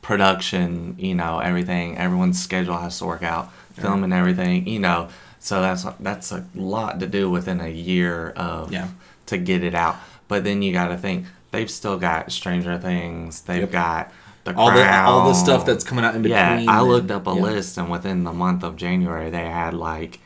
production. 0.00 0.94
You 0.98 1.14
know, 1.14 1.40
everything. 1.40 1.98
Everyone's 1.98 2.40
schedule 2.40 2.76
has 2.78 2.98
to 2.98 3.06
work 3.06 3.22
out. 3.22 3.50
Film 3.74 4.02
and 4.04 4.12
everything. 4.12 4.66
You 4.66 4.78
know, 4.80 5.08
so 5.40 5.60
that's 5.60 5.84
that's 6.00 6.32
a 6.32 6.44
lot 6.54 7.00
to 7.00 7.06
do 7.06 7.30
within 7.30 7.60
a 7.60 7.68
year 7.68 8.30
of 8.30 8.72
Yeah. 8.72 8.88
to 9.26 9.38
get 9.38 9.62
it 9.64 9.74
out. 9.74 9.96
But 10.28 10.44
then 10.44 10.62
you 10.62 10.72
got 10.72 10.88
to 10.88 10.96
think 10.98 11.26
they've 11.50 11.70
still 11.70 11.98
got 11.98 12.30
Stranger 12.32 12.78
Things. 12.78 13.40
They've 13.42 13.60
Yep. 13.60 13.70
got 13.72 14.12
the 14.44 14.54
all 14.56 14.70
the 14.72 15.00
all 15.00 15.28
the 15.28 15.34
stuff 15.34 15.64
that's 15.66 15.84
coming 15.84 16.04
out 16.04 16.14
in 16.14 16.22
between. 16.22 16.38
Yeah, 16.38 16.64
I 16.68 16.80
looked 16.82 17.10
up 17.10 17.26
a 17.26 17.34
yeah. 17.34 17.40
list, 17.42 17.76
and 17.78 17.90
within 17.90 18.24
the 18.24 18.32
month 18.32 18.62
of 18.62 18.76
January, 18.76 19.30
they 19.30 19.46
had 19.48 19.74
like 19.74 20.20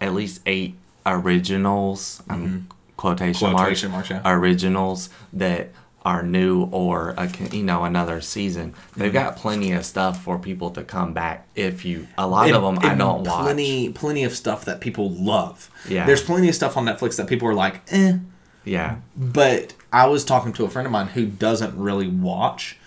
at 0.00 0.14
least 0.14 0.40
eight 0.46 0.74
originals. 1.06 2.22
Um, 2.28 2.68
quotation, 2.96 3.48
Mm-hmm. 3.48 3.56
Quotation 3.56 3.90
marks, 3.90 4.10
marks, 4.10 4.10
yeah. 4.10 4.20
originals 4.24 5.10
that 5.32 5.70
are 6.04 6.22
new 6.22 6.64
or 6.64 7.14
a, 7.16 7.30
you 7.50 7.62
know 7.62 7.84
another 7.84 8.20
season. 8.20 8.74
They've 8.96 9.06
Mm-hmm. 9.12 9.14
got 9.24 9.36
plenty 9.36 9.72
of 9.72 9.86
stuff 9.86 10.22
for 10.22 10.38
people 10.38 10.70
to 10.72 10.82
come 10.82 11.14
back. 11.14 11.46
If 11.54 11.84
you, 11.84 12.06
a 12.18 12.26
lot 12.26 12.46
And- 12.46 12.56
of 12.56 12.62
them, 12.62 12.78
I 12.82 12.94
don't 12.94 13.24
watch. 13.24 13.42
Plenty, 13.42 13.88
plenty 13.90 14.24
of 14.24 14.34
stuff 14.34 14.64
that 14.66 14.80
people 14.80 15.10
love. 15.10 15.70
Yeah. 15.88 16.04
there's 16.06 16.22
plenty 16.22 16.48
of 16.48 16.54
stuff 16.54 16.76
on 16.76 16.84
Netflix 16.84 17.16
that 17.16 17.26
people 17.26 17.48
are 17.48 17.54
like, 17.54 17.80
eh. 17.90 18.18
Yeah, 18.66 18.96
But 19.16 19.74
I 19.92 20.06
was 20.06 20.24
talking 20.24 20.52
to 20.54 20.64
a 20.64 20.70
friend 20.70 20.86
of 20.86 20.92
mine 20.92 21.08
who 21.08 21.26
doesn't 21.26 21.76
really 21.76 22.08
watch 22.08 22.78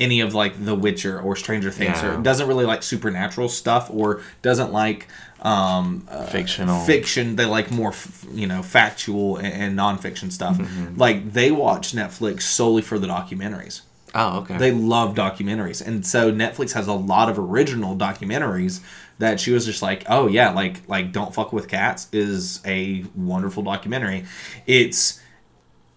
any 0.00 0.20
of 0.20 0.34
like 0.34 0.64
The 0.64 0.74
Witcher 0.74 1.20
or 1.20 1.36
Stranger 1.36 1.70
Things 1.70 2.02
Yeah. 2.02 2.14
or 2.18 2.22
doesn't 2.22 2.48
really 2.48 2.64
like 2.64 2.82
supernatural 2.82 3.48
stuff 3.48 3.88
or 3.92 4.20
doesn't 4.42 4.72
like 4.72 5.06
um, 5.42 6.06
uh, 6.08 6.24
fictional. 6.26 6.84
fiction. 6.84 7.36
They 7.36 7.44
like 7.44 7.70
more, 7.70 7.90
f- 7.90 8.24
you 8.32 8.46
know, 8.46 8.62
factual 8.62 9.36
and, 9.36 9.46
and 9.46 9.78
nonfiction 9.78 10.32
stuff. 10.32 10.56
Mm-hmm. 10.58 10.98
Like 10.98 11.32
they 11.32 11.50
watch 11.50 11.92
Netflix 11.92 12.42
solely 12.42 12.82
for 12.82 12.98
the 12.98 13.06
documentaries. 13.08 13.82
oh 14.14 14.38
okay. 14.40 14.56
They 14.56 14.70
love 14.72 15.14
documentaries, 15.14 15.84
and 15.86 16.06
so 16.06 16.32
Netflix 16.32 16.72
has 16.72 16.86
a 16.86 16.92
lot 16.94 17.28
of 17.28 17.38
original 17.38 17.96
documentaries 17.96 18.80
that 19.18 19.38
she 19.40 19.52
was 19.52 19.66
just 19.66 19.82
like, 19.82 20.04
oh 20.08 20.26
yeah, 20.28 20.50
like 20.52 20.88
like 20.88 21.12
Don't 21.12 21.34
Fuck 21.34 21.52
with 21.52 21.68
Cats 21.68 22.08
is 22.12 22.60
a 22.64 23.04
wonderful 23.14 23.62
documentary. 23.62 24.24
It's 24.66 25.20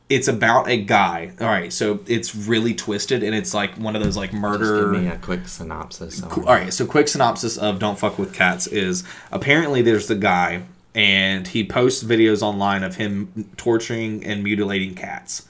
it's 0.10 0.28
about 0.28 0.70
a 0.70 0.78
guy. 0.78 1.32
All 1.40 1.48
right, 1.48 1.74
so 1.74 2.00
it's 2.08 2.36
really 2.36 2.74
twisted, 2.74 3.24
and 3.24 3.34
it's 3.34 3.54
like 3.54 3.76
one 3.76 3.96
of 3.96 4.04
those 4.04 4.16
like 4.18 4.32
Just 4.32 4.42
murder. 4.42 4.92
give 4.94 5.02
me 5.02 5.08
a 5.08 5.18
quick 5.18 5.48
synopsis. 5.48 6.22
All 6.24 6.44
right, 6.44 6.72
so 6.74 6.86
quick 6.86 7.08
synopsis 7.08 7.58
of 7.58 7.80
Don't 7.80 7.98
Fuck 7.98 8.20
with 8.20 8.34
Cats 8.34 8.68
is 8.68 9.04
apparently 9.32 9.82
there's 9.82 10.08
the 10.08 10.16
guy 10.16 10.64
and 10.94 11.48
he 11.48 11.66
posts 11.66 12.04
videos 12.04 12.42
online 12.42 12.82
of 12.84 12.96
him 12.96 13.50
torturing 13.58 14.24
and 14.24 14.44
mutilating 14.44 14.96
cats. 14.96 15.48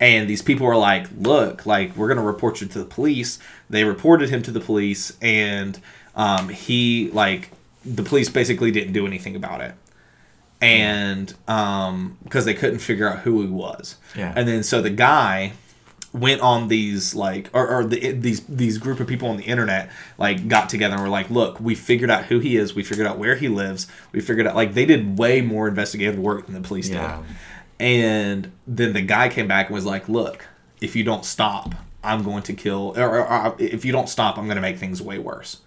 And 0.00 0.30
these 0.30 0.42
people 0.42 0.66
are 0.66 0.76
like, 0.76 1.08
"Look, 1.18 1.66
like 1.66 1.96
we're 1.96 2.06
going 2.06 2.18
to 2.18 2.22
report 2.24 2.60
you 2.60 2.68
to 2.68 2.78
the 2.78 2.84
police." 2.84 3.40
They 3.68 3.82
reported 3.82 4.30
him 4.30 4.42
to 4.42 4.52
the 4.52 4.60
police 4.60 5.16
and 5.20 5.80
um, 6.14 6.48
he 6.50 7.10
like 7.12 7.50
the 7.84 8.02
police 8.04 8.28
basically 8.28 8.70
didn't 8.70 8.92
do 8.92 9.06
anything 9.06 9.34
about 9.34 9.60
it. 9.60 9.74
And 10.60 11.32
um 11.46 12.18
because 12.24 12.44
they 12.44 12.54
couldn't 12.54 12.80
figure 12.80 13.08
out 13.08 13.20
who 13.20 13.40
he 13.42 13.48
was. 13.48 13.96
Yeah. 14.16 14.32
And 14.34 14.48
then 14.48 14.62
so 14.62 14.82
the 14.82 14.90
guy 14.90 15.52
went 16.12 16.40
on 16.40 16.68
these 16.68 17.14
like 17.14 17.50
or, 17.52 17.68
or 17.68 17.84
the, 17.84 18.12
these 18.12 18.40
these 18.46 18.78
group 18.78 18.98
of 18.98 19.06
people 19.06 19.28
on 19.28 19.36
the 19.36 19.44
internet 19.44 19.90
like 20.16 20.48
got 20.48 20.68
together 20.70 20.94
and 20.94 21.02
were 21.02 21.08
like 21.08 21.28
look 21.30 21.60
we 21.60 21.74
figured 21.74 22.10
out 22.10 22.24
who 22.24 22.38
he 22.38 22.56
is 22.56 22.74
we 22.74 22.82
figured 22.82 23.06
out 23.06 23.18
where 23.18 23.34
he 23.36 23.46
lives 23.46 23.86
we 24.12 24.20
figured 24.20 24.46
out 24.46 24.56
like 24.56 24.72
they 24.72 24.86
did 24.86 25.18
way 25.18 25.42
more 25.42 25.68
investigative 25.68 26.18
work 26.18 26.46
than 26.46 26.54
the 26.54 26.66
police 26.66 26.88
Yeah. 26.88 27.18
did 27.18 27.36
and 27.78 28.52
then 28.66 28.94
the 28.94 29.02
guy 29.02 29.28
came 29.28 29.46
back 29.46 29.66
and 29.66 29.74
was 29.74 29.84
like 29.84 30.08
look 30.08 30.46
if 30.80 30.96
you 30.96 31.04
don't 31.04 31.26
stop 31.26 31.74
i'm 32.02 32.22
going 32.24 32.42
to 32.44 32.54
kill 32.54 32.94
or, 32.96 33.18
or, 33.20 33.30
or 33.30 33.56
if 33.58 33.84
you 33.84 33.92
don't 33.92 34.08
stop 34.08 34.38
i'm 34.38 34.44
going 34.46 34.56
to 34.56 34.62
make 34.62 34.78
things 34.78 35.02
way 35.02 35.18
worse 35.18 35.58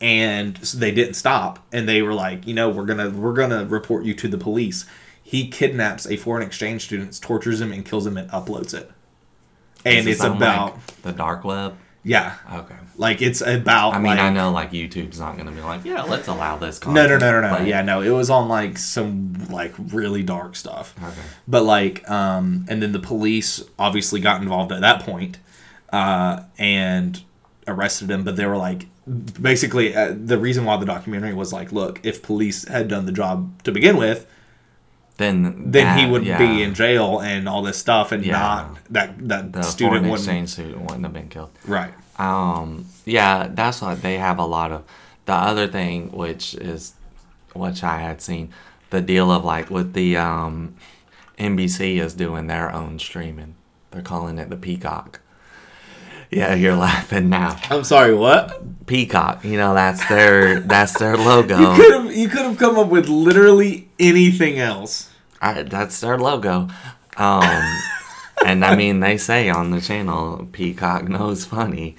and 0.00 0.56
they 0.56 0.90
didn't 0.90 1.14
stop 1.14 1.58
and 1.72 1.88
they 1.88 2.00
were 2.02 2.14
like 2.14 2.46
you 2.46 2.54
know 2.54 2.68
we're 2.70 2.84
gonna 2.86 3.10
we're 3.10 3.32
gonna 3.34 3.64
report 3.66 4.04
you 4.04 4.14
to 4.14 4.28
the 4.28 4.38
police 4.38 4.86
he 5.22 5.48
kidnaps 5.48 6.06
a 6.06 6.16
foreign 6.16 6.42
exchange 6.46 6.84
student 6.84 7.20
tortures 7.20 7.60
him 7.60 7.70
and 7.72 7.84
kills 7.84 8.06
him 8.06 8.16
and 8.16 8.30
uploads 8.30 8.72
it 8.74 8.90
and 9.84 10.08
it's 10.08 10.22
about 10.24 10.74
like, 10.74 10.86
the 11.02 11.12
dark 11.12 11.44
web. 11.44 11.76
yeah 12.02 12.36
Okay. 12.52 12.74
like 12.96 13.20
it's 13.22 13.40
about 13.42 13.94
I 13.94 13.98
mean, 13.98 14.06
like, 14.06 14.18
I 14.20 14.30
know 14.30 14.50
like 14.50 14.72
YouTube's 14.72 15.18
not 15.20 15.34
going 15.36 15.46
to 15.46 15.52
be 15.52 15.60
like, 15.60 15.84
yeah, 15.84 16.02
let's 16.02 16.28
allow 16.28 16.56
this. 16.56 16.84
no 16.86 16.92
no 17.06 17.18
no 17.18 17.32
no 17.32 17.40
no 17.42 17.50
But- 17.58 17.66
yeah 17.66 17.82
no 17.82 18.00
it 18.00 18.10
was 18.10 18.30
on 18.30 18.48
like 18.48 18.78
some 18.78 19.34
like 19.50 19.74
really 19.78 20.22
dark 20.22 20.56
stuff 20.56 20.94
Okay. 21.02 21.12
but 21.46 21.62
like 21.64 22.08
um 22.10 22.64
and 22.68 22.82
then 22.82 22.92
the 22.92 22.98
police 23.00 23.62
obviously 23.78 24.20
got 24.20 24.40
involved 24.42 24.72
at 24.72 24.80
that 24.80 25.02
point 25.02 25.38
uh 25.92 26.42
and 26.58 27.22
arrested 27.66 28.10
him 28.10 28.24
but 28.24 28.36
they 28.36 28.46
were 28.46 28.56
like 28.56 28.86
basically 29.40 29.94
uh, 29.94 30.14
the 30.16 30.38
reason 30.38 30.64
why 30.64 30.76
the 30.76 30.86
documentary 30.86 31.34
was 31.34 31.52
like 31.52 31.72
look 31.72 32.00
if 32.04 32.22
police 32.22 32.66
had 32.68 32.88
done 32.88 33.06
the 33.06 33.12
job 33.12 33.62
to 33.64 33.72
begin 33.72 33.96
with 33.96 34.26
Then 35.16 35.70
then 35.70 35.98
he 35.98 36.06
would 36.10 36.24
yeah, 36.24 36.38
be 36.38 36.62
in 36.62 36.72
jail 36.74 37.20
and 37.20 37.48
all 37.48 37.62
this 37.62 37.76
stuff 37.78 38.12
and 38.12 38.24
Yeah. 38.24 38.38
not 38.40 38.78
that 38.90 39.28
that 39.28 39.52
the 39.52 39.62
student 39.62 40.06
foreign 40.06 40.10
wouldn't 40.10 40.48
student 40.48 40.80
wouldn't 40.82 41.04
have 41.04 41.12
been 41.12 41.28
killed. 41.28 41.50
right 41.66 41.92
Um, 42.18 42.86
yeah, 43.04 43.48
that's 43.50 43.80
what 43.82 44.02
they 44.02 44.16
have 44.18 44.38
a 44.38 44.44
lot 44.46 44.70
of. 44.72 44.82
The 45.26 45.32
other 45.32 45.66
thing, 45.66 46.10
which 46.12 46.54
is, 46.54 46.92
which 47.54 47.82
I 47.82 47.98
had 47.98 48.20
seen, 48.20 48.50
the 48.90 49.00
deal 49.00 49.30
of 49.30 49.42
like 49.44 49.70
with 49.70 49.92
the 49.94 50.16
um, 50.18 50.74
NBC 51.38 51.98
is 52.04 52.12
doing 52.14 52.46
their 52.46 52.68
own 52.72 52.98
streaming. 52.98 53.54
They're 53.90 54.02
calling 54.02 54.38
it 54.38 54.50
the 54.50 54.56
Peacock. 54.56 55.20
Yeah, 56.30 56.54
you're 56.54 56.76
laughing 56.76 57.28
now. 57.28 57.58
i'm 57.70 57.84
sorry 57.84 58.14
what 58.14 58.86
Peacock, 58.86 59.44
you 59.44 59.56
know 59.56 59.74
that's 59.74 60.04
their 60.08 60.60
that's 60.60 60.98
their 60.98 61.16
logo. 61.16 61.58
you 61.58 61.76
could 61.76 61.92
have 61.92 62.16
you 62.16 62.28
could 62.28 62.42
have 62.42 62.58
come 62.58 62.78
up 62.78 62.88
with 62.88 63.08
literally 63.08 63.88
anything 63.98 64.58
else 64.58 65.10
I, 65.40 65.62
that's 65.62 66.00
their 66.00 66.18
logo. 66.18 66.68
Um, 67.16 67.80
and 68.44 68.64
I 68.64 68.76
mean, 68.76 69.00
they 69.00 69.16
say 69.16 69.48
on 69.48 69.70
the 69.70 69.80
channel, 69.80 70.48
Peacock 70.52 71.08
knows 71.08 71.44
funny. 71.44 71.96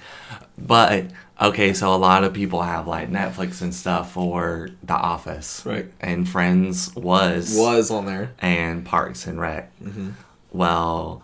But, 0.56 1.06
okay, 1.40 1.72
so 1.72 1.94
a 1.94 1.96
lot 1.96 2.24
of 2.24 2.32
people 2.32 2.62
have 2.62 2.86
like 2.86 3.10
Netflix 3.10 3.62
and 3.62 3.74
stuff 3.74 4.12
for 4.12 4.70
The 4.82 4.94
Office. 4.94 5.64
Right. 5.66 5.90
And 6.00 6.28
Friends 6.28 6.94
was. 6.94 7.56
was 7.56 7.90
on 7.90 8.06
there 8.06 8.32
And 8.38 8.84
Parks 8.84 9.26
and 9.26 9.40
Rec. 9.40 9.76
Mm-hmm. 9.80 10.10
Well, 10.52 11.22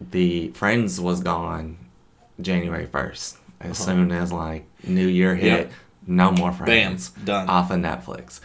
the 0.00 0.48
Friends 0.50 1.00
was 1.00 1.20
gone 1.20 1.78
January 2.40 2.86
1st. 2.86 3.36
As 3.60 3.78
soon 3.78 4.10
as 4.12 4.32
like 4.32 4.66
New 4.86 5.06
Year 5.06 5.34
hit, 5.34 5.52
Uh-huh. 5.52 5.62
Yep. 5.62 5.72
no 6.06 6.30
more 6.32 6.52
Friends. 6.52 7.10
done. 7.24 7.48
Off 7.48 7.70
of 7.70 7.78
Netflix. 7.80 8.40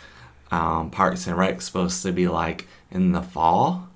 Um, 0.52 0.90
Parks 0.90 1.28
and 1.28 1.38
Rec's 1.38 1.66
supposed 1.66 2.02
to 2.04 2.12
be 2.12 2.28
like 2.28 2.68
in 2.92 3.12
the 3.12 3.22
fall, 3.22 3.88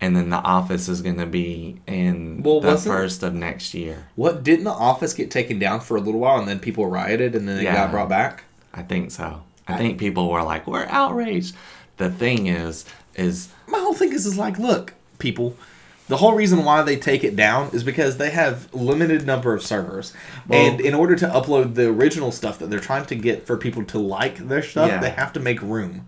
and 0.00 0.14
then 0.16 0.28
The 0.30 0.36
Office 0.38 0.88
is 0.88 1.00
going 1.00 1.16
to 1.18 1.26
be 1.26 1.80
in 1.86 2.42
Well, 2.42 2.60
the 2.60 2.76
first 2.76 3.22
of 3.22 3.32
next 3.34 3.72
year. 3.74 4.08
What 4.16 4.42
didn't 4.42 4.64
the 4.64 4.70
office 4.72 5.14
get 5.14 5.30
taken 5.30 5.58
down 5.58 5.80
for 5.80 5.96
a 5.96 6.00
little 6.00 6.20
while 6.20 6.38
and 6.38 6.48
then 6.48 6.58
people 6.58 6.86
rioted 6.86 7.34
and 7.34 7.48
then 7.48 7.58
it 7.58 7.62
Yeah. 7.62 7.74
got 7.74 7.90
brought 7.92 8.08
back? 8.08 8.44
I 8.74 8.82
think 8.82 9.10
so. 9.10 9.42
I 9.66 9.76
think 9.78 9.98
people 9.98 10.28
were 10.30 10.42
like, 10.42 10.66
"We're 10.66 10.84
outraged." 10.90 11.54
The 11.96 12.10
thing 12.10 12.48
is, 12.48 12.84
is 13.14 13.48
My 13.68 13.78
whole 13.78 13.94
thing 13.94 14.12
is 14.12 14.26
is 14.26 14.36
like, 14.36 14.58
look, 14.58 14.92
people, 15.18 15.56
the 16.08 16.18
whole 16.18 16.34
reason 16.34 16.64
why 16.64 16.82
they 16.82 16.96
take 16.96 17.24
it 17.24 17.34
down 17.36 17.70
is 17.72 17.82
because 17.82 18.18
they 18.18 18.30
have 18.30 18.72
limited 18.74 19.26
number 19.26 19.54
of 19.54 19.62
servers. 19.62 20.12
and 20.50 20.80
in 20.80 20.92
order 20.94 21.16
to 21.16 21.26
upload 21.26 21.74
the 21.74 21.88
original 21.88 22.30
stuff 22.30 22.58
that 22.58 22.68
they're 22.70 22.78
trying 22.80 23.06
to 23.06 23.14
get 23.14 23.46
for 23.46 23.56
people 23.56 23.82
to 23.84 23.98
like 23.98 24.36
their 24.48 24.62
stuff, 24.62 24.88
Yeah. 24.90 24.98
they 25.00 25.10
have 25.10 25.32
to 25.34 25.40
make 25.40 25.60
room. 25.62 26.06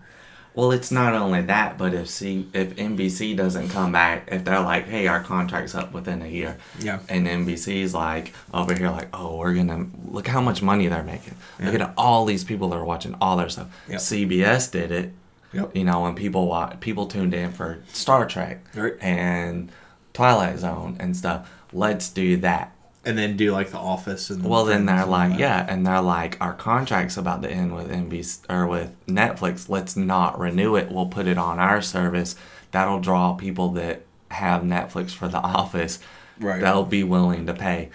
well, 0.54 0.72
it's 0.72 0.90
not 0.90 1.12
only 1.12 1.42
that, 1.42 1.76
but 1.76 1.92
if 1.92 2.08
C, 2.08 2.48
if 2.54 2.74
NBC 2.76 3.36
doesn't 3.36 3.68
come 3.68 3.92
back, 3.92 4.26
if 4.32 4.42
they're 4.42 4.60
like, 4.60 4.88
"Hey, 4.88 5.06
our 5.06 5.20
contract's 5.20 5.74
up 5.74 5.92
within 5.92 6.22
a 6.22 6.26
year," 6.28 6.56
Yeah. 6.80 7.00
and 7.10 7.26
NBC's 7.28 7.92
like 7.92 8.32
over 8.54 8.72
here, 8.72 8.88
like, 8.88 9.08
"Oh, 9.12 9.36
we're 9.36 9.52
gonna 9.52 9.84
look 10.10 10.26
how 10.28 10.40
much 10.40 10.62
money 10.62 10.86
they're 10.86 11.02
making. 11.02 11.34
Look 11.62 11.74
at 11.74 11.92
all 11.98 12.24
these 12.24 12.42
people 12.42 12.70
that 12.70 12.76
are 12.76 12.84
watching 12.86 13.14
all 13.20 13.36
their 13.36 13.50
stuff." 13.50 13.66
Yep. 13.88 14.00
CBS 14.00 14.68
did 14.70 14.90
it. 14.90 15.12
Yep. 15.52 15.76
You 15.76 15.84
know, 15.84 16.00
when 16.00 16.14
people 16.14 16.46
watch, 16.46 16.80
people 16.80 17.06
tuned 17.06 17.34
in 17.34 17.52
for 17.52 17.80
Star 17.92 18.24
Trek 18.24 18.64
Right. 18.74 18.94
and 19.02 19.68
Twilight 20.16 20.58
Zone 20.58 20.96
and 20.98 21.14
stuff. 21.16 21.50
Let's 21.72 22.08
do 22.08 22.38
that. 22.38 22.72
And 23.04 23.16
then 23.18 23.36
do 23.36 23.52
like 23.52 23.70
The 23.70 23.78
Office 23.78 24.30
and 24.30 24.42
Well, 24.44 24.64
then 24.64 24.86
they're 24.86 25.04
like, 25.06 25.32
that. 25.32 25.38
yeah, 25.38 25.66
and 25.68 25.86
they're 25.86 26.00
like, 26.00 26.36
our 26.40 26.54
contract's 26.54 27.16
about 27.16 27.42
to 27.42 27.50
end 27.50 27.74
with 27.74 27.88
NBC 27.90 28.38
or 28.50 28.66
with 28.66 28.94
Netflix. 29.06 29.68
Let's 29.68 29.94
not 29.96 30.40
renew 30.40 30.74
it. 30.74 30.90
We'll 30.90 31.06
put 31.06 31.26
it 31.26 31.38
on 31.38 31.58
our 31.58 31.82
service. 31.82 32.34
That'll 32.72 32.98
draw 32.98 33.34
people 33.34 33.68
that 33.72 34.02
have 34.30 34.62
Netflix 34.62 35.10
for 35.10 35.28
The 35.28 35.38
Office. 35.38 36.00
Right. 36.40 36.60
They'll 36.60 36.84
be 36.84 37.04
willing 37.04 37.46
to 37.46 37.54
pay. 37.54 37.90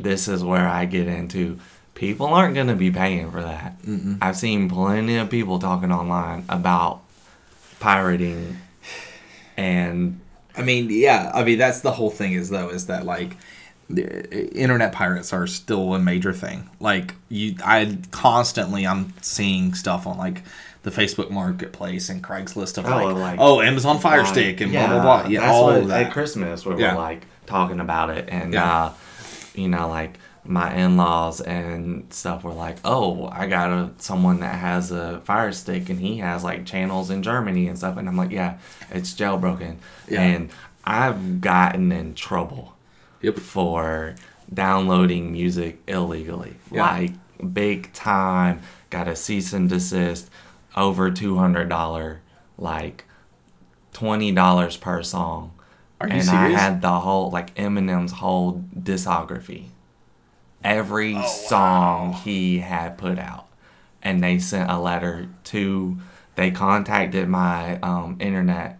This 0.00 0.26
is 0.26 0.42
where 0.42 0.66
I 0.66 0.86
get 0.86 1.06
into. 1.06 1.60
People 1.94 2.26
aren't 2.26 2.54
going 2.54 2.66
to 2.68 2.74
be 2.76 2.90
paying 2.90 3.30
for 3.30 3.42
that. 3.42 3.76
I've 4.22 4.36
seen 4.36 4.68
plenty 4.68 5.16
of 5.16 5.28
people 5.30 5.58
talking 5.58 5.92
online 5.92 6.44
about 6.48 7.02
pirating, 7.80 8.56
and 9.56 10.20
I 10.58 10.62
mean, 10.62 10.88
yeah. 10.90 11.30
I 11.34 11.44
mean, 11.44 11.58
that's 11.58 11.80
the 11.80 11.92
whole 11.92 12.10
thing. 12.10 12.32
Is 12.32 12.50
though 12.50 12.68
is 12.68 12.86
that 12.86 13.06
like 13.06 13.36
the 13.90 14.54
internet 14.54 14.92
pirates 14.92 15.32
are 15.32 15.46
still 15.46 15.94
a 15.94 15.98
major 15.98 16.32
thing. 16.32 16.68
Like 16.80 17.14
you, 17.28 17.54
I 17.64 17.98
constantly 18.10 18.86
I'm 18.86 19.14
seeing 19.22 19.74
stuff 19.74 20.06
on 20.06 20.18
like 20.18 20.42
the 20.82 20.90
Facebook 20.90 21.30
Marketplace 21.30 22.08
and 22.08 22.22
Craigslist 22.22 22.78
of 22.78 22.86
Oh, 22.86 22.90
like, 22.90 23.16
like- 23.16 23.38
oh 23.40 23.60
Amazon 23.60 23.98
Fire 23.98 24.20
Like, 24.22 24.28
Stick 24.28 24.60
and 24.60 24.72
blah 24.72 24.86
blah 24.88 25.02
blah. 25.02 25.28
Yeah, 25.28 25.40
that's 25.40 25.52
all 25.52 25.66
what, 25.66 25.76
of 25.82 25.88
that. 25.88 26.06
At 26.06 26.12
Christmas, 26.12 26.64
we 26.66 26.76
Yeah. 26.80 26.92
were 26.94 27.00
like 27.00 27.26
talking 27.46 27.80
about 27.80 28.10
it, 28.10 28.28
and 28.30 28.52
Yeah. 28.52 28.84
uh, 28.84 28.92
you 29.54 29.68
know, 29.68 29.88
like 29.88 30.18
my 30.48 30.74
in-laws 30.74 31.40
and 31.42 32.12
stuff 32.12 32.42
were 32.42 32.52
like, 32.54 32.78
"Oh, 32.84 33.28
I 33.30 33.46
got 33.46 33.70
a 33.70 33.90
someone 33.98 34.40
that 34.40 34.54
has 34.56 34.90
a 34.90 35.20
Fire 35.20 35.52
Stick, 35.52 35.90
and 35.90 36.00
he 36.00 36.18
has 36.18 36.42
like 36.42 36.64
channels 36.66 37.10
in 37.10 37.22
Germany 37.22 37.68
and 37.68 37.76
stuff," 37.78 37.96
and 37.98 38.08
I'm 38.08 38.16
like, 38.16 38.30
"Yeah, 38.30 38.56
it's 38.90 39.12
jailbroken," 39.14 39.76
Yeah. 40.08 40.22
and 40.22 40.50
I've 40.84 41.40
gotten 41.40 41.92
in 41.92 42.14
trouble 42.14 42.74
Yep. 43.20 43.38
for 43.38 44.14
downloading 44.52 45.32
music 45.32 45.80
illegally. 45.86 46.54
Yeah. 46.72 46.82
Like 46.82 47.12
big 47.52 47.92
time, 47.92 48.60
got 48.90 49.06
a 49.06 49.14
cease 49.16 49.52
and 49.52 49.68
desist, 49.68 50.30
over 50.76 51.10
two 51.10 51.36
hundred 51.36 51.68
dollar, 51.68 52.20
like 52.56 53.04
twenty 53.92 54.32
dollars 54.32 54.76
per 54.76 55.02
song. 55.02 55.52
Are 56.00 56.08
you 56.08 56.14
and 56.14 56.24
serious? 56.24 56.56
I 56.56 56.60
had 56.60 56.80
the 56.80 57.00
whole 57.00 57.30
like 57.30 57.54
Eminem's 57.56 58.12
whole 58.12 58.64
discography. 58.78 59.64
Every 60.64 61.14
Oh, 61.16 61.26
song 61.26 62.12
he 62.12 62.58
had 62.58 62.98
put 62.98 63.18
out. 63.18 63.46
And 64.02 64.22
they 64.22 64.38
sent 64.38 64.70
a 64.70 64.78
letter 64.78 65.28
to 65.44 65.98
they 66.36 66.50
contacted 66.52 67.28
my 67.28 67.78
um, 67.80 68.16
internet 68.20 68.78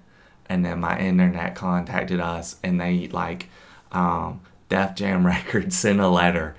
and 0.49 0.64
then 0.64 0.79
my 0.81 0.99
internet 0.99 1.55
contacted 1.57 2.20
us 2.20 2.57
and 2.62 2.81
they 2.81 3.09
like 3.09 3.49
um, 3.93 4.41
Def 4.68 4.95
Jam 4.95 5.26
Records 5.26 5.76
sent 5.76 6.01
a 6.01 6.09
letter 6.09 6.55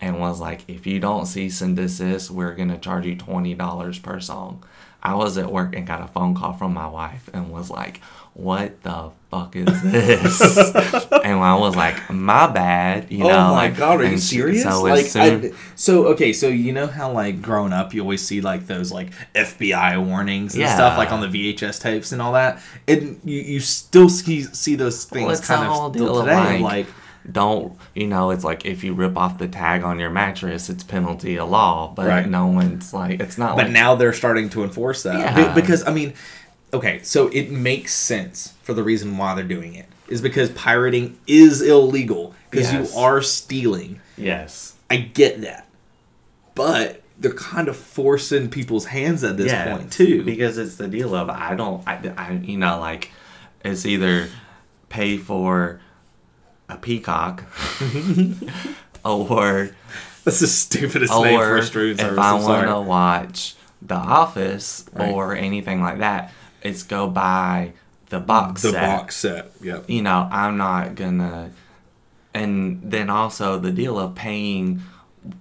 and 0.00 0.18
was 0.20 0.40
like, 0.40 0.62
if 0.68 0.86
you 0.86 1.00
don't 1.00 1.26
cease 1.26 1.60
and 1.60 1.76
desist, 1.76 2.30
we're 2.30 2.54
gonna 2.54 2.78
charge 2.78 3.04
you 3.06 3.16
twenty 3.16 3.54
dollars 3.54 3.98
per 3.98 4.20
song. 4.20 4.64
I 5.02 5.14
was 5.14 5.38
at 5.38 5.52
work 5.52 5.76
and 5.76 5.86
got 5.86 6.02
a 6.02 6.08
phone 6.08 6.34
call 6.34 6.52
from 6.54 6.74
my 6.74 6.88
wife 6.88 7.28
and 7.32 7.50
was 7.50 7.70
like, 7.70 8.00
"What 8.38 8.82
the 8.84 9.10
fuck 9.32 9.56
is 9.56 9.82
this?" 9.82 10.40
and 11.24 11.40
I 11.40 11.56
was 11.56 11.74
like, 11.74 12.08
"My 12.08 12.46
bad," 12.46 13.10
you 13.10 13.24
oh 13.24 13.28
know. 13.28 13.34
oh 13.34 13.42
my 13.48 13.68
like, 13.68 13.76
god, 13.76 14.00
are 14.00 14.04
you 14.04 14.16
serious? 14.18 14.62
So 14.62 14.82
like, 14.82 15.06
soon, 15.06 15.46
I, 15.46 15.52
so 15.74 16.06
okay, 16.08 16.32
so 16.32 16.46
you 16.46 16.72
know 16.72 16.86
how 16.86 17.10
like 17.10 17.42
growing 17.42 17.72
up, 17.72 17.92
you 17.92 18.00
always 18.02 18.24
see 18.24 18.40
like 18.40 18.66
those 18.68 18.92
like 18.92 19.08
FBI 19.34 20.04
warnings 20.06 20.54
and 20.54 20.62
Yeah. 20.62 20.74
stuff, 20.74 20.96
like 20.96 21.10
on 21.10 21.20
the 21.20 21.26
VHS 21.54 21.80
tapes 21.80 22.12
and 22.12 22.22
all 22.22 22.32
that, 22.34 22.62
and 22.86 23.20
you, 23.24 23.40
you 23.40 23.60
still 23.60 24.08
see 24.08 24.42
see 24.44 24.76
those 24.76 25.04
things 25.04 25.26
Well, 25.26 25.40
kind 25.40 25.68
of 25.68 25.94
still 25.96 26.20
today, 26.20 26.34
like, 26.34 26.62
like 26.62 26.86
don't 27.30 27.76
you 27.94 28.06
know? 28.06 28.30
It's 28.30 28.44
like 28.44 28.64
if 28.64 28.84
you 28.84 28.94
rip 28.94 29.16
off 29.18 29.36
the 29.38 29.48
tag 29.48 29.82
on 29.82 29.98
your 29.98 30.10
mattress, 30.10 30.70
it's 30.70 30.84
penalty 30.84 31.38
of 31.38 31.50
law. 31.50 31.92
But 31.94 32.06
Right. 32.06 32.28
no 32.28 32.46
one's 32.46 32.94
like, 32.94 33.20
it's 33.20 33.36
not. 33.36 33.56
But 33.56 33.64
like, 33.64 33.72
now 33.72 33.96
they're 33.96 34.12
starting 34.14 34.48
to 34.50 34.62
enforce 34.62 35.02
that. 35.02 35.18
Yeah. 35.36 35.52
Because 35.54 35.86
I 35.86 35.92
mean, 35.92 36.14
okay, 36.72 37.00
so 37.02 37.28
it 37.28 37.50
makes 37.50 37.94
sense 37.94 38.54
for 38.62 38.74
the 38.74 38.82
reason 38.82 39.16
why 39.18 39.34
they're 39.34 39.44
doing 39.44 39.74
it 39.74 39.86
is 40.08 40.20
because 40.22 40.50
pirating 40.50 41.18
is 41.26 41.60
illegal 41.62 42.34
because 42.50 42.72
Yes. 42.72 42.92
you 42.94 42.98
are 43.00 43.20
stealing. 43.22 44.00
yes, 44.16 44.74
I 44.90 44.96
get 44.96 45.40
that, 45.42 45.68
but 46.54 47.02
they're 47.20 47.32
kind 47.34 47.68
of 47.68 47.76
forcing 47.76 48.48
people's 48.48 48.86
hands 48.86 49.24
at 49.24 49.36
this 49.36 49.50
Yeah, 49.52 49.76
point 49.76 49.92
too. 49.92 50.22
because 50.24 50.56
it's 50.56 50.76
the 50.76 50.88
deal 50.88 51.14
of 51.14 51.28
I 51.28 51.54
don't, 51.54 51.82
I, 51.86 52.12
I 52.16 52.32
you 52.32 52.56
know, 52.58 52.78
like 52.80 53.10
it's 53.64 53.84
either 53.84 54.28
pay 54.88 55.16
for 55.18 55.80
a 56.68 56.76
peacock 56.76 57.44
or 59.04 59.70
That's 60.24 60.40
the 60.40 60.46
stupidest 60.46 61.12
name 61.12 61.38
for 61.40 61.56
a 61.56 61.62
streaming 61.62 61.98
service. 61.98 62.18
I 62.18 62.36
I'm 62.36 62.42
want 62.42 62.66
to 62.68 62.80
watch 62.80 63.54
The 63.82 63.94
Office 63.94 64.84
Right. 64.92 65.10
or 65.12 65.34
anything 65.34 65.80
like 65.82 65.98
that, 65.98 66.32
it's 66.62 66.82
go 66.82 67.08
buy 67.08 67.72
the 68.08 68.20
box 68.20 68.62
the 68.62 68.70
set. 68.70 68.86
box 68.86 69.16
set. 69.16 69.50
Yep. 69.60 69.88
You 69.88 70.02
know, 70.02 70.28
I'm 70.30 70.56
not 70.56 70.94
gonna. 70.94 71.50
And 72.34 72.80
then 72.82 73.10
also 73.10 73.58
the 73.58 73.72
deal 73.72 73.98
of 73.98 74.14
paying 74.14 74.82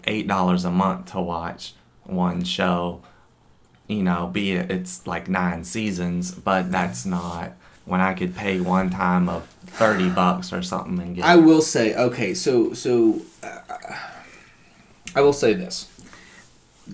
eight 0.05 0.27
dollars 0.27 0.65
a 0.65 0.71
month 0.71 1.11
to 1.11 1.21
watch 1.21 1.73
one 2.03 2.43
show. 2.43 3.01
You 3.87 4.03
know, 4.03 4.27
be 4.27 4.53
it 4.53 4.69
it's 4.71 5.07
like 5.07 5.29
nine 5.29 5.63
seasons, 5.63 6.31
but 6.31 6.71
that's 6.71 7.05
not 7.05 7.53
when 7.85 8.01
I 8.01 8.13
could 8.13 8.35
pay 8.35 8.59
one 8.59 8.89
time 8.89 9.29
of 9.29 9.45
thirty 9.65 10.09
bucks 10.09 10.51
or 10.51 10.61
something 10.61 10.99
and 10.99 11.15
get. 11.15 11.25
I 11.25 11.37
will 11.37 11.61
say, 11.61 11.95
okay, 11.95 12.33
so 12.33 12.73
so 12.73 13.21
uh, 13.41 13.59
I 15.15 15.21
will 15.21 15.33
say 15.33 15.53
this. 15.53 15.89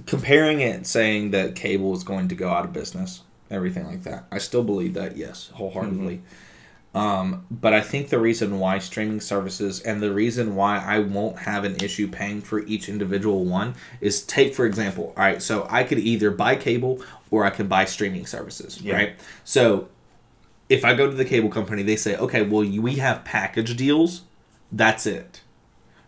Comparing 0.05 0.59
it, 0.59 0.88
saying 0.88 1.32
that 1.32 1.55
cable 1.55 1.93
is 1.93 2.03
going 2.03 2.28
to 2.28 2.36
go 2.36 2.49
out 2.49 2.65
of 2.65 2.74
business, 2.74 3.21
everything 3.52 3.86
like 3.86 4.04
that, 4.04 4.26
I 4.32 4.38
still 4.39 4.64
believe 4.64 4.94
that, 4.96 5.18
yes, 5.18 5.50
wholeheartedly. 5.54 6.22
Um, 6.96 7.48
but 7.50 7.74
I 7.74 7.82
think 7.82 8.10
the 8.10 8.20
reason 8.20 8.60
why 8.60 8.78
streaming 8.78 9.20
services 9.20 9.80
and 9.80 10.00
the 10.02 10.14
reason 10.14 10.56
why 10.56 10.78
I 10.78 11.00
won't 11.00 11.39
have 11.39 11.64
an 11.64 11.76
issue 11.78 12.08
paying 12.08 12.39
for 12.41 12.60
each 12.68 12.88
individual 12.88 13.46
one 13.46 13.74
is 14.00 14.22
take 14.24 14.54
for 14.54 14.66
example, 14.66 15.12
all 15.18 15.24
right, 15.24 15.41
so 15.41 15.66
I 15.72 15.86
could 15.86 15.98
either 15.98 16.30
buy 16.30 16.56
cable 16.56 17.02
or 17.32 17.46
I 17.46 17.50
could 17.50 17.68
buy 17.68 17.86
streaming 17.86 18.28
services, 18.28 18.80
Yeah. 18.80 18.94
right? 18.96 19.16
So 19.44 19.88
if 20.70 20.86
I 20.86 20.94
go 20.94 21.10
to 21.10 21.16
the 21.16 21.26
cable 21.26 21.50
company, 21.50 21.82
they 21.82 21.96
say, 21.96 22.16
okay, 22.16 22.44
well, 22.44 22.64
you- 22.64 22.84
we 22.84 22.96
have 22.98 23.24
package 23.26 23.76
deals. 23.76 24.22
That's 24.72 25.08
it. 25.08 25.41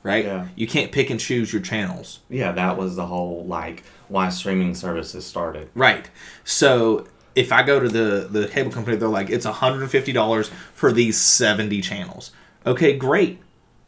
Right? 0.03 0.25
Yeah. 0.25 0.47
You 0.55 0.67
can't 0.67 0.91
pick 0.91 1.09
and 1.09 1.19
choose 1.19 1.51
your 1.51 1.63
channels. 1.63 2.19
yeah, 2.29 2.51
that 2.51 2.77
was 2.77 2.95
the 2.95 3.07
whole 3.07 3.43
like 3.47 3.81
why 4.07 4.29
streaming 4.29 4.75
services 4.75 5.25
started. 5.25 5.69
Right. 5.73 6.11
So 6.43 7.07
if 7.35 7.51
I 7.51 7.63
go 7.63 7.79
to 7.79 7.89
the, 7.89 8.27
the 8.31 8.47
cable 8.47 8.71
company, 8.71 8.97
they're 8.97 9.07
like, 9.09 9.29
it's 9.29 9.45
$150 9.45 10.47
for 10.73 10.91
these 10.91 11.19
70 11.19 11.81
channels. 11.81 12.31
Okay, 12.65 12.95
great. 12.97 13.39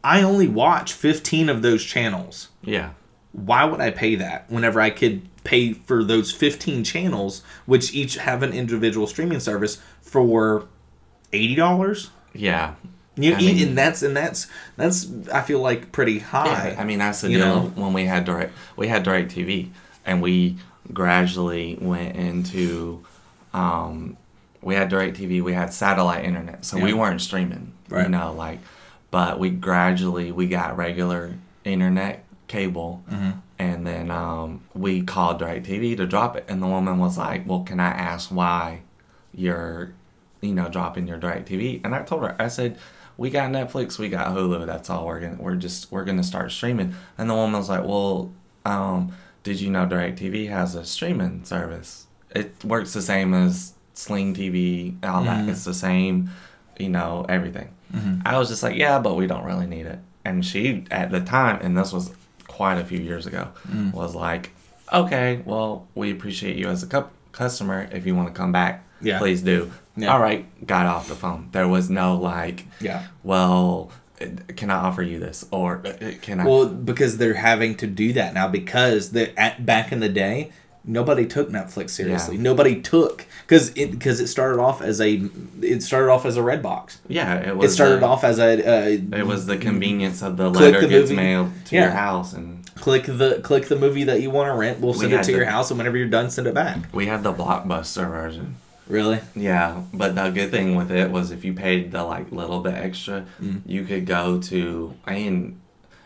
I 0.03 0.21
only 0.21 0.47
watch 0.47 0.93
15 0.93 1.49
of 1.49 1.61
those 1.61 1.83
channels. 1.83 2.49
Yeah. 2.61 2.91
Why 3.31 3.65
would 3.65 3.81
I 3.81 3.91
pay 3.91 4.15
that 4.15 4.49
whenever 4.49 4.79
I 4.81 4.89
could 4.89 5.21
pay 5.43 5.73
for 5.73 6.03
those 6.03 6.31
15 6.31 6.83
channels, 6.83 7.41
which 7.65 7.93
each 7.93 8.15
have 8.17 8.43
an 8.43 8.53
individual 8.53 9.07
streaming 9.07 9.39
service, 9.39 9.81
for 10.01 10.67
$80? 11.33 12.09
Yeah. 12.33 12.75
You, 13.15 13.33
I 13.33 13.37
mean- 13.37 13.67
and 13.69 13.77
that's 13.77 14.03
and 14.03 14.15
that's 14.15 14.45
that's 14.75 15.07
I 15.33 15.41
feel 15.41 15.59
like 15.59 15.91
pretty 15.91 16.19
high. 16.19 16.69
Yeah, 16.73 16.81
I 16.81 16.83
mean 16.83 16.99
that's 16.99 17.21
the 17.21 17.31
you 17.31 17.37
deal. 17.39 17.47
know? 17.47 17.61
When 17.75 17.91
we 17.91 18.05
had 18.05 18.25
direct, 18.25 18.53
we 18.75 18.87
had 18.89 19.03
DirecTV, 19.03 19.71
and 20.05 20.21
we 20.21 20.57
gradually 20.93 21.77
went 21.81 22.15
into, 22.15 23.03
um, 23.53 24.17
we 24.61 24.75
had 24.75 24.89
DirecTV. 24.91 25.41
We 25.43 25.53
had 25.53 25.73
satellite 25.73 26.25
internet, 26.25 26.65
so 26.65 26.77
we 26.79 26.93
weren't 26.93 27.21
streaming. 27.21 27.73
Right. 27.89 28.03
You 28.03 28.09
know, 28.09 28.33
like, 28.33 28.59
but 29.11 29.39
we 29.39 29.49
gradually 29.49 30.31
we 30.31 30.47
got 30.47 30.75
regular 30.77 31.35
internet 31.63 32.23
cable, 32.47 33.03
Mm-hmm. 33.11 33.31
and 33.59 33.85
then 33.87 34.09
um, 34.11 34.61
we 34.73 35.01
called 35.03 35.39
DirecTV 35.41 35.97
to 35.97 36.05
drop 36.07 36.35
it, 36.35 36.45
and 36.47 36.61
the 36.61 36.67
woman 36.67 36.97
was 36.99 37.17
like, 37.17 37.47
"Well, 37.47 37.61
can 37.63 37.79
I 37.79 37.89
ask 37.89 38.29
why 38.29 38.81
you're, 39.33 39.93
you 40.41 40.53
know, 40.53 40.69
dropping 40.69 41.07
your 41.07 41.17
DirecTV?" 41.19 41.81
And 41.85 41.93
I 41.95 42.03
told 42.03 42.23
her, 42.23 42.35
I 42.39 42.47
said 42.47 42.77
we 43.17 43.29
got 43.29 43.51
Netflix, 43.51 43.97
we 43.99 44.09
got 44.09 44.27
Hulu. 44.35 44.65
That's 44.65 44.89
all 44.89 45.05
we're 45.05 45.19
gonna. 45.19 45.37
We're 45.39 45.55
just 45.55 45.91
we're 45.91 46.03
gonna 46.05 46.23
start 46.23 46.51
streaming. 46.51 46.95
And 47.17 47.29
the 47.29 47.35
woman 47.35 47.59
was 47.59 47.69
like, 47.69 47.83
"Well, 47.85 48.31
um, 48.65 49.13
did 49.43 49.61
you 49.61 49.69
know 49.69 49.85
DirecTV 49.85 50.49
has 50.49 50.75
a 50.75 50.83
streaming 50.83 51.43
service? 51.45 52.06
It 52.31 52.63
works 52.63 52.93
the 52.93 53.01
same 53.01 53.33
as 53.33 53.73
Sling 53.93 54.33
TV, 54.33 54.95
all 55.03 55.23
that. 55.23 55.41
Mm-hmm. 55.41 55.49
It's 55.49 55.63
the 55.63 55.73
same, 55.73 56.29
you 56.79 56.89
know, 56.89 57.25
everything." 57.27 57.69
Mm-hmm. 57.93 58.21
I 58.25 58.37
was 58.37 58.49
just 58.49 58.63
like, 58.63 58.75
"Yeah, 58.75 58.99
but 58.99 59.15
we 59.15 59.27
don't 59.27 59.45
really 59.45 59.67
need 59.67 59.85
it." 59.85 59.99
And 60.25 60.45
she, 60.45 60.85
at 60.91 61.11
the 61.11 61.21
time, 61.21 61.59
and 61.61 61.77
this 61.77 61.93
was 61.93 62.11
quite 62.47 62.77
a 62.77 62.85
few 62.85 62.99
years 62.99 63.25
ago, 63.25 63.49
mm. 63.67 63.93
was 63.93 64.13
like, 64.13 64.51
"Okay, 64.91 65.41
well, 65.45 65.87
we 65.95 66.11
appreciate 66.11 66.57
you 66.57 66.67
as 66.67 66.83
a 66.83 66.87
cup- 66.87 67.13
customer. 67.31 67.87
If 67.91 68.05
you 68.05 68.15
want 68.15 68.27
to 68.27 68.33
come 68.33 68.51
back, 68.51 68.83
Yeah. 69.01 69.19
please 69.19 69.41
do. 69.41 69.71
Yeah. 69.95 70.13
All 70.13 70.19
right, 70.19 70.45
got 70.65 70.85
off 70.85 71.07
the 71.07 71.15
phone. 71.15 71.49
There 71.51 71.67
was 71.67 71.89
no 71.89 72.15
like, 72.15 72.65
Yeah. 72.79 73.03
well, 73.23 73.91
can 74.55 74.69
I 74.69 74.75
offer 74.75 75.01
you 75.01 75.19
this 75.19 75.45
or 75.51 75.77
can 76.21 76.39
I? 76.39 76.45
Well, 76.45 76.67
because 76.67 77.17
they're 77.17 77.35
having 77.35 77.75
to 77.77 77.87
do 77.87 78.13
that 78.13 78.33
now 78.33 78.47
because 78.47 79.11
the 79.11 79.37
at, 79.39 79.65
back 79.65 79.91
in 79.91 79.99
the 79.99 80.09
day, 80.09 80.51
nobody 80.87 81.25
took 81.25 81.49
Netflix 81.49 81.91
seriously. 81.91 82.37
Yeah. 82.37 82.41
Nobody 82.41 82.81
took 82.81 83.25
because 83.45 83.69
it 83.75 83.91
because 83.91 84.19
it 84.19 84.27
started 84.27 84.59
off 84.59 84.81
as 84.81 84.99
a 85.01 85.21
it 85.61 85.83
started 85.83 86.09
off 86.09 86.25
as 86.25 86.37
a 86.37 86.41
Redbox. 86.41 86.97
yeah, 87.07 87.35
it 87.35 87.55
was. 87.57 87.71
It 87.71 87.75
started 87.75 88.01
a- 88.01 88.05
off 88.07 88.23
as 88.23 88.39
a 88.39 88.53
uh, 88.65 88.87
It 89.17 89.27
was 89.27 89.45
the 89.45 89.57
convenience 89.57 90.21
of 90.23 90.37
the 90.37 90.49
letter 90.49 90.81
the 90.81 90.87
gets 90.87 91.09
movie. 91.09 91.15
mailed 91.15 91.51
to 91.65 91.75
Yeah. 91.75 91.81
your 91.83 91.91
house, 91.91 92.33
and 92.33 92.65
click 92.75 93.03
the 93.05 93.39
click 93.43 93.67
the 93.67 93.75
movie 93.75 94.05
that 94.05 94.21
you 94.21 94.29
want 94.31 94.49
to 94.51 94.57
rent. 94.57 94.79
We'll 94.79 94.93
send 94.93 95.13
it 95.13 95.23
to 95.23 95.31
the- 95.31 95.37
your 95.37 95.45
house, 95.45 95.69
and 95.69 95.77
whenever 95.77 95.97
you're 95.97 96.07
done, 96.07 96.29
send 96.29 96.47
it 96.47 96.53
back. 96.53 96.77
we 96.93 97.05
had 97.07 97.21
the 97.23 97.33
blockbuster 97.33 98.09
version. 98.09 98.55
Really? 98.87 99.19
Yeah, 99.35 99.81
but 99.93 100.15
the 100.15 100.29
good 100.29 100.49
thing 100.49 100.75
with 100.75 100.91
it 100.91 101.11
was 101.11 101.31
if 101.31 101.43
you 101.43 101.51
paid 101.53 101.91
the 101.91 102.03
like 102.03 102.31
little 102.31 102.61
bit 102.61 102.73
extra, 102.75 103.25
Mm. 103.43 103.61
you 103.65 103.83
could 103.83 104.05
go 104.05 104.39
to 104.43 104.93
and 105.05 105.59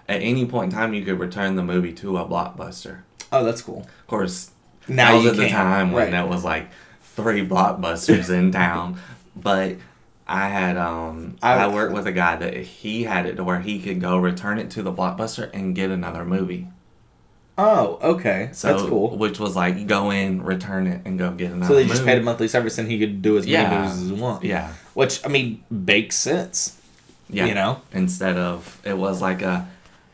at 0.09 0.21
any 0.21 0.45
point 0.45 0.73
in 0.73 0.77
time 0.79 0.93
you 0.93 1.03
could 1.05 1.19
return 1.19 1.55
the 1.55 1.63
movie 1.63 1.93
to 1.93 2.17
a 2.17 2.25
blockbuster. 2.25 2.99
Oh, 3.31 3.43
that's 3.45 3.61
cool. 3.61 3.81
Of 4.01 4.07
course, 4.07 4.50
Now 4.87 5.11
that 5.11 5.17
was 5.17 5.25
at 5.27 5.37
the 5.37 5.49
time 5.49 5.91
when 5.91 6.03
Right. 6.05 6.11
there 6.11 6.25
was 6.25 6.43
like 6.43 6.69
three 7.15 7.45
blockbusters 7.47 8.29
in 8.29 8.51
town, 8.51 8.97
but. 9.35 9.77
I 10.27 10.47
had 10.47 10.77
um 10.77 11.35
I- 11.43 11.55
I, 11.65 11.67
worked 11.67 11.93
with 11.93 12.07
a 12.07 12.11
guy 12.13 12.37
that 12.37 12.55
he 12.55 13.03
had 13.03 13.25
it 13.25 13.35
to 13.35 13.43
where 13.43 13.59
he 13.59 13.79
could 13.81 13.99
go 13.99 14.15
return 14.15 14.59
it 14.59 14.69
to 14.71 14.81
the 14.81 14.93
blockbuster 14.93 15.49
and 15.53 15.75
get 15.75 15.89
another 15.91 16.23
movie. 16.23 16.67
Oh, 17.57 17.99
okay. 18.01 18.47
So 18.53 18.69
that's 18.69 18.87
cool. 18.87 19.17
Which 19.17 19.39
was 19.39 19.57
like 19.57 19.87
go 19.87 20.09
in, 20.09 20.41
return 20.41 20.87
it, 20.87 21.01
and 21.03 21.19
go 21.19 21.31
get 21.31 21.51
another. 21.51 21.67
So 21.67 21.75
they 21.75 21.85
just 21.85 22.01
movie. 22.01 22.11
paid 22.13 22.21
a 22.21 22.23
monthly 22.23 22.47
service, 22.47 22.77
and 22.77 22.89
he 22.89 22.97
could 22.97 23.21
do 23.21 23.37
as 23.37 23.45
many 23.45 23.53
Yeah. 23.55 23.81
movies 23.81 24.01
as 24.03 24.07
he 24.09 24.13
want. 24.13 24.43
Yeah, 24.45 24.71
Which 24.93 25.19
I 25.25 25.27
mean 25.27 25.63
makes 25.69 26.15
sense. 26.15 26.77
yeah. 27.29 27.45
You 27.47 27.53
know. 27.55 27.81
instead 27.91 28.37
of 28.37 28.79
it 28.85 28.97
was 28.97 29.21
like 29.21 29.41
a 29.41 29.67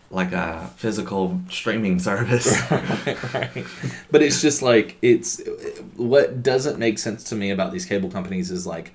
like 0.09 0.31
a 0.31 0.71
physical 0.77 1.41
streaming 1.49 1.99
service. 1.99 2.59
right. 2.71 3.65
But 4.11 4.21
it's 4.21 4.41
just 4.41 4.61
like 4.61 4.97
it's 5.01 5.41
what 5.95 6.41
doesn't 6.41 6.79
make 6.79 6.97
sense 6.97 7.23
to 7.25 7.35
me 7.35 7.51
about 7.51 7.71
these 7.71 7.85
cable 7.85 8.09
companies 8.09 8.51
is 8.51 8.65
like 8.65 8.93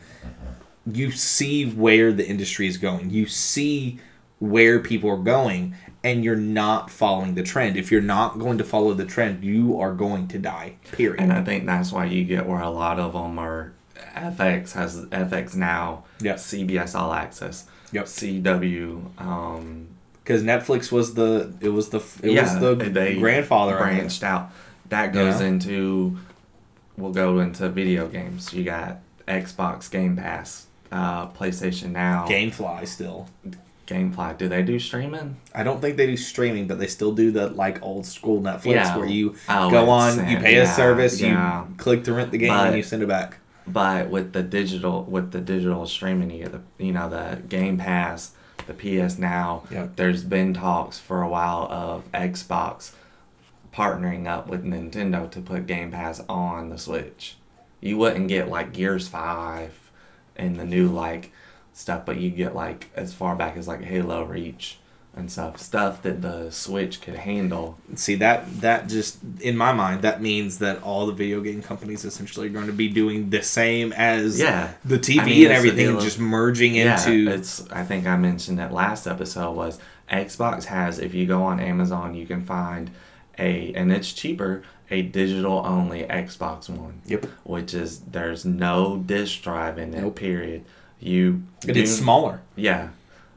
you 0.87 1.11
see 1.11 1.71
where 1.71 2.13
the 2.13 2.27
industry 2.27 2.67
is 2.67 2.79
going. 2.79 3.11
You 3.11 3.27
see 3.27 4.01
where 4.39 4.81
people 4.81 5.11
are 5.11 5.17
going 5.17 5.75
and 6.03 6.25
you're 6.25 6.35
not 6.35 6.91
following 6.91 7.35
the 7.35 7.43
trend. 7.43 7.77
If 7.77 7.93
you're 7.93 8.01
not 8.01 8.39
going 8.39 8.59
to 8.59 8.65
follow 8.65 8.93
the 8.93 9.05
trend, 9.05 9.45
you 9.45 9.79
are 9.81 9.93
going 9.93 10.29
to 10.29 10.39
die. 10.39 10.77
Period. 10.91 11.21
and 11.21 11.33
I 11.33 11.45
think 11.45 11.67
that's 11.67 11.93
why 11.93 12.07
you 12.07 12.25
get 12.25 12.47
where 12.47 12.61
a 12.61 12.71
lot 12.71 12.99
of 12.99 13.13
them 13.13 13.39
are. 13.39 13.73
FX 14.17 14.73
has 14.73 15.05
FX 15.07 15.55
now. 15.55 16.05
Yep. 16.21 16.37
CBS 16.37 16.95
All 16.95 17.13
Access. 17.13 17.67
Yep. 17.93 18.07
CW. 18.07 19.21
Um, 19.21 19.89
Because 20.23 20.43
Netflix 20.43 20.93
was 20.93 21.15
the 21.15 21.53
it 21.61 21.71
was 21.71 21.89
the 21.91 21.99
it 22.23 22.33
yeah, 22.33 22.43
was 22.43 22.59
the 22.61 23.17
grandfather 23.19 23.77
branched 23.77 24.23
out. 24.23 24.51
That 24.89 25.13
goes 25.13 25.41
Yeah. 25.41 25.47
into. 25.49 26.19
We'll 26.97 27.13
go 27.13 27.39
into 27.41 27.69
video 27.71 28.07
games. 28.07 28.53
You 28.53 28.65
got 28.65 28.99
Xbox 29.27 29.91
Game 29.91 30.17
Pass, 30.17 30.67
uh, 30.93 31.29
PlayStation 31.29 31.91
Now, 31.93 32.27
Gamefly 32.29 32.87
still. 32.87 33.29
GameFly. 33.87 34.39
Do 34.39 34.49
they 34.49 34.63
do 34.63 34.79
streaming? 34.79 35.37
I 35.55 35.65
don't 35.65 35.81
think 35.81 35.97
they 35.97 36.07
do 36.07 36.17
streaming, 36.17 36.67
but 36.69 36.79
they 36.79 36.87
still 36.87 37.13
do 37.13 37.31
the 37.31 37.49
like 37.49 37.83
old 37.83 38.07
school 38.07 38.41
Netflix 38.41 38.65
Yeah. 38.75 38.97
where 38.97 39.07
you 39.07 39.35
Oh, 39.49 39.71
go 39.71 39.89
on, 39.91 40.29
you 40.29 40.39
pay 40.39 40.57
a 40.59 40.67
service, 40.67 41.21
you 41.21 41.37
click 41.79 42.05
to 42.05 42.13
rent 42.13 42.31
the 42.31 42.39
game, 42.39 42.49
But- 42.51 42.69
and 42.69 42.77
you 42.77 42.83
send 42.83 43.03
it 43.03 43.09
back. 43.09 43.39
But 43.67 44.09
with 44.11 44.33
the 44.33 44.43
digital, 44.43 45.05
with 45.05 45.33
the 45.33 45.41
digital 45.41 45.87
streaming, 45.87 46.31
you 46.31 46.45
get 46.45 46.53
the 46.53 46.61
you 46.85 46.93
know 46.93 47.09
the 47.09 47.41
Game 47.49 47.77
Pass, 47.79 48.33
the 48.67 48.75
PS 48.75 49.19
Now. 49.19 49.65
Yep. 49.71 49.97
There's 49.97 50.25
been 50.25 50.55
talks 50.55 50.99
for 50.99 51.23
a 51.23 51.29
while 51.29 51.67
of 51.71 52.11
Xbox 52.13 52.93
partnering 53.73 54.27
up 54.27 54.49
with 54.49 54.65
Nintendo 54.65 55.31
to 55.31 55.41
put 55.41 55.67
Game 55.67 55.91
Pass 55.91 56.21
on 56.29 56.69
the 56.69 56.79
Switch. 56.79 57.37
You 57.81 57.97
wouldn't 57.97 58.29
get 58.29 58.49
like 58.49 58.73
Gears 58.73 59.09
Five 59.09 59.91
and 60.37 60.59
the 60.59 60.65
new 60.65 60.89
like 60.89 61.33
stuff, 61.73 62.05
but 62.05 62.19
you 62.19 62.31
get 62.31 62.55
like 62.55 62.91
as 62.95 63.15
far 63.15 63.35
back 63.35 63.57
as 63.57 63.67
like 63.67 63.83
Halo 63.83 64.25
Reach 64.25 64.79
and 65.15 65.31
stuff, 65.31 65.59
stuff 65.59 66.01
that 66.03 66.23
the 66.23 66.51
Switch 66.51 67.01
could 67.03 67.17
handle. 67.17 67.77
See 67.97 68.15
that 68.17 68.61
that 68.63 68.89
just 68.89 69.19
in 69.41 69.57
my 69.57 69.73
mind 69.73 70.01
that 70.03 70.23
means 70.23 70.59
that 70.59 70.83
all 70.83 71.07
the 71.07 71.13
video 71.13 71.41
game 71.43 71.61
companies 71.63 72.05
essentially 72.05 72.47
are 72.47 72.51
going 72.51 72.67
to 72.67 72.73
be 72.73 72.89
doing 72.89 73.29
the 73.31 73.43
same 73.43 73.93
as 73.93 74.41
Yeah. 74.41 74.73
the 74.85 74.99
TV 74.99 75.21
I 75.21 75.25
mean, 75.27 75.45
and 75.45 75.53
everything, 75.53 76.01
just 76.01 76.19
merging 76.19 76.75
Yeah, 76.77 76.99
into. 76.99 77.31
it's. 77.31 77.69
I 77.71 77.85
think 77.85 78.07
I 78.07 78.17
mentioned 78.17 78.59
that 78.59 78.73
last 78.73 79.07
episode 79.07 79.53
was 79.53 79.79
Xbox 80.11 80.65
has. 80.65 80.99
If 80.99 81.13
you 81.15 81.27
go 81.27 81.43
on 81.43 81.61
Amazon, 81.61 82.15
you 82.15 82.27
can 82.27 82.43
find 82.43 82.91
a, 83.39 83.73
and 83.75 83.93
it's 83.93 84.13
cheaper, 84.13 84.63
a 84.91 85.03
digital 85.03 85.63
only 85.67 86.03
Xbox 86.05 86.69
One. 86.71 87.01
Yep. 87.07 87.27
Which 87.45 87.75
is 87.75 88.01
there's 88.01 88.45
no 88.47 88.97
disk 89.05 89.43
drive 89.43 89.77
in 89.79 89.93
it. 89.95 90.01
Nope. 90.01 90.17
Period. 90.17 90.65
You. 91.01 91.43
It's 91.67 91.93
smaller. 91.93 92.41
Yeah. 92.57 92.89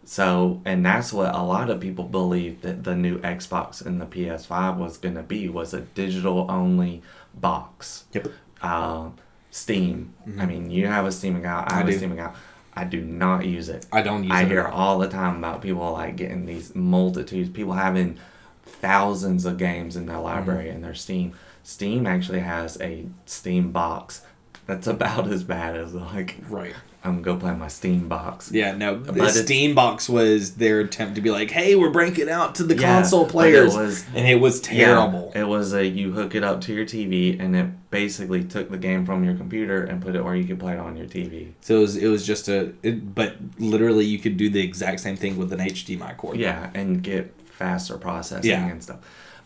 So, 0.08 0.62
and 0.66 0.86
that's 0.86 1.12
what 1.12 1.34
a 1.34 1.42
lot 1.42 1.70
of 1.72 1.80
people 1.80 2.06
believe 2.06 2.62
that 2.62 2.84
the 2.84 2.96
new 2.96 3.18
Xbox 3.20 3.84
and 3.86 4.00
the 4.00 4.06
PS5 4.06 4.78
was 4.78 4.98
going 5.00 5.16
to 5.16 5.24
be 5.24 5.50
was 5.50 5.74
a 5.74 5.82
digital 5.82 6.46
only 6.50 7.02
box 7.34 8.06
Yep. 8.14 8.28
uh, 8.62 9.10
Steam. 9.50 10.14
I 10.40 10.46
mean, 10.46 10.70
you 10.70 10.86
have 10.88 11.06
a 11.06 11.12
Steam 11.12 11.36
account. 11.38 11.72
I 11.72 11.76
I 11.76 11.78
have 11.80 11.88
do. 11.88 11.94
a 11.94 11.98
Steam 11.98 12.12
account. 12.12 12.36
I 12.76 12.84
do 12.84 13.02
not 13.02 13.46
use 13.46 13.68
it. 13.70 13.86
I 13.92 14.02
don't 14.02 14.24
use 14.24 14.32
I 14.34 14.42
it. 14.42 14.46
I 14.46 14.48
hear 14.50 14.68
all. 14.68 15.00
the 15.00 15.08
time 15.08 15.38
about 15.38 15.62
people 15.62 15.92
like 15.94 16.18
getting 16.18 16.46
these 16.46 16.76
multitudes, 16.76 17.50
people 17.50 17.74
having 17.74 18.18
thousands 18.64 19.46
of 19.46 19.58
games 19.58 19.96
in 19.96 20.06
their 20.06 20.18
Mm-hmm. 20.18 20.26
library 20.26 20.70
and 20.70 20.84
their 20.84 20.94
Steam. 20.94 21.34
Steam 21.64 22.06
actually 22.06 22.40
has 22.42 22.80
a 22.82 23.06
Steam 23.26 23.72
box 23.72 24.22
that's 24.68 24.88
about 24.96 25.28
as 25.28 25.44
bad 25.44 25.76
as 25.76 25.94
like 25.94 26.36
Right. 26.50 26.76
I'm 27.06 27.22
gonna 27.22 27.22
go 27.22 27.36
play 27.38 27.54
my 27.56 27.68
Steam 27.68 28.08
box. 28.10 28.52
Yeah, 28.52 28.76
no. 28.76 28.98
The 29.00 29.14
But 29.14 29.30
Steam 29.32 29.76
box 29.76 30.10
was 30.10 30.56
their 30.56 30.80
attempt 30.80 31.16
to 31.16 31.22
be 31.22 31.30
like, 31.30 31.52
"Hey, 31.52 31.76
we're 31.76 31.92
breaking 31.92 32.30
out 32.30 32.56
to 32.56 32.64
the 32.64 32.76
Yeah, 32.76 32.96
console 33.02 33.22
but 33.26 33.30
it 33.30 33.32
players," 33.32 33.76
was- 33.76 34.06
and 34.16 34.28
it 34.28 34.40
was 34.40 34.60
terrible. 34.60 35.32
Yeah, 35.36 35.42
it 35.42 35.48
was 35.48 35.74
a 35.74 35.86
you 35.86 36.12
hook 36.14 36.34
it 36.36 36.44
up 36.44 36.62
to 36.62 36.74
your 36.74 36.86
TV 36.86 37.38
and 37.40 37.56
it 37.56 37.68
basically 37.92 38.44
took 38.44 38.72
the 38.72 38.78
game 38.78 39.06
from 39.06 39.24
your 39.24 39.36
computer 39.36 39.84
and 39.84 40.02
put 40.02 40.16
it 40.16 40.24
where 40.26 40.36
you 40.36 40.44
could 40.46 40.60
play 40.60 40.74
it 40.74 40.80
on 40.80 40.98
your 40.98 41.06
TV. 41.08 41.50
So 41.62 41.78
it 41.78 41.82
was, 41.82 41.96
it 41.98 42.08
was 42.08 42.26
just 42.26 42.50
a, 42.50 42.72
it, 42.84 43.14
but 43.16 43.36
literally 43.60 44.04
you 44.06 44.20
could 44.20 44.36
do 44.36 44.50
the 44.50 44.62
exact 44.62 45.00
same 45.00 45.16
thing 45.16 45.38
with 45.38 45.54
an 45.54 45.60
HDMI 45.62 46.18
cord. 46.18 46.38
Yeah, 46.38 46.70
and 46.74 47.02
get 47.04 47.34
faster 47.46 47.98
processing 47.98 48.50
Yeah. 48.50 48.68
and 48.68 48.84
stuff. 48.84 48.98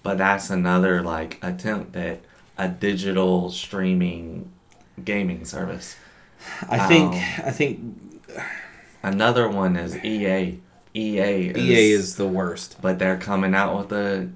But 0.02 0.18
that's 0.18 0.50
another 0.50 1.02
like 1.04 1.38
attempt 1.44 1.96
at 1.96 2.22
a 2.58 2.70
digital 2.70 3.52
streaming 3.52 4.50
gaming 5.04 5.46
service. 5.46 5.96
I 6.70 6.88
think, 6.88 7.14
Um, 7.14 7.20
I 7.48 7.52
think 7.52 7.80
Another 9.02 9.48
one 9.50 9.76
is 9.78 9.96
EA. 10.04 10.60
EA 10.94 11.50
is, 11.50 11.58
EA 11.58 11.92
is 11.92 12.16
the 12.16 12.28
worst. 12.28 12.78
but 12.82 13.00
they're 13.00 13.18
coming 13.18 13.56
out 13.56 13.78
with 13.78 13.90
the 13.90 14.28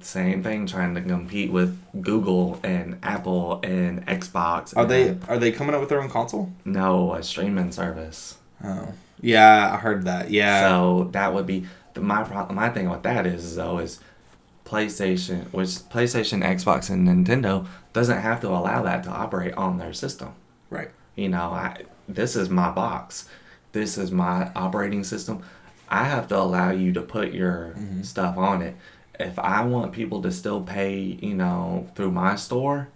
same 0.00 0.42
thing 0.42 0.66
trying 0.66 0.94
to 0.94 1.00
compete 1.02 1.52
with 1.52 1.78
Google 2.00 2.58
and 2.64 2.98
Apple 3.02 3.60
and 3.62 4.04
Xbox. 4.06 4.76
Are 4.76 4.86
they, 4.86 5.16
are 5.28 5.38
they 5.38 5.52
coming 5.52 5.74
out 5.74 5.80
with 5.80 5.90
their 5.90 6.00
own 6.02 6.08
console? 6.08 6.50
No, 6.64 7.14
a 7.14 7.22
streaming 7.22 7.70
service. 7.70 8.36
Oh, 8.64 8.88
yeah, 9.20 9.72
I 9.72 9.76
heard 9.76 10.04
that. 10.06 10.30
Yeah, 10.30 10.68
So 10.68 11.08
that 11.12 11.32
would 11.34 11.46
be 11.46 11.66
my 11.96 12.24
problem. 12.24 12.56
My 12.56 12.70
thing 12.70 12.88
with 12.88 13.02
that 13.02 13.26
is 13.26 13.56
though 13.56 13.78
is 13.78 14.00
PlayStation, 14.64 15.52
which 15.52 15.68
PlayStation, 15.68 16.42
Xbox, 16.42 16.88
and 16.90 17.06
Nintendo 17.06 17.66
doesn't 17.92 18.18
have 18.18 18.40
to 18.40 18.48
allow 18.48 18.82
that 18.82 19.04
to 19.04 19.10
operate 19.10 19.54
on 19.54 19.78
their 19.78 19.92
system. 19.92 20.30
right. 20.70 20.90
You 21.20 21.28
know, 21.28 21.50
I 21.52 21.82
this 22.08 22.34
is 22.34 22.48
my 22.48 22.70
box, 22.70 23.28
this 23.72 23.98
is 23.98 24.10
my 24.10 24.50
operating 24.56 25.04
system. 25.04 25.42
I 25.88 26.04
have 26.04 26.28
to 26.28 26.38
allow 26.38 26.70
you 26.70 26.92
to 26.94 27.02
put 27.02 27.32
your 27.32 27.74
Mm-hmm. 27.76 28.02
stuff 28.02 28.36
on 28.38 28.62
it. 28.62 28.74
If 29.18 29.38
I 29.38 29.64
want 29.64 29.92
people 29.92 30.22
to 30.22 30.32
still 30.32 30.62
pay, 30.62 30.98
you 30.98 31.34
know, 31.34 31.86
through 31.94 32.10
my 32.12 32.36
store, 32.36 32.88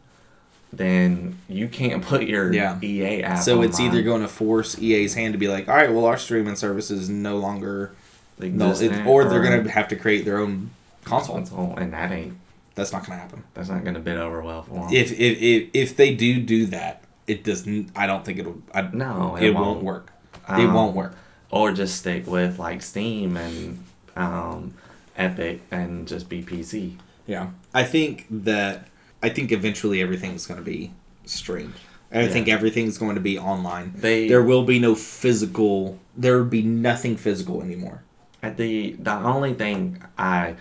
then 0.73 1.39
you 1.49 1.69
can't 1.69 2.03
put 2.03 2.23
your 2.25 2.53
Yeah. 2.53 2.79
EA 2.83 3.23
app. 3.23 3.43
So 3.43 3.63
it's 3.63 3.79
either 3.79 4.03
going 4.03 4.23
to 4.23 4.29
force 4.29 4.79
EA's 4.81 5.15
hand 5.15 5.35
to 5.35 5.39
be 5.39 5.49
like, 5.49 5.69
all 5.69 5.75
right, 5.77 5.93
well, 5.93 6.07
our 6.07 6.17
streaming 6.17 6.57
service 6.57 6.91
is 6.91 7.09
no 7.09 7.37
longer, 7.37 7.93
no, 8.41 8.47
it, 8.67 8.71
existent 8.71 9.07
or 9.07 9.25
they're 9.27 9.43
going 9.43 9.63
to 9.65 9.71
have 9.71 9.89
to 9.89 9.97
create 9.97 10.25
their 10.25 10.39
own 10.39 10.71
console. 11.05 11.37
console, 11.37 11.75
and 11.77 11.93
that 11.93 12.11
ain't 12.11 12.35
That's 12.75 12.93
not 12.93 13.07
going 13.07 13.19
to 13.19 13.23
happen. 13.23 13.45
That's 13.55 13.69
not 13.69 13.83
going 13.85 13.95
to 13.95 14.01
bid 14.01 14.17
over 14.17 14.43
well 14.43 14.63
for 14.63 14.75
them. 14.75 14.89
If, 14.93 15.13
if 15.13 15.41
if 15.41 15.69
if 15.75 15.97
they 15.97 16.13
do 16.15 16.41
do 16.41 16.67
that, 16.67 17.04
it 17.27 17.45
doesn't. 17.45 17.91
I 17.97 18.07
don't 18.07 18.25
think 18.25 18.39
it'll. 18.39 18.63
I, 18.75 18.83
No, 18.93 19.37
it, 19.37 19.45
it 19.45 19.55
won't. 19.55 19.67
won't. 19.67 19.83
work. 19.85 20.13
it 20.49 20.53
Um, 20.53 20.75
won't 20.75 20.95
work. 20.97 21.15
or 21.51 21.73
just 21.73 21.97
stick 21.97 22.27
with 22.27 22.59
like 22.59 22.83
Steam 22.83 23.37
and 23.37 23.83
um, 24.17 24.75
Epic 25.17 25.61
and 25.71 26.07
just 26.09 26.29
be 26.29 26.43
PC. 26.43 26.97
Yeah, 27.27 27.51
I 27.73 27.85
think 27.85 28.27
that 28.31 28.89
I 29.23 29.29
think 29.31 29.53
eventually 29.53 30.03
everything's 30.03 30.47
going 30.47 30.59
to 30.59 30.65
be 30.65 30.93
streamed. 31.25 31.75
I 32.13 32.23
Yeah. 32.23 32.29
think 32.29 32.49
everything's 32.49 32.99
going 32.99 33.15
to 33.15 33.21
be 33.21 33.39
online. 33.39 33.93
They- 33.97 34.29
there 34.29 34.43
will 34.43 34.65
be 34.65 34.79
no 34.79 34.95
physical. 34.95 35.99
There 36.17 36.37
will 36.37 36.45
be 36.51 36.63
nothing 36.63 37.17
physical 37.17 37.63
anymore. 37.63 38.03
At 38.43 38.57
the 38.59 38.93
the 38.99 39.15
only 39.15 39.55
thing 39.55 40.03
I 40.19 40.57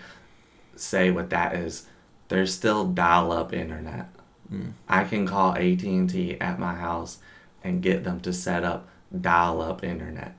say 0.76 1.10
with 1.10 1.30
that 1.30 1.54
is 1.54 1.86
there's 2.28 2.52
still 2.54 2.86
dial 2.86 3.30
up 3.30 3.52
internet. 3.52 4.08
I 4.88 5.04
can 5.04 5.26
call 5.26 5.52
AT 5.54 5.82
and 5.82 6.08
T 6.08 6.40
at 6.40 6.58
my 6.58 6.74
house 6.74 7.18
and 7.62 7.82
get 7.82 8.04
them 8.04 8.20
to 8.20 8.32
set 8.32 8.64
up 8.64 8.88
dial 9.20 9.60
up 9.60 9.82
internet. 9.84 10.34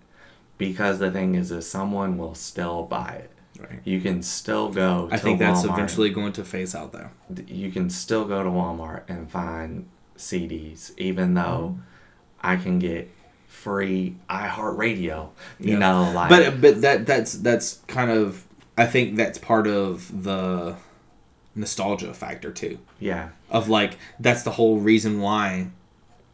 Because 0.58 1.00
the 1.00 1.12
thing 1.12 1.36
is, 1.36 1.52
is 1.52 1.70
someone 1.70 2.18
will 2.18 2.36
still 2.36 2.84
buy 2.84 3.22
it. 3.24 3.32
Right. 3.60 3.80
You 3.84 4.02
can 4.02 4.22
still 4.22 4.70
go. 4.70 5.10
I 5.12 5.18
think 5.18 5.40
that's 5.40 5.64
Walmart. 5.64 5.74
eventually 5.74 6.10
going 6.10 6.34
to 6.34 6.44
phase 6.44 6.76
out, 6.76 6.92
though. 6.92 7.10
You 7.48 7.72
can 7.72 7.90
still 7.90 8.26
go 8.26 8.44
to 8.44 8.50
Walmart 8.50 9.04
and 9.08 9.30
find 9.30 9.88
CDs, 10.18 10.92
even 10.98 11.34
though 11.34 11.76
mm-hmm. 11.78 11.82
I 12.42 12.56
can 12.58 12.80
get 12.80 13.12
free 13.48 14.16
iHeartRadio. 14.30 15.30
You 15.60 15.72
Yeah. 15.72 15.78
know, 15.78 16.12
like 16.14 16.30
But 16.30 16.62
but 16.62 16.82
that 16.82 17.06
that's 17.06 17.34
that's 17.34 17.80
kind 17.88 18.12
of 18.12 18.46
I 18.78 18.86
think 18.86 19.16
that's 19.16 19.38
part 19.38 19.68
of 19.68 20.24
the 20.24 20.76
nostalgia 21.56 22.14
factor 22.14 22.52
too. 22.52 22.78
yeah, 23.00 23.30
Of 23.50 23.70
like 23.70 23.98
that's 24.20 24.44
the 24.44 24.52
whole 24.52 24.78
reason 24.80 25.20
why 25.22 25.68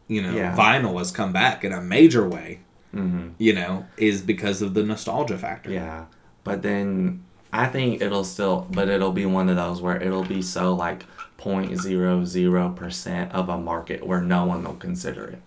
you 0.08 0.20
know 0.22 0.34
Yeah. 0.34 0.54
vinyl 0.56 0.98
has 0.98 1.10
come 1.12 1.32
back 1.32 1.64
in 1.64 1.72
a 1.72 1.80
major 1.80 2.26
way. 2.28 2.58
hmm 2.92 3.28
You 3.38 3.54
know, 3.54 3.86
is 3.96 4.20
because 4.22 4.60
of 4.62 4.74
the 4.74 4.82
nostalgia 4.82 5.38
factor. 5.38 5.70
Yeah, 5.70 6.04
but 6.44 6.62
then 6.62 7.22
I 7.52 7.66
think 7.66 8.00
it'll 8.02 8.24
still, 8.24 8.66
but 8.70 8.88
it'll 8.88 9.12
be 9.12 9.26
one 9.26 9.48
of 9.48 9.56
those 9.56 9.80
where 9.80 10.00
it'll 10.02 10.24
be 10.24 10.42
so 10.42 10.74
like 10.74 11.04
0.00 11.38 12.76
percent 12.76 13.32
of 13.32 13.48
a 13.48 13.58
market 13.58 14.06
where 14.06 14.20
no 14.20 14.44
one 14.44 14.64
will 14.64 14.74
consider 14.74 15.24
it. 15.24 15.42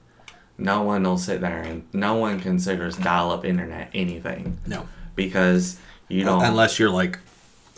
No 0.58 0.82
one 0.84 1.04
will 1.04 1.18
sit 1.18 1.42
there 1.42 1.62
and 1.62 1.84
no 1.94 2.16
one 2.16 2.40
considers 2.40 2.96
dial-up 2.98 3.44
internet 3.46 3.90
anything 3.94 4.58
No, 4.66 4.88
because 5.16 5.78
you 6.08 6.24
don't. 6.24 6.44
unless 6.44 6.80
you're 6.80 6.90
like 6.90 7.20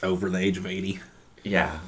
over 0.03 0.29
the 0.29 0.37
age 0.37 0.57
of 0.57 0.65
eighty. 0.67 0.99
Yeah, 1.43 1.79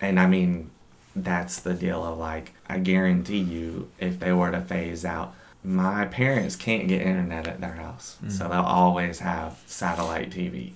and 0.00 0.18
I 0.20 0.26
mean 0.26 0.70
that's 1.16 1.60
the 1.60 1.74
deal 1.74 2.04
of 2.04 2.18
like 2.18 2.52
I 2.68 2.78
guarantee 2.78 3.38
you 3.38 3.90
if 3.98 4.20
they 4.20 4.32
were 4.32 4.50
to 4.50 4.60
phase 4.60 5.04
out. 5.04 5.34
My 5.64 6.04
parents 6.06 6.54
can't 6.54 6.86
get 6.86 7.02
internet 7.02 7.48
at 7.48 7.60
their 7.60 7.72
house, 7.72 8.16
so 8.28 8.48
they'll 8.48 8.60
always 8.60 9.18
have 9.18 9.58
satellite 9.66 10.30
TV. 10.30 10.72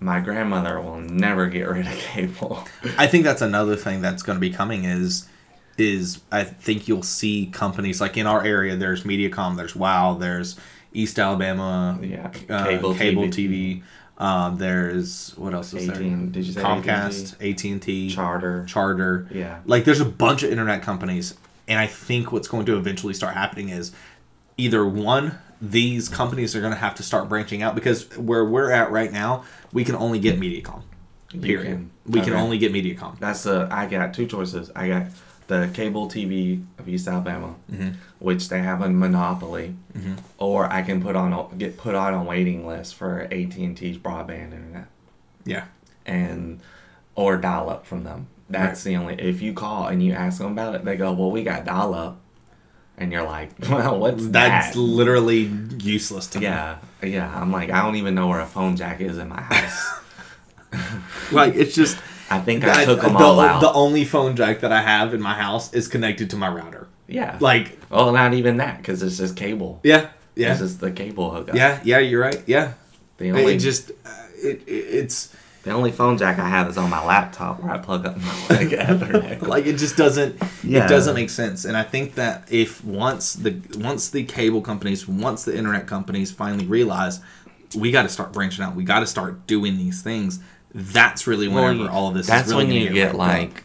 My 0.00 0.18
grandmother 0.18 0.80
will 0.80 1.00
never 1.00 1.46
get 1.46 1.68
rid 1.68 1.86
of 1.86 1.92
cable. 1.94 2.64
I 2.98 3.06
think 3.06 3.22
that's 3.22 3.42
another 3.42 3.76
thing 3.76 4.00
that's 4.02 4.24
going 4.24 4.36
to 4.36 4.40
be 4.40 4.50
coming 4.50 4.84
is 4.84 5.28
is 5.78 6.20
I 6.32 6.42
think 6.44 6.88
you'll 6.88 7.04
see 7.04 7.46
companies 7.46 8.00
like 8.00 8.16
in 8.16 8.26
our 8.26 8.44
area. 8.44 8.74
There's 8.76 9.04
MediaCom, 9.04 9.56
there's 9.56 9.76
Wow, 9.76 10.14
there's 10.14 10.58
East 10.92 11.18
Alabama, 11.18 11.98
Yeah, 12.02 12.30
uh, 12.50 12.64
cable 12.64 12.94
cable, 12.94 13.22
TV. 13.24 13.32
TV. 13.48 13.82
Um, 14.18 14.58
there's 14.58 15.32
what 15.36 15.54
else 15.54 15.72
is 15.72 15.88
18 15.88 15.96
there? 15.96 16.32
did 16.32 16.46
you 16.46 16.52
say 16.52 16.60
Comcast, 16.60 17.34
AT 17.40 17.64
and 17.64 17.82
T, 17.82 18.10
Charter. 18.10 18.64
Charter. 18.66 19.26
Yeah. 19.32 19.60
like 19.64 19.84
there's 19.84 20.00
a 20.00 20.04
bunch 20.04 20.42
of 20.42 20.50
internet 20.50 20.82
companies, 20.82 21.34
and 21.66 21.78
I 21.78 21.86
think 21.86 22.30
what's 22.30 22.48
going 22.48 22.66
to 22.66 22.76
eventually 22.76 23.14
start 23.14 23.34
happening 23.34 23.70
is 23.70 23.92
either 24.56 24.86
one 24.86 25.38
these 25.62 26.08
companies 26.08 26.56
are 26.56 26.60
going 26.60 26.72
to 26.72 26.78
have 26.78 26.96
to 26.96 27.04
start 27.04 27.28
branching 27.28 27.62
out 27.62 27.76
because 27.76 28.16
where 28.18 28.44
we're 28.44 28.72
at 28.72 28.90
right 28.90 29.12
now, 29.12 29.44
we 29.72 29.84
can 29.84 29.94
only 29.94 30.18
get 30.18 30.38
MediaCom. 30.38 30.82
Period. 31.40 31.66
can. 31.66 31.90
We 32.06 32.20
can 32.20 32.34
only 32.34 32.58
get 32.58 32.72
MediaCom. 32.72 33.18
That's 33.20 33.46
a. 33.46 33.68
I 33.70 33.86
got 33.86 34.12
two 34.12 34.26
choices. 34.26 34.70
I 34.74 34.88
got 34.88 35.06
the 35.52 35.70
cable 35.72 36.08
TV 36.08 36.64
of 36.78 36.88
East 36.88 37.06
Alabama, 37.06 37.54
mm-hmm. 37.70 37.90
which 38.18 38.48
they 38.48 38.60
have 38.60 38.80
a 38.80 38.88
monopoly, 38.88 39.74
mm-hmm. 39.96 40.14
or 40.38 40.72
I 40.72 40.82
can 40.82 41.02
put 41.02 41.14
on 41.14 41.32
a, 41.32 41.54
get 41.56 41.76
put 41.76 41.94
on 41.94 42.14
a 42.14 42.22
waiting 42.22 42.66
list 42.66 42.94
for 42.94 43.20
AT 43.20 43.56
and 43.56 43.76
T's 43.76 43.98
broadband 43.98 44.52
internet. 44.52 44.86
Yeah. 45.44 45.64
and 46.06 46.60
or 47.14 47.36
dial 47.36 47.68
up 47.68 47.84
from 47.86 48.04
them. 48.04 48.28
That's 48.48 48.82
the 48.84 48.96
only. 48.96 49.14
If 49.14 49.42
you 49.42 49.52
call 49.52 49.86
and 49.88 50.02
you 50.02 50.12
ask 50.12 50.38
them 50.38 50.52
about 50.52 50.74
it, 50.74 50.84
they 50.84 50.96
go, 50.96 51.12
"Well, 51.12 51.30
we 51.30 51.42
got 51.42 51.64
dial 51.64 51.94
up," 51.94 52.20
and 52.96 53.12
you're 53.12 53.24
like, 53.24 53.50
"Well, 53.68 53.98
what's 53.98 54.26
That's 54.28 54.74
that?" 54.74 54.78
literally 54.78 55.50
useless 55.78 56.26
to 56.28 56.38
me. 56.38 56.46
yeah, 56.46 56.78
yeah. 57.02 57.40
I'm 57.40 57.52
like, 57.52 57.70
I 57.70 57.82
don't 57.82 57.96
even 57.96 58.14
know 58.14 58.28
where 58.28 58.40
a 58.40 58.46
phone 58.46 58.76
jack 58.76 59.00
is 59.00 59.18
in 59.18 59.28
my 59.28 59.40
house. 59.40 59.98
Like 61.32 61.54
it's 61.54 61.74
just 61.74 61.98
I 62.32 62.40
think 62.40 62.64
I 62.64 62.82
I- 62.82 62.84
took 62.84 63.00
them 63.02 63.12
the, 63.14 63.18
all 63.18 63.40
out. 63.40 63.60
the 63.60 63.72
only 63.72 64.04
phone 64.04 64.36
jack 64.36 64.60
that 64.60 64.72
I 64.72 64.82
have 64.82 65.14
in 65.14 65.20
my 65.20 65.34
house 65.34 65.72
is 65.74 65.88
connected 65.88 66.30
to 66.30 66.36
my 66.36 66.48
router. 66.48 66.88
yeah, 67.08 67.36
Like 67.40 67.78
well, 67.90 68.12
not 68.12 68.34
even 68.34 68.56
that 68.58 68.78
because 68.78 69.02
it's 69.02 69.18
just 69.18 69.36
cable. 69.36 69.80
yeah, 69.82 70.08
yeah. 70.34 70.52
It's 70.52 70.60
just 70.60 70.80
the 70.80 70.90
cable 70.90 71.30
hookup. 71.30 71.54
yeah, 71.54 71.80
yeah, 71.84 71.98
you're 71.98 72.20
right. 72.20 72.42
Yeah. 72.46 72.72
The 73.18 73.30
only 73.30 73.54
it 73.54 73.58
just 73.58 73.90
uh, 73.90 74.10
it, 74.36 74.62
it 74.66 74.70
it's 74.72 75.34
the 75.62 75.70
only 75.70 75.92
phone 75.92 76.18
jack 76.18 76.38
I 76.40 76.48
have 76.48 76.68
is 76.68 76.76
on 76.76 76.90
my 76.90 77.04
laptop 77.04 77.62
where 77.62 77.72
I 77.72 77.78
plug 77.78 78.04
up 78.06 78.16
my 78.16 78.34
like 78.50 78.68
Ethernet. 78.68 79.42
like 79.54 79.66
it 79.66 79.76
just 79.76 79.96
doesn't 79.96 80.42
Yeah. 80.64 80.84
it 80.84 80.88
doesn't 80.88 81.14
make 81.14 81.30
sense 81.30 81.64
and 81.64 81.76
i 81.76 81.84
think 81.84 82.14
that 82.16 82.48
if 82.50 82.82
once 82.84 83.34
the 83.34 83.60
once 83.76 84.10
the 84.10 84.24
cable 84.24 84.60
companies 84.60 85.06
once 85.06 85.44
the 85.44 85.56
internet 85.56 85.86
companies 85.86 86.32
finally 86.32 86.66
realize 86.66 87.20
we 87.76 87.90
got 87.92 88.02
to 88.02 88.08
start 88.08 88.32
branching 88.32 88.64
out 88.64 88.74
we 88.74 88.82
got 88.84 89.00
to 89.00 89.06
start 89.06 89.46
doing 89.46 89.76
these 89.76 90.02
things 90.02 90.40
that's 90.74 91.26
really 91.26 91.48
Well, 91.48 91.64
whenever 91.64 91.84
you- 91.84 91.88
all 91.88 92.08
of 92.08 92.14
this 92.14 92.26
That's 92.26 92.48
is 92.48 92.54
really 92.54 92.66
when 92.66 92.74
you 92.74 92.90
get 92.90 93.10
up. 93.10 93.16
like 93.16 93.64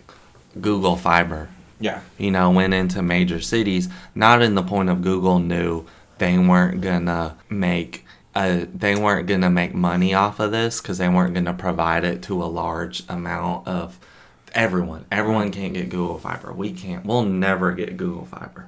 Google 0.59 0.95
Fiber. 0.95 1.49
yeah 1.79 2.01
you 2.17 2.31
know, 2.31 2.49
went 2.51 2.73
into 2.73 3.01
major 3.01 3.39
cities, 3.39 3.87
not 4.15 4.41
in 4.41 4.55
the 4.55 4.63
point 4.63 4.89
of 4.89 5.01
Google 5.01 5.39
knew 5.39 5.85
they 6.17 6.37
weren't 6.37 6.81
gonna 6.81 7.35
make 7.49 8.03
uh, 8.35 8.65
they 8.73 8.95
weren't 8.95 9.25
gonna 9.27 9.49
make 9.49 9.73
money 9.73 10.13
off 10.13 10.39
of 10.39 10.51
this 10.51 10.79
because 10.81 10.97
they 10.99 11.09
weren't 11.09 11.33
gonna 11.33 11.53
provide 11.53 12.03
it 12.03 12.21
to 12.23 12.43
a 12.43 12.45
large 12.45 13.03
amount 13.09 13.67
of 13.67 13.99
everyone. 14.53 15.05
Everyone 15.11 15.51
can't 15.51 15.73
get 15.73 15.89
Google 15.89 16.19
Fiber. 16.19 16.53
We 16.53 16.71
can't. 16.71 17.03
We'll 17.05 17.23
never 17.23 17.71
get 17.73 17.97
Google 17.97 18.25
Fiber. 18.25 18.67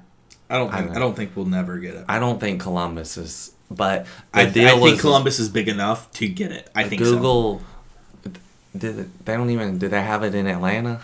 i 0.49 0.57
don't 0.57 0.71
think 0.73 0.91
I- 0.91 0.95
i, 0.95 0.99
don't 0.99 1.15
think 1.15 1.31
we'll 1.35 1.45
never 1.45 1.77
get 1.77 1.93
it 1.95 2.05
I 2.09 2.17
don't 2.19 2.39
think 2.39 2.61
Columbus 2.61 3.17
is. 3.17 3.51
But 3.71 4.07
i, 4.33 4.45
deal 4.45 4.67
I 4.67 4.79
think 4.79 4.99
columbus 4.99 5.37
is 5.39 5.47
big 5.49 5.67
enough 5.67 6.09
to 6.13 6.27
get 6.27 6.51
it 6.51 6.67
i 6.73 6.85
think 6.89 7.03
so 7.03 7.11
Google. 7.15 7.61
Did 8.77 9.09
they 9.25 9.33
don't 9.35 9.49
even? 9.49 9.77
Did 9.79 9.91
they 9.91 10.01
have 10.01 10.23
it 10.23 10.35
in 10.35 10.47
Atlanta? 10.47 11.01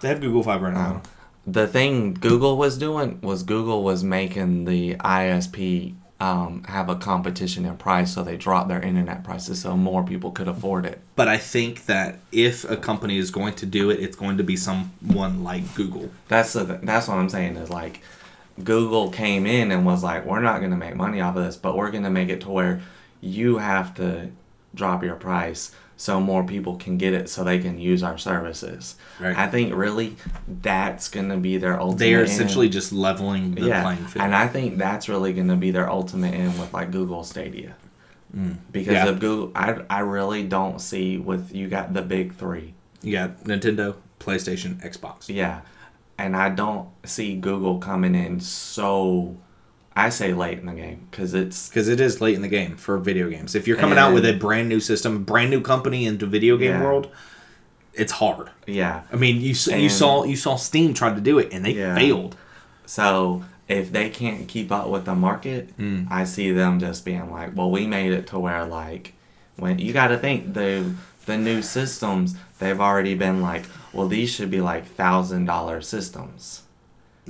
they 0.00 0.08
have 0.08 0.20
google 0.20 0.42
fiber 0.42 0.70
now 0.70 1.00
the 1.46 1.66
thing 1.66 2.12
Google 2.12 2.56
was 2.58 2.76
doing 2.76 3.18
was 3.22 3.42
Google 3.42 3.82
was 3.82 4.04
making 4.04 4.66
the 4.66 4.94
ISP 4.96 5.94
um, 6.20 6.64
have 6.64 6.90
a 6.90 6.96
competition 6.96 7.64
in 7.64 7.78
price, 7.78 8.12
so 8.12 8.22
they 8.22 8.36
dropped 8.36 8.68
their 8.68 8.82
internet 8.82 9.24
prices 9.24 9.62
so 9.62 9.74
more 9.74 10.04
people 10.04 10.30
could 10.30 10.48
afford 10.48 10.84
it. 10.84 11.00
but 11.16 11.28
i 11.28 11.38
think 11.38 11.86
that 11.86 12.18
if 12.30 12.70
a 12.70 12.76
company 12.76 13.16
is 13.16 13.30
going 13.30 13.54
to 13.54 13.64
do 13.66 13.88
it 13.88 13.98
it's 14.00 14.16
going 14.16 14.36
to 14.36 14.44
be 14.44 14.56
someone 14.56 15.42
like 15.42 15.74
google 15.74 16.10
That's 16.28 16.52
the 16.52 16.64
that's 16.82 17.08
what 17.08 17.16
I'm 17.16 17.30
saying 17.30 17.56
is 17.56 17.70
like 17.70 18.00
Google 18.62 19.08
came 19.10 19.46
in 19.46 19.70
and 19.70 19.86
was 19.86 20.02
like, 20.04 20.26
we're 20.26 20.40
not 20.40 20.58
going 20.58 20.72
to 20.72 20.76
make 20.76 20.94
money 20.94 21.18
off 21.22 21.34
of 21.34 21.44
this, 21.44 21.56
but 21.56 21.74
we're 21.76 21.90
going 21.90 22.04
to 22.04 22.10
make 22.10 22.28
it 22.28 22.42
to 22.42 22.50
where 22.50 22.82
you 23.22 23.56
have 23.56 23.94
to 23.94 24.30
drop 24.74 25.02
your 25.02 25.14
price 25.16 25.74
so 26.00 26.18
more 26.18 26.42
people 26.44 26.76
can 26.76 26.96
get 26.96 27.12
it 27.12 27.28
so 27.28 27.44
they 27.44 27.58
can 27.58 27.78
use 27.78 28.02
our 28.02 28.16
services. 28.16 28.96
Right. 29.20 29.36
I 29.36 29.48
think 29.48 29.74
really 29.74 30.16
that's 30.62 31.08
going 31.10 31.28
to 31.28 31.36
be 31.36 31.58
their 31.58 31.78
ultimate. 31.78 31.98
they 31.98 32.14
are 32.14 32.20
end. 32.20 32.28
essentially 32.30 32.70
just 32.70 32.90
leveling 32.90 33.54
the 33.54 33.66
yeah, 33.66 33.82
playing 33.82 34.06
field 34.06 34.24
and 34.24 34.34
I 34.34 34.46
think 34.48 34.78
that's 34.78 35.10
really 35.10 35.34
going 35.34 35.48
to 35.48 35.56
be 35.56 35.70
their 35.72 35.90
ultimate 35.90 36.32
end 36.32 36.58
with 36.58 36.72
like 36.72 36.90
Google 36.90 37.22
Stadia, 37.22 37.74
mm. 38.34 38.56
because 38.72 38.94
Yeah. 38.94 39.08
of 39.08 39.20
Google, 39.20 39.52
I 39.54 39.82
I 39.90 40.00
really 40.00 40.42
don't 40.46 40.80
see 40.80 41.18
with 41.18 41.54
you 41.54 41.68
got 41.68 41.92
the 41.92 42.02
big 42.02 42.34
three, 42.34 42.72
You 43.02 43.12
got 43.12 43.44
Nintendo, 43.44 43.96
PlayStation, 44.20 44.80
Xbox. 44.82 45.28
yeah, 45.28 45.60
and 46.16 46.34
I 46.34 46.48
don't 46.48 46.88
see 47.04 47.36
Google 47.36 47.78
coming 47.78 48.14
in 48.14 48.40
so, 48.40 49.36
I 49.96 50.08
say 50.08 50.32
late 50.32 50.58
in 50.58 50.66
the 50.66 50.72
game 50.72 51.06
because 51.10 51.34
it's 51.34 51.68
Because 51.68 51.88
it 51.88 52.00
is 52.00 52.20
late 52.20 52.34
in 52.34 52.42
the 52.42 52.48
game 52.48 52.76
for 52.76 52.96
video 52.98 53.28
games. 53.28 53.54
If 53.54 53.66
you're 53.66 53.76
coming 53.76 53.98
out 53.98 54.14
with 54.14 54.24
a 54.24 54.32
brand 54.34 54.68
new 54.68 54.80
system, 54.80 55.16
a 55.16 55.18
brand 55.18 55.50
new 55.50 55.60
company 55.60 56.06
into 56.06 56.26
video 56.26 56.56
game 56.56 56.70
Yeah. 56.72 56.82
world, 56.84 57.08
it's 57.92 58.12
hard. 58.12 58.50
yeah. 58.66 59.02
I 59.12 59.16
mean, 59.16 59.40
you 59.40 59.50
s 59.50 59.66
you 59.66 59.88
saw 59.88 60.24
you 60.24 60.36
saw 60.36 60.56
Steam 60.56 60.94
try 60.94 61.12
to 61.12 61.20
do 61.20 61.38
it 61.38 61.52
and 61.52 61.64
they 61.64 61.72
Yeah. 61.72 61.94
failed. 61.96 62.36
So 62.86 63.44
if 63.68 63.92
they 63.92 64.08
can't 64.10 64.46
keep 64.48 64.70
up 64.72 64.88
with 64.88 65.04
the 65.04 65.14
market, 65.14 65.70
Hmm. 65.76 66.04
I 66.10 66.24
see 66.24 66.50
them 66.52 66.78
just 66.80 67.04
being 67.04 67.30
like, 67.30 67.56
"Well, 67.56 67.70
we 67.70 67.86
made 67.86 68.12
it 68.12 68.26
to 68.28 68.38
where 68.38 68.64
like 68.64 69.14
when 69.56 69.78
you 69.78 69.92
got 69.92 70.08
to 70.08 70.16
think 70.18 70.54
the 70.54 70.92
the 71.26 71.36
new 71.36 71.62
systems 71.62 72.34
they've 72.60 72.80
already 72.80 73.14
been 73.14 73.40
like, 73.42 73.64
well, 73.92 74.08
these 74.08 74.30
should 74.30 74.50
be 74.50 74.60
like 74.60 74.86
thousand 74.94 75.44
dollar 75.46 75.80
systems." 75.82 76.62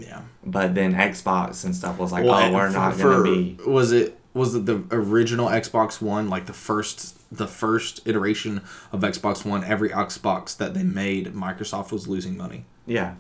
Yeah. 0.01 0.23
But 0.45 0.75
then 0.75 0.95
Xbox 0.95 1.65
and 1.65 1.75
stuff 1.77 1.99
was 1.99 2.13
like, 2.13 2.25
Well, 2.25 2.35
"Oh, 2.35 2.39
eh, 2.39 2.51
we're 2.53 2.69
for- 2.71 2.73
not 2.79 2.99
gonna 2.99 3.23
be." 3.23 3.59
Was 3.67 3.93
it 3.93 4.19
was 4.33 4.55
it 4.55 4.67
the 4.67 4.83
original 4.93 5.49
Xbox 5.49 6.01
One, 6.01 6.29
like 6.29 6.47
the 6.47 6.53
first 6.53 7.17
the 7.37 7.47
first 7.47 8.01
iteration 8.07 8.63
of 8.93 9.01
Xbox 9.01 9.45
One? 9.45 9.63
Every 9.65 9.91
Xbox 9.91 10.57
that 10.57 10.75
they 10.75 10.83
made, 10.83 11.35
Microsoft 11.35 11.93
was 11.93 12.07
losing 12.09 12.37
money. 12.37 12.65
Yeah, 12.87 13.15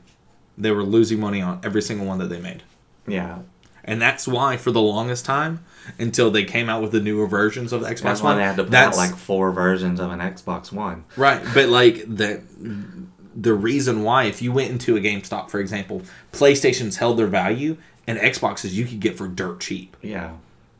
They 0.58 0.70
were 0.72 0.82
losing 0.82 1.20
money 1.20 1.40
on 1.42 1.60
every 1.62 1.82
single 1.82 2.06
one 2.06 2.18
that 2.18 2.28
they 2.28 2.40
made. 2.40 2.62
Yeah. 3.06 3.38
And 3.84 4.00
that's 4.00 4.28
why, 4.28 4.56
for 4.58 4.70
the 4.72 4.80
longest 4.82 5.24
time, 5.24 5.60
until 5.98 6.30
they 6.30 6.44
came 6.44 6.68
out 6.68 6.82
with 6.82 6.92
the 6.92 7.00
newer 7.00 7.26
versions 7.26 7.72
of 7.72 7.80
the 7.80 7.88
Xbox 7.88 8.02
That's 8.02 8.22
why 8.22 8.30
One, 8.30 8.38
they 8.38 8.44
had 8.44 8.56
to 8.56 8.64
put 8.64 8.74
out 8.74 8.96
like 8.96 9.16
four 9.16 9.52
versions 9.52 9.98
of 10.00 10.10
an 10.12 10.18
Xbox 10.20 10.70
One. 10.70 11.04
right. 11.16 11.40
But 11.54 11.68
like 11.70 12.04
the 12.06 12.42
the 13.34 13.54
reason 13.54 14.02
why, 14.02 14.24
if 14.24 14.42
you 14.42 14.52
went 14.52 14.70
into 14.70 14.96
a 14.96 15.00
GameStop, 15.00 15.50
for 15.50 15.60
example, 15.60 16.02
PlayStations 16.32 16.96
held 16.96 17.18
their 17.18 17.26
value, 17.26 17.76
and 18.06 18.18
Xboxes 18.18 18.72
you 18.72 18.84
could 18.86 19.00
get 19.00 19.16
for 19.16 19.28
dirt 19.28 19.60
cheap. 19.60 19.96
Yeah. 20.02 20.32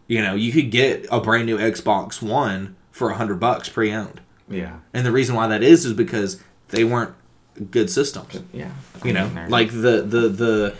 You 0.09 0.22
know, 0.22 0.34
you 0.34 0.51
could 0.53 0.70
get 0.70 1.07
a 1.11 1.20
brand 1.20 1.46
new 1.46 1.59
Xbox 1.59 2.20
One 2.20 2.74
for 2.90 3.11
a 3.11 3.14
hundred 3.16 3.38
bucks 3.40 3.68
pre-owned, 3.68 4.20
Yeah. 4.48 4.78
and 4.92 5.07
the 5.07 5.12
reason 5.12 5.36
why 5.36 5.46
that 5.46 5.62
is 5.62 5.84
is 5.84 5.92
because 5.92 6.42
they 6.68 6.82
weren't 6.84 7.14
good 7.70 7.88
systems. 7.90 8.40
Yeah. 8.53 8.72
You 9.05 9.12
know, 9.12 9.30
like 9.48 9.70
the 9.70 10.03
the 10.03 10.28
the 10.28 10.74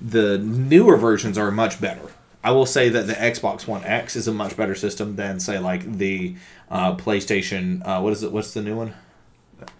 the 0.00 0.38
newer 0.38 0.96
versions 0.96 1.36
are 1.36 1.50
much 1.50 1.80
better. 1.80 2.00
I 2.44 2.50
will 2.50 2.66
say 2.66 2.88
that 2.88 3.06
the 3.06 3.12
Xbox 3.12 3.66
One 3.68 3.84
X 3.84 4.16
is 4.16 4.26
a 4.26 4.32
much 4.32 4.56
better 4.56 4.74
system 4.74 5.14
than 5.16 5.38
say 5.38 5.58
like 5.58 5.98
the 5.98 6.34
uh, 6.70 6.96
PlayStation. 6.96 7.86
Uh, 7.86 8.00
what 8.00 8.12
is 8.14 8.22
it? 8.22 8.32
What's 8.32 8.52
the 8.54 8.62
new 8.62 8.76
one? 8.76 8.94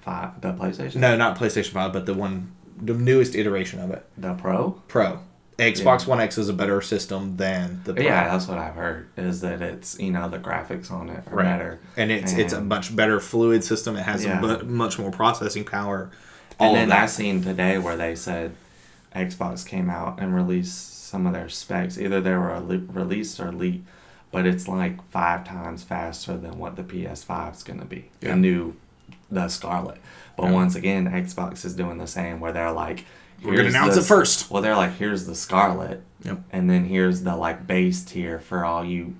Five, 0.00 0.40
the 0.40 0.52
PlayStation. 0.52 0.96
No, 0.96 1.16
not 1.16 1.36
PlayStation 1.38 1.70
Five, 1.70 1.92
but 1.92 2.06
the 2.06 2.14
one, 2.14 2.52
the 2.80 2.94
newest 2.94 3.34
iteration 3.34 3.80
of 3.80 3.90
it, 3.90 4.04
The 4.18 4.34
Pro. 4.34 4.80
Pro. 4.88 5.18
Xbox 5.58 6.06
One 6.06 6.18
X 6.20 6.38
is 6.38 6.48
a 6.48 6.52
better 6.52 6.80
system 6.80 7.36
than 7.36 7.82
the 7.84 7.92
Pro. 7.94 8.02
Yeah, 8.02 8.24
that's 8.30 8.48
what 8.48 8.58
I've 8.58 8.74
heard. 8.74 9.08
Is 9.16 9.42
that 9.42 9.60
it's 9.62 9.98
you 10.00 10.10
know 10.10 10.28
the 10.28 10.38
graphics 10.38 10.90
on 10.90 11.08
it 11.10 11.22
are 11.30 11.36
Right. 11.36 11.44
better, 11.44 11.78
and 11.96 12.10
it's 12.10 12.32
it's 12.32 12.52
a 12.52 12.60
much 12.60 12.96
better 12.96 13.20
fluid 13.20 13.62
system. 13.62 13.94
It 13.96 14.02
has 14.02 14.24
Yeah. 14.24 14.40
bu- 14.40 14.64
much 14.64 14.98
more 14.98 15.10
processing 15.10 15.64
power. 15.64 16.10
All 16.58 16.74
and 16.74 16.90
then 16.90 16.98
I 16.98 17.06
seen 17.06 17.42
today 17.42 17.78
where 17.78 17.96
they 17.96 18.14
said 18.16 18.52
Xbox 19.14 19.66
came 19.66 19.90
out 19.90 20.20
and 20.20 20.34
released 20.34 21.06
some 21.08 21.26
of 21.26 21.32
their 21.34 21.48
specs. 21.48 21.98
Either 21.98 22.20
they 22.20 22.34
were 22.34 22.58
le- 22.58 22.78
released 22.92 23.38
or 23.38 23.52
leaked, 23.52 23.86
but 24.30 24.46
it's 24.46 24.66
like 24.66 25.02
five 25.10 25.44
times 25.46 25.82
faster 25.82 26.36
than 26.36 26.58
what 26.58 26.76
the 26.76 26.82
PS5 26.82 27.54
is 27.56 27.62
going 27.62 27.78
to 27.78 27.84
be. 27.84 28.10
Yeah. 28.20 28.30
The 28.30 28.36
new, 28.36 28.74
the 29.32 29.48
Scarlett. 29.48 29.98
But 30.36 30.44
Yeah. 30.46 30.52
once 30.52 30.74
again, 30.74 31.06
Xbox 31.08 31.64
is 31.64 31.74
doing 31.74 31.98
the 31.98 32.06
same 32.06 32.40
where 32.40 32.52
they're 32.52 32.72
like, 32.72 33.04
We're 33.42 33.56
gonna 33.56 33.68
announce 33.68 33.96
it 33.96 34.02
first." 34.04 34.50
Well, 34.50 34.62
they're 34.62 34.76
like, 34.76 34.96
here's 34.96 35.26
the 35.26 35.34
Scarlett, 35.34 36.02
Yep. 36.24 36.38
and 36.52 36.70
then 36.70 36.84
here's 36.84 37.22
the 37.22 37.34
like 37.36 37.66
base 37.66 38.02
tier 38.04 38.38
for 38.38 38.64
all 38.64 38.84
you, 38.84 39.14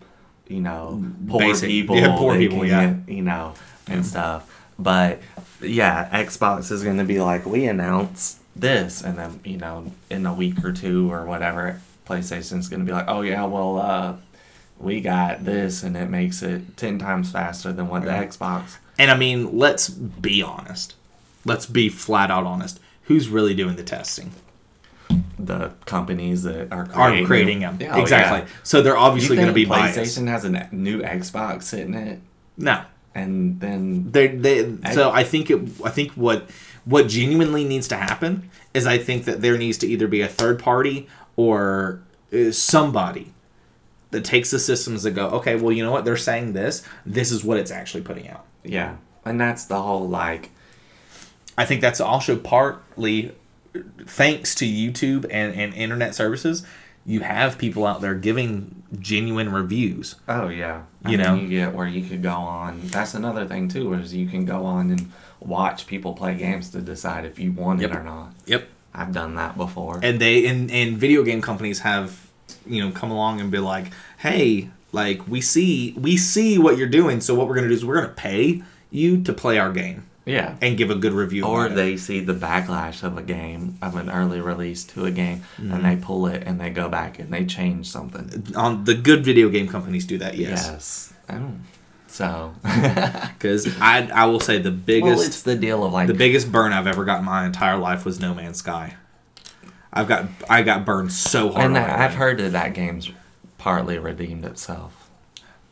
you 0.48 0.60
know, 0.60 1.02
poor 1.28 1.40
Basic. 1.40 1.68
people. 1.68 1.96
Yeah, 1.96 2.16
poor 2.16 2.36
people, 2.36 2.64
yeah. 2.64 2.94
you 3.08 3.22
know, 3.22 3.54
and 3.88 4.06
stuff. 4.06 4.48
But 4.78 5.20
yeah, 5.60 6.08
Xbox 6.24 6.70
is 6.70 6.82
going 6.84 6.98
to 6.98 7.04
be 7.04 7.20
like, 7.20 7.44
we 7.46 7.66
announce 7.66 8.38
this, 8.56 9.02
and 9.02 9.18
then 9.18 9.40
you 9.44 9.56
know, 9.58 9.92
in 10.10 10.24
a 10.26 10.32
week 10.34 10.64
or 10.64 10.72
two 10.72 11.12
or 11.12 11.24
whatever, 11.26 11.80
PlayStation's 12.08 12.68
going 12.68 12.80
to 12.80 12.86
be 12.86 12.92
like, 12.92 13.06
oh 13.08 13.22
yeah, 13.22 13.44
well, 13.44 13.78
uh, 13.78 14.14
we 14.78 15.00
got 15.00 15.44
this, 15.44 15.82
and 15.82 15.96
it 15.96 16.08
makes 16.10 16.42
it 16.42 16.76
ten 16.76 16.98
times 16.98 17.30
faster 17.32 17.72
than 17.72 17.88
what 17.88 18.04
Yeah. 18.04 18.20
the 18.20 18.26
Xbox. 18.26 18.76
And 18.99 19.11
I 19.11 19.16
mean, 19.16 19.59
let's 19.59 19.88
be 19.88 20.43
honest. 20.43 20.95
Let's 21.45 21.66
be 21.66 21.88
flat 21.88 22.30
out 22.30 22.45
honest. 22.45 22.78
Who's 23.05 23.28
really 23.28 23.55
doing 23.55 23.76
the 23.76 23.82
testing? 23.82 24.32
The 25.38 25.72
companies 25.86 26.45
that 26.45 26.72
are 26.72 26.88
Are 26.93 27.09
creating, 27.09 27.26
creating 27.26 27.61
them 27.61 27.78
Yeah, 27.80 27.97
oh, 27.97 28.01
exactly. 28.01 28.40
yeah. 28.40 28.55
So 28.62 28.80
they're 28.80 28.97
obviously 28.97 29.36
going 29.36 29.49
to 29.49 29.55
be 29.55 29.64
think 29.64 29.74
biased. 29.74 29.99
PlayStation 29.99 30.28
has 30.28 30.45
a 30.45 30.68
new 30.72 31.03
Xbox 31.03 31.64
sitting 31.64 31.95
in 31.95 32.07
it, 32.07 32.20
No, 32.57 32.82
and 33.14 33.59
then 33.61 34.12
they 34.12 34.28
they. 34.28 34.76
So 34.93 35.11
I 35.11 35.24
think 35.24 35.51
it. 35.51 35.61
I 35.84 35.90
think 35.90 36.12
what 36.12 36.49
what 36.84 37.09
genuinely 37.09 37.64
needs 37.64 37.88
to 37.88 37.97
happen 37.97 38.51
is 38.72 38.86
I 38.86 38.99
think 38.99 39.24
that 39.24 39.40
there 39.43 39.59
needs 39.59 39.78
to 39.78 39.86
either 39.86 40.07
be 40.07 40.20
a 40.20 40.28
third 40.28 40.59
party 40.59 41.09
or 41.36 42.01
uh, 42.32 42.53
somebody 42.53 43.32
that 44.12 44.24
takes 44.24 44.51
the 44.51 44.59
systems 44.59 45.03
that 45.03 45.12
go, 45.12 45.28
okay, 45.30 45.57
well, 45.57 45.72
you 45.72 45.82
know 45.82 45.90
what? 45.90 46.05
They're 46.05 46.16
saying 46.16 46.53
this. 46.53 46.82
This 47.05 47.32
is 47.32 47.43
what 47.45 47.59
it's 47.59 47.70
actually 47.70 48.03
putting 48.03 48.28
out. 48.28 48.45
Yeah, 48.64 48.96
and 49.24 49.40
that's 49.40 49.64
the 49.64 49.80
whole 49.80 50.08
like 50.08 50.50
I 51.56 51.64
think 51.64 51.80
that's 51.80 52.00
also 52.00 52.36
partly 52.36 53.32
thanks 54.06 54.54
to 54.56 54.64
YouTube 54.66 55.24
and, 55.30 55.54
and 55.54 55.74
internet 55.74 56.14
services. 56.14 56.64
You 57.04 57.20
have 57.20 57.58
people 57.58 57.84
out 57.86 58.00
there 58.00 58.14
giving 58.14 58.82
genuine 59.00 59.50
reviews. 59.52 60.14
Oh 60.28 60.48
yeah, 60.48 60.82
You 61.06 61.18
I 61.18 61.22
know? 61.22 61.34
mean, 61.36 61.44
you 61.44 61.48
get 61.58 61.74
where 61.74 61.86
you 61.88 62.08
could 62.08 62.22
go 62.22 62.30
on. 62.32 62.80
That's 62.84 63.14
another 63.14 63.44
thing 63.46 63.68
too, 63.68 63.92
is 63.94 64.14
you 64.14 64.28
can 64.28 64.44
go 64.44 64.64
on 64.64 64.90
and 64.90 65.10
watch 65.40 65.86
people 65.88 66.12
play 66.14 66.34
games 66.36 66.70
to 66.70 66.80
decide 66.80 67.24
if 67.24 67.38
you 67.40 67.50
want 67.52 67.80
Yep. 67.80 67.90
it 67.90 67.96
or 67.96 68.02
not. 68.04 68.32
Yep. 68.46 68.68
I've 68.94 69.12
done 69.12 69.34
that 69.34 69.56
before. 69.56 69.98
And 70.02 70.20
they 70.20 70.46
and, 70.46 70.70
and 70.70 70.96
video 70.96 71.22
game 71.24 71.40
companies 71.42 71.80
have, 71.80 72.28
you 72.66 72.84
know, 72.84 72.92
come 72.92 73.10
along 73.10 73.40
and 73.40 73.50
be 73.50 73.58
like, 73.58 73.86
hey, 74.18 74.70
like 74.93 75.26
we 75.26 75.40
see 75.40 75.93
we 75.99 76.16
see 76.16 76.59
what 76.59 76.76
you're 76.78 76.86
doing, 76.88 77.20
so 77.20 77.34
what 77.34 77.49
we're 77.49 77.55
gonna 77.57 77.68
do 77.68 77.74
is 77.74 77.84
we're 77.84 77.97
gonna 78.01 78.09
pay 78.14 78.62
you 78.90 79.22
to 79.24 79.32
play 79.32 79.59
our 79.59 79.72
game 79.72 80.05
yeah. 80.26 80.57
and 80.61 80.76
give 80.76 80.90
a 80.90 80.95
good 80.95 81.12
review. 81.14 81.45
Or 81.45 81.66
it. 81.66 81.74
they 81.74 81.97
see 81.97 82.20
the 82.20 82.34
backlash 82.34 83.03
of 83.03 83.16
a 83.16 83.22
game, 83.22 83.78
of 83.80 83.97
an 83.97 84.11
early 84.11 84.40
release 84.40 84.84
to 84.84 85.05
a 85.07 85.11
game, 85.11 85.43
Mm-hmm. 85.57 85.72
and 85.72 85.84
they 85.84 85.97
pull 85.97 86.26
it 86.26 86.43
and 86.47 86.61
they 86.61 86.70
go 86.70 86.88
back 86.88 87.18
and 87.18 87.32
they 87.32 87.45
change 87.47 87.88
something. 87.88 88.47
on 88.55 88.84
the 88.84 88.95
good 88.95 89.24
video 89.24 89.49
game 89.49 89.66
companies 89.68 90.05
do 90.07 90.18
that, 90.18 90.36
yes. 90.36 91.12
Yes. 91.28 91.49
So. 92.07 92.55
Because 92.62 93.66
I 93.80 94.09
I 94.14 94.26
will 94.26 94.40
say 94.40 94.59
the 94.59 94.70
biggest 94.70 95.16
well, 95.16 95.26
it's 95.26 95.43
the 95.43 95.57
deal 95.57 95.84
of 95.84 95.93
like 95.93 96.07
The 96.07 96.14
biggest 96.14 96.53
burn 96.53 96.72
I've 96.72 96.86
ever 96.86 97.05
got 97.05 97.18
in 97.20 97.24
my 97.24 97.45
entire 97.47 97.76
life 97.78 98.05
was 98.05 98.20
No 98.20 98.34
Man's 98.34 98.59
Sky. 98.59 98.95
I've 99.93 100.07
got 100.09 100.26
I 100.49 100.62
got 100.62 100.84
burned 100.84 101.12
so 101.12 101.49
hard. 101.51 101.57
And 101.57 101.64
on 101.64 101.72
that, 101.74 101.86
that 101.88 102.01
I've 102.01 102.14
heard 102.14 102.38
that 102.38 102.53
that 102.53 102.74
game's 102.74 103.11
partly 103.62 103.96
redeemed 103.96 104.44
itself. 104.44 105.08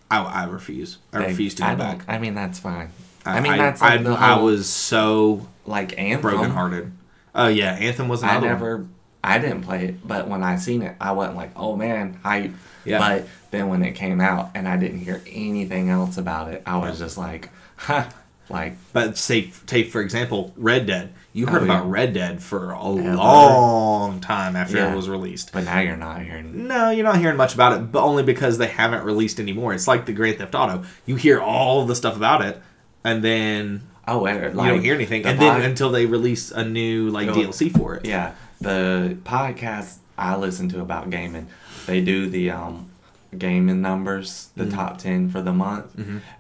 I, 0.09 0.23
I 0.23 0.45
refuse. 0.45 0.99
I 1.13 1.19
They- 1.19 1.27
refuse 1.27 1.57
to 1.57 1.65
I 1.67 1.75
go 1.75 1.83
don't- 1.83 1.99
back. 1.99 2.07
I 2.09 2.19
mean, 2.19 2.35
that's 2.37 2.61
fine. 2.61 2.91
I, 3.27 3.39
I 3.39 3.41
mean, 3.41 3.53
I, 3.53 3.57
that's 3.57 3.83
I, 3.83 3.97
like 3.97 4.05
the 4.05 4.13
I 4.13 4.39
was 4.39 4.69
so 4.69 5.47
Like 5.67 5.99
Anthem. 5.99 6.21
brokenhearted. 6.23 6.93
Oh 7.35 7.49
yeah, 7.49 7.73
Anthem 7.75 8.09
was 8.09 8.23
I 8.23 8.31
another 8.37 8.47
one. 8.47 8.49
never, 8.55 8.87
I 9.25 9.39
didn't 9.39 9.63
play 9.63 9.87
it, 9.87 10.07
but 10.07 10.29
when 10.29 10.43
I 10.45 10.57
seen 10.57 10.83
it, 10.83 10.95
I 11.01 11.11
wasn't 11.13 11.37
like, 11.37 11.51
oh 11.57 11.75
man, 11.77 12.15
hype. 12.23 12.53
Yeah. 12.85 12.99
But 12.99 13.29
then 13.51 13.69
when 13.69 13.83
it 13.83 13.93
came 13.93 14.21
out 14.21 14.51
and 14.55 14.67
I 14.69 14.77
didn't 14.77 15.01
hear 15.01 15.21
anything 15.27 15.91
else 15.91 16.17
about 16.17 16.53
it, 16.53 16.63
I 16.65 16.77
was 16.79 16.99
just 16.99 17.19
like, 17.19 17.51
huh, 17.77 18.09
like, 18.51 18.75
But 18.93 19.17
say 19.17 19.53
take 19.67 19.91
for 19.91 20.01
example 20.01 20.53
Red 20.57 20.87
Dead. 20.87 21.13
You 21.33 21.47
heard 21.47 21.63
Oh, 21.63 21.67
about. 21.67 21.89
Red 21.89 22.13
Dead 22.13 22.43
for 22.43 22.73
a 22.73 22.77
Ever. 22.97 23.15
long 23.17 24.21
time 24.21 24.57
after 24.57 24.79
Yeah. 24.79 24.93
it 24.93 24.97
was 24.97 25.09
released. 25.09 25.53
but 25.53 25.65
now 25.65 25.79
you're 25.79 25.97
not 25.97 26.23
hearing. 26.23 26.67
No, 26.67 26.91
you're 26.91 27.05
not 27.05 27.19
hearing 27.19 27.37
much 27.37 27.55
about 27.55 27.73
it, 27.73 27.93
but 27.93 28.03
only 28.03 28.23
because 28.25 28.59
they 28.59 28.67
haven't 28.67 29.05
released 29.05 29.39
anymore. 29.39 29.73
It's 29.73 29.87
like 29.87 30.07
the 30.07 30.13
Grand 30.13 30.39
Theft 30.39 30.55
Auto. 30.57 30.83
You 31.07 31.15
hear 31.17 31.41
all 31.41 31.87
the 31.87 31.95
stuff 31.95 32.17
about 32.17 32.43
it, 32.43 32.61
and 33.05 33.23
then 33.23 33.83
Oh, 34.09 34.19
wait, 34.19 34.55
like, 34.57 34.67
you 34.67 34.73
don't 34.75 34.83
hear 34.83 34.95
anything, 34.95 35.23
the 35.23 35.29
and 35.29 35.39
then 35.41 35.53
pod- 35.53 35.63
until 35.63 35.91
they 35.91 36.05
release 36.07 36.51
a 36.51 36.65
new 36.65 37.11
like 37.11 37.29
DLC 37.29 37.69
for 37.69 37.95
it. 37.95 38.05
yeah, 38.07 38.33
the 38.61 39.17
podcast 39.23 39.99
I 40.19 40.35
listen 40.37 40.69
to 40.71 40.81
about 40.81 41.11
gaming, 41.11 41.47
they 41.87 42.01
do 42.01 42.29
the 42.29 42.51
um, 42.51 42.91
gaming 43.39 43.81
numbers, 43.81 44.49
the 44.57 44.65
Mm-hmm. 44.65 44.75
top 44.75 44.99
ten 44.99 45.29
for 45.31 45.41
the 45.43 45.53
month, 45.53 45.95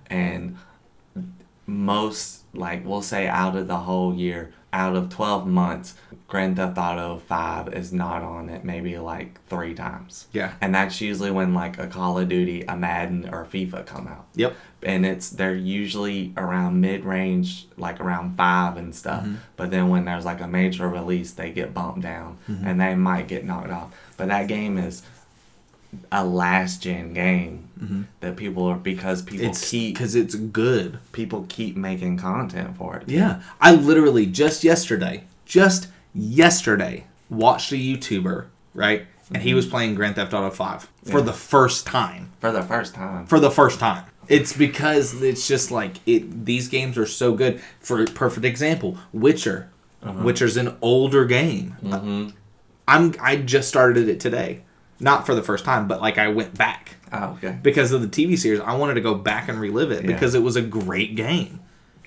and 0.08 0.56
most 1.70 2.42
like 2.52 2.84
we'll 2.84 3.02
say 3.02 3.28
out 3.28 3.56
of 3.56 3.68
the 3.68 3.78
whole 3.78 4.14
year, 4.14 4.52
out 4.72 4.96
of 4.96 5.08
twelve 5.08 5.46
months, 5.46 5.94
Grand 6.26 6.56
Theft 6.56 6.76
Auto 6.76 7.18
Five 7.18 7.72
is 7.72 7.92
not 7.92 8.22
on 8.22 8.48
it 8.48 8.64
maybe 8.64 8.98
like 8.98 9.40
three 9.46 9.74
times. 9.74 10.26
Yeah. 10.32 10.52
and 10.60 10.74
that's 10.74 11.00
usually 11.00 11.30
when 11.30 11.54
like 11.54 11.78
a 11.78 11.86
Call 11.86 12.18
of 12.18 12.28
Duty, 12.28 12.62
a 12.62 12.76
Madden, 12.76 13.28
or 13.32 13.44
FIFA 13.44 13.86
come 13.86 14.08
out 14.08 14.26
Yep. 14.34 14.54
and 14.82 15.06
it's 15.06 15.30
they're 15.30 15.54
usually 15.54 16.32
around 16.36 16.80
mid 16.80 17.04
range, 17.04 17.66
like 17.76 18.00
around 18.00 18.36
five 18.36 18.76
and 18.76 18.94
stuff. 18.94 19.22
Mm-hmm. 19.22 19.36
But 19.56 19.70
then 19.70 19.88
when 19.88 20.04
there's 20.04 20.24
like 20.24 20.40
a 20.40 20.48
major 20.48 20.88
release, 20.88 21.32
they 21.32 21.50
get 21.52 21.72
bumped 21.72 22.00
down 22.00 22.38
mm-hmm. 22.48 22.66
and 22.66 22.80
they 22.80 22.94
might 22.96 23.28
get 23.28 23.44
knocked 23.44 23.70
off. 23.70 23.94
But 24.16 24.28
that 24.28 24.48
game 24.48 24.76
is 24.76 25.02
a 26.12 26.24
last 26.24 26.82
gen 26.82 27.12
game 27.12 27.68
Mm-hmm. 27.82 28.02
that 28.20 28.36
people 28.36 28.66
are 28.66 28.76
because 28.76 29.22
people 29.22 29.46
It's 29.46 29.70
keep 29.70 29.94
because 29.94 30.14
it's 30.14 30.34
good. 30.34 30.98
people 31.12 31.46
keep 31.48 31.76
making 31.76 32.18
content 32.18 32.76
for 32.76 32.96
it. 32.96 33.08
Yeah, 33.08 33.40
I 33.60 33.74
literally 33.74 34.26
just 34.26 34.62
yesterday, 34.64 35.24
just 35.46 35.88
yesterday, 36.14 37.04
watched 37.30 37.72
a 37.72 37.76
YouTuber 37.76 38.46
right, 38.74 39.06
and 39.32 39.42
he 39.42 39.50
mm-hmm. 39.50 39.56
was 39.56 39.66
playing 39.66 39.94
Grand 39.94 40.16
Theft 40.16 40.34
Auto 40.34 40.50
Five 40.50 40.88
for 41.04 41.18
Yeah. 41.18 41.24
the 41.24 41.32
first 41.32 41.86
time. 41.86 42.32
for 42.38 42.52
the 42.52 42.62
first 42.62 42.94
time. 42.94 43.26
For 43.26 43.40
the 43.40 43.50
first 43.50 43.78
time. 43.80 44.04
It's 44.28 44.52
because 44.52 45.20
it's 45.22 45.48
just 45.48 45.70
like 45.70 45.96
it. 46.06 46.44
These 46.44 46.68
games 46.68 46.96
are 46.98 47.06
so 47.06 47.34
good. 47.34 47.60
For 47.80 48.04
perfect 48.06 48.44
example, 48.44 48.98
Witcher. 49.12 49.70
Uh-huh. 50.02 50.22
Witcher's 50.22 50.56
an 50.56 50.76
older 50.80 51.24
game. 51.24 51.76
Mm-hmm. 51.82 52.28
I'm. 52.86 53.14
I 53.20 53.36
just 53.36 53.68
started 53.68 54.08
it 54.08 54.20
today, 54.20 54.62
not 55.00 55.26
for 55.26 55.34
the 55.34 55.42
first 55.42 55.64
time, 55.64 55.88
but 55.88 56.00
like 56.00 56.16
I 56.18 56.28
went 56.28 56.56
back 56.56 56.96
oh, 57.12 57.30
okay. 57.38 57.58
because 57.62 57.92
of 57.92 58.02
the 58.02 58.08
TV 58.08 58.38
series. 58.38 58.60
I 58.60 58.74
wanted 58.76 58.94
to 58.94 59.00
go 59.00 59.14
back 59.14 59.48
and 59.48 59.60
relive 59.60 59.90
it 59.90 60.02
Yeah. 60.04 60.12
because 60.12 60.34
it 60.34 60.42
was 60.42 60.56
a 60.56 60.62
great 60.62 61.14
game. 61.16 61.60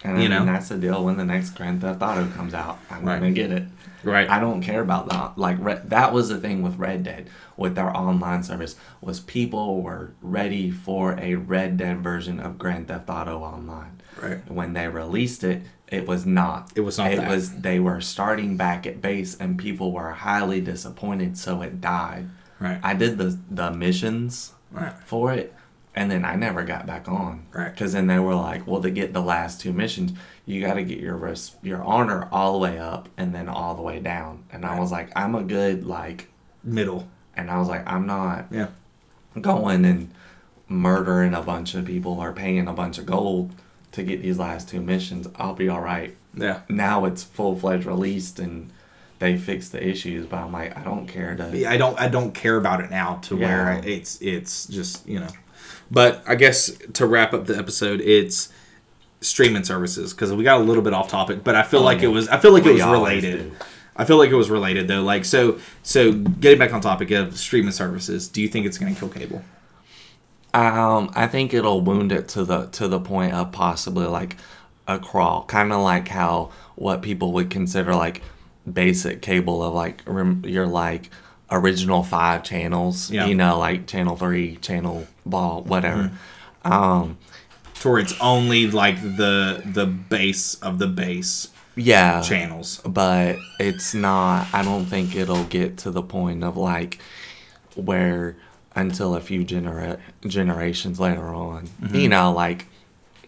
And 0.03 0.17
I 0.17 0.21
you 0.21 0.29
mean, 0.29 0.39
know? 0.39 0.45
that's 0.45 0.69
the 0.69 0.77
deal. 0.77 1.03
When 1.05 1.15
the 1.17 1.23
next 1.25 1.51
Grand 1.51 1.81
Theft 1.81 2.01
Auto 2.01 2.27
comes 2.35 2.53
out, 2.53 2.79
I'm 2.91 3.05
Right. 3.05 3.19
gonna 3.19 3.31
get 3.31 3.51
it. 3.51 3.63
Right. 4.03 4.29
I 4.29 4.39
don't 4.41 4.61
care 4.61 4.81
about 4.81 5.07
that. 5.09 5.37
Like 5.37 5.87
that 5.89 6.11
was 6.11 6.27
the 6.27 6.37
thing 6.37 6.61
with 6.61 6.77
Red 6.77 7.03
Dead 7.03 7.29
with 7.55 7.75
their 7.75 7.95
online 7.95 8.43
service 8.43 8.75
was 8.99 9.21
people 9.21 9.81
were 9.81 10.11
ready 10.21 10.71
for 10.71 11.17
a 11.19 11.35
Red 11.35 11.77
Dead 11.77 12.01
version 12.03 12.39
of 12.41 12.57
Grand 12.57 12.89
Theft 12.89 13.09
Auto 13.09 13.39
Online. 13.39 14.01
Right. 14.21 14.39
When 14.51 14.73
they 14.73 14.89
released 14.89 15.43
it, 15.45 15.63
it 15.87 16.05
was 16.07 16.25
not. 16.25 16.71
It 16.75 16.81
was 16.81 16.97
not 16.97 17.13
It 17.13 17.17
that. 17.17 17.29
was 17.29 17.61
they 17.61 17.79
were 17.79 18.01
starting 18.01 18.57
back 18.57 18.85
at 18.85 19.01
base, 19.01 19.37
and 19.39 19.57
people 19.57 19.91
were 19.93 20.11
highly 20.11 20.59
disappointed, 20.59 21.37
so 21.37 21.61
it 21.61 21.79
died. 21.79 22.27
Right. 22.59 22.79
I 22.83 22.93
did 22.95 23.17
the 23.17 23.37
the 23.49 23.71
missions 23.71 24.52
Right. 24.73 24.93
for 25.05 25.31
it, 25.31 25.53
and 25.95 26.09
then 26.11 26.25
I 26.25 26.35
never 26.35 26.63
got 26.63 26.85
back 26.85 27.07
on. 27.07 27.45
Right. 27.53 27.71
Because 27.71 27.93
then 27.93 28.07
they 28.07 28.19
were 28.19 28.35
like, 28.35 28.67
well, 28.67 28.81
to 28.81 28.89
get 28.89 29.13
the 29.13 29.21
last 29.21 29.61
two 29.61 29.71
missions, 29.71 30.11
you 30.45 30.59
got 30.59 30.73
to 30.73 30.83
get 30.83 30.99
your 30.99 31.15
res- 31.15 31.55
your 31.61 31.81
honor 31.83 32.27
all 32.31 32.53
the 32.53 32.57
way 32.59 32.79
up 32.79 33.07
and 33.17 33.33
then 33.33 33.47
all 33.47 33.75
the 33.75 33.81
way 33.81 33.99
down. 33.99 34.43
And 34.51 34.65
I 34.65 34.79
was 34.79 34.91
like, 34.91 35.09
I'm 35.15 35.35
a 35.35 35.43
good 35.43 35.85
like, 35.85 36.27
Middle. 36.63 37.07
and 37.37 37.49
I 37.51 37.59
was 37.59 37.67
like, 37.69 37.87
I'm 37.87 38.05
not 38.07 38.47
Yeah. 38.51 38.67
going 39.39 39.85
and 39.85 40.11
murdering 40.67 41.33
a 41.33 41.41
bunch 41.41 41.75
of 41.75 41.85
people 41.85 42.13
or 42.19 42.33
paying 42.33 42.67
a 42.67 42.73
bunch 42.73 42.97
of 42.97 43.05
gold 43.05 43.53
to 43.91 44.03
get 44.03 44.21
these 44.21 44.39
last 44.39 44.69
two 44.69 44.81
missions. 44.81 45.27
I'll 45.35 45.53
be 45.53 45.69
all 45.69 45.81
right. 45.81 46.15
Yeah. 46.33 46.61
Now 46.67 47.05
it's 47.05 47.23
full 47.23 47.55
fledged 47.55 47.85
released 47.85 48.39
and 48.39 48.71
they 49.23 49.37
fix 49.37 49.69
the 49.69 49.81
issues, 49.85 50.25
but 50.27 50.37
I'm 50.37 50.51
like, 50.51 50.77
I 50.77 50.83
don't 50.83 51.07
care 51.07 51.35
to. 51.35 51.51
Yeah, 51.57 51.71
I 51.71 51.77
don't 51.77 51.99
I 51.99 52.07
don't 52.09 52.33
care 52.33 52.57
about 52.57 52.81
it 52.81 52.89
now 52.91 53.15
to 53.23 53.37
Yeah. 53.37 53.47
where 53.47 53.81
it's 53.85 54.21
it's 54.21 54.67
just 54.67 55.07
you 55.07 55.19
know. 55.19 55.29
But 55.89 56.23
I 56.27 56.35
guess 56.35 56.71
to 56.93 57.05
wrap 57.07 57.33
up 57.33 57.45
the 57.45 57.57
episode, 57.57 58.01
it's 58.01 58.51
streaming 59.21 59.63
services 59.63 60.13
because 60.13 60.33
we 60.33 60.43
got 60.43 60.59
a 60.59 60.63
little 60.63 60.83
bit 60.83 60.93
off 60.93 61.07
topic, 61.07 61.43
but 61.43 61.55
I 61.55 61.63
feel 61.63 61.79
Oh, 61.79 61.83
like 61.83 62.01
yeah. 62.01 62.09
it 62.09 62.11
was 62.11 62.27
I 62.27 62.37
feel 62.37 62.51
like 62.53 62.65
it 62.65 62.73
was 62.73 62.83
related. 62.83 63.51
do. 63.51 63.55
I 63.95 64.05
feel 64.05 64.17
like 64.17 64.31
it 64.31 64.35
was 64.35 64.49
related 64.49 64.87
though. 64.87 65.03
Like 65.03 65.23
so 65.25 65.59
so 65.83 66.11
getting 66.11 66.59
back 66.59 66.73
on 66.73 66.81
topic 66.81 67.11
of 67.11 67.37
streaming 67.37 67.71
services, 67.71 68.27
do 68.27 68.41
you 68.41 68.47
think 68.49 68.65
it's 68.65 68.77
going 68.77 68.93
to 68.93 68.99
kill 68.99 69.09
cable? 69.09 69.43
Um, 70.53 71.11
I 71.15 71.25
think 71.27 71.53
it'll 71.53 71.81
wound 71.81 72.11
it 72.11 72.27
to 72.29 72.43
the 72.43 72.67
to 72.67 72.87
the 72.87 72.99
point 72.99 73.33
of 73.33 73.51
possibly 73.51 74.05
like 74.05 74.37
a 74.87 74.99
crawl, 74.99 75.45
kind 75.45 75.71
of 75.73 75.81
like 75.81 76.07
how 76.09 76.51
what 76.75 77.01
people 77.01 77.31
would 77.33 77.49
consider 77.49 77.95
like 77.95 78.21
basic 78.71 79.21
cable 79.21 79.63
of 79.63 79.73
like 79.73 80.01
rem- 80.05 80.43
your 80.45 80.67
like 80.67 81.09
original 81.51 82.03
five 82.03 82.43
channels. 82.43 83.11
Yeah. 83.11 83.25
You 83.27 83.35
know, 83.35 83.59
like 83.59 83.87
channel 83.87 84.15
three, 84.15 84.55
channel 84.57 85.07
ball, 85.25 85.63
whatever. 85.63 86.11
Mm-hmm. 86.65 86.71
Um, 86.71 87.17
To 87.81 87.89
where 87.89 87.99
it's 87.99 88.15
only 88.21 88.71
like 88.71 89.01
the 89.01 89.61
the 89.65 89.85
base 89.85 90.55
of 90.55 90.79
the 90.79 90.87
base 90.87 91.49
yeah. 91.75 92.21
channels. 92.21 92.79
but 92.85 93.37
it's 93.59 93.93
not 93.93 94.47
i 94.53 94.61
don't 94.63 94.85
think 94.85 95.15
it'll 95.15 95.43
get 95.45 95.77
to 95.79 95.91
the 95.91 96.03
point 96.03 96.43
of 96.43 96.55
like 96.55 96.99
where 97.75 98.35
until 98.75 99.15
a 99.15 99.19
few 99.19 99.43
genera- 99.43 99.99
generations 100.25 100.99
later 100.99 101.33
on 101.33 101.67
you 101.91 102.07
know 102.07 102.31
like 102.31 102.67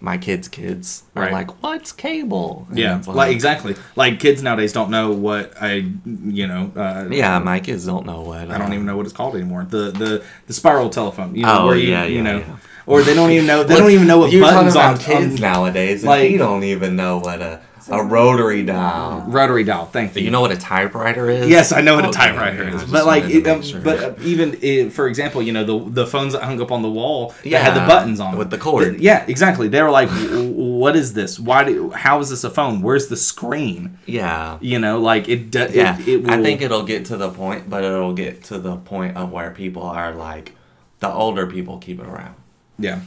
my 0.01 0.17
kids 0.17 0.47
kids 0.47 1.03
are. 1.15 1.23
Right. 1.23 1.31
like 1.31 1.63
what's 1.63 1.91
cable 1.91 2.67
And 2.69 2.77
Yeah, 2.77 2.97
it's 2.97 3.07
like 3.07 3.31
exactly. 3.31 3.75
Like 3.95 4.19
kids 4.19 4.43
nowadays 4.43 4.73
don't 4.73 4.89
know 4.91 5.11
what 5.11 5.53
I 5.61 5.91
you 6.05 6.47
know. 6.47 6.71
Uh, 6.75 7.07
yeah 7.09 7.39
my 7.39 7.59
kids 7.59 7.85
don't 7.85 8.05
know 8.05 8.21
what 8.21 8.51
I 8.51 8.57
don't 8.57 8.71
uh, 8.71 8.73
even 8.75 8.85
know 8.85 8.97
what 8.97 9.05
it's 9.05 9.15
called 9.15 9.35
anymore. 9.35 9.65
The 9.69 9.91
the 9.91 10.23
the 10.47 10.53
spiral 10.53 10.89
telephone. 10.89 11.35
You 11.35 11.43
know, 11.43 11.59
Oh, 11.61 11.65
where 11.67 11.77
you, 11.77 11.89
yeah, 11.89 12.05
you 12.05 12.17
yeah, 12.17 12.21
know, 12.23 12.37
yeah. 12.39 12.57
or 12.85 13.01
they 13.03 13.13
don't 13.13 13.31
even 13.31 13.47
know. 13.47 13.63
They 13.63 13.77
don't 13.77 13.91
even 13.91 14.07
know 14.07 14.19
what 14.19 14.31
you're 14.31 14.41
talking 14.43 14.67
buttons 14.73 14.75
on, 14.75 14.97
kids 14.97 15.35
on 15.35 15.41
nowadays 15.41 16.03
like- 16.03 16.29
you 16.29 16.37
don't 16.37 16.63
even 16.63 16.95
know 16.95 17.17
what 17.19 17.41
a 17.41 17.61
a 17.89 18.03
rotary 18.03 18.63
dial 18.63 19.23
rotary 19.27 19.63
dial. 19.63 19.85
Thank 19.85 20.15
you. 20.15 20.23
you 20.23 20.31
know 20.31 20.41
what 20.41 20.51
a 20.51 20.57
typewriter 20.57 21.29
is 21.29 21.49
Yes, 21.49 21.71
I 21.71 21.81
know 21.81 21.95
what 21.95 22.05
a 22.05 22.11
typewriter 22.11 22.63
yeah, 22.63 22.75
is, 22.75 22.83
but 22.91 23.05
like, 23.05 23.25
it, 23.25 23.45
um, 23.47 23.61
sure. 23.61 23.79
but 23.81 23.99
uh, 24.03 24.13
even 24.23 24.55
uh, 24.55 24.89
for 24.89 25.07
example, 25.07 25.41
you 25.41 25.51
know 25.53 25.63
the 25.63 25.77
the 26.01 26.07
phones 26.07 26.33
that 26.33 26.43
hung 26.43 26.59
up 26.61 26.71
on 26.71 26.81
the 26.81 26.89
wall 26.89 27.33
that 27.43 27.61
had 27.61 27.75
the 27.75 27.85
buttons 27.87 28.19
on 28.19 28.37
with 28.37 28.49
them. 28.49 28.59
the 28.59 28.63
cord. 28.63 28.99
Yeah, 28.99 29.23
exactly. 29.27 29.67
They 29.67 29.81
were 29.83 29.91
like, 29.91 30.09
"What 30.09 30.95
is 30.95 31.13
this? 31.13 31.39
Why? 31.39 31.63
Do, 31.63 31.91
how 31.91 32.19
is 32.19 32.29
this 32.29 32.43
a 32.43 32.49
phone? 32.49 32.81
Where's 32.81 33.07
the 33.07 33.17
screen?" 33.17 33.97
yeah 34.05 34.57
You 34.61 34.79
know, 34.79 34.99
like 34.99 35.29
it. 35.29 35.51
do- 35.51 35.59
it 35.61 35.75
yeah, 35.75 35.99
it, 36.07 36.23
will, 36.23 36.31
I 36.31 36.41
think 36.41 36.61
it'll 36.61 36.83
get 36.83 37.05
to 37.05 37.17
the 37.17 37.29
point, 37.29 37.69
but 37.69 37.83
it'll 37.83 38.13
get 38.13 38.43
to 38.45 38.57
the 38.59 38.77
point 38.77 39.15
of 39.17 39.31
where 39.31 39.51
people 39.51 39.83
are 39.83 40.13
like, 40.13 40.53
the 40.99 41.09
older 41.11 41.45
people 41.47 41.77
keep 41.77 41.99
it 41.99 42.05
around, 42.07 42.35
Yeah, 42.79 43.01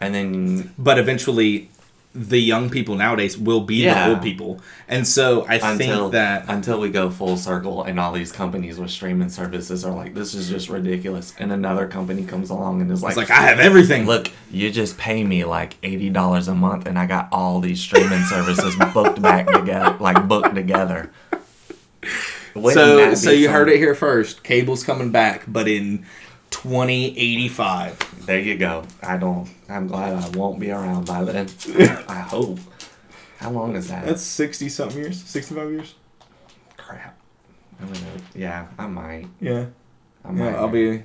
and 0.00 0.14
then 0.14 0.72
but 0.78 0.98
eventually, 0.98 1.68
the 2.18 2.38
young 2.40 2.70
people 2.70 2.94
nowadays 2.94 3.36
will 3.36 3.60
be 3.60 3.76
Yeah. 3.84 4.08
the 4.08 4.14
old 4.14 4.22
people, 4.22 4.60
and 4.88 5.06
so 5.06 5.44
I 5.48 5.56
until 5.56 5.76
think 5.76 6.12
that 6.12 6.44
until 6.48 6.80
we 6.80 6.88
go 6.88 7.10
full 7.10 7.36
circle, 7.36 7.82
and 7.84 8.00
all 8.00 8.12
these 8.12 8.32
companies 8.32 8.78
with 8.78 8.90
streaming 8.90 9.28
services 9.28 9.84
are 9.84 9.92
like, 9.94 10.14
this 10.14 10.32
is 10.34 10.48
just 10.48 10.68
ridiculous, 10.70 11.34
and 11.38 11.52
another 11.52 11.86
company 11.86 12.24
comes 12.24 12.48
along 12.50 12.80
and 12.80 12.90
is 12.90 13.02
like, 13.02 13.16
like 13.16 13.30
I 13.30 13.42
have 13.42 13.60
everything. 13.60 14.06
look, 14.06 14.30
you 14.50 14.70
just 14.70 14.96
pay 14.96 15.22
me 15.24 15.44
like 15.44 15.76
eighty 15.82 16.08
dollars 16.10 16.48
a 16.48 16.54
month, 16.54 16.86
and 16.86 16.98
I 16.98 17.04
got 17.06 17.28
all 17.32 17.60
these 17.60 17.80
streaming 17.80 18.22
services 18.30 18.74
booked 18.94 19.20
back 19.20 19.46
together, 19.46 19.96
like 20.00 20.26
booked 20.26 20.54
together. 20.54 21.10
Wouldn't 22.54 22.74
so 22.74 23.14
so 23.14 23.30
you 23.30 23.44
some- 23.46 23.52
heard 23.54 23.68
it 23.68 23.76
here 23.76 23.94
first. 23.94 24.42
Cable's 24.42 24.82
coming 24.82 25.10
back, 25.10 25.44
but 25.46 25.68
in 25.68 26.06
2085. 26.62 28.26
There 28.26 28.38
you 28.38 28.56
go. 28.56 28.84
I 29.02 29.16
don't. 29.16 29.48
I'm 29.68 29.86
glad 29.86 30.14
I 30.14 30.28
won't 30.36 30.58
be 30.58 30.70
around 30.70 31.06
by 31.06 31.22
then. 31.24 31.48
I 32.08 32.20
hope. 32.20 32.58
How 33.38 33.50
long 33.50 33.76
is 33.76 33.88
that? 33.88 34.06
That's 34.06 34.22
60 34.22 34.68
something 34.70 34.98
years, 34.98 35.22
65 35.22 35.70
years. 35.70 35.94
crap. 36.76 37.18
I'm 37.78 37.86
gonna, 37.88 37.98
uh, 37.98 38.20
yeah, 38.34 38.66
I 38.78 38.86
might. 38.86 39.26
Yeah. 39.40 39.66
I 40.24 40.30
might. 40.30 40.50
Yeah, 40.50 40.56
I'll 40.56 40.68
be. 40.68 41.02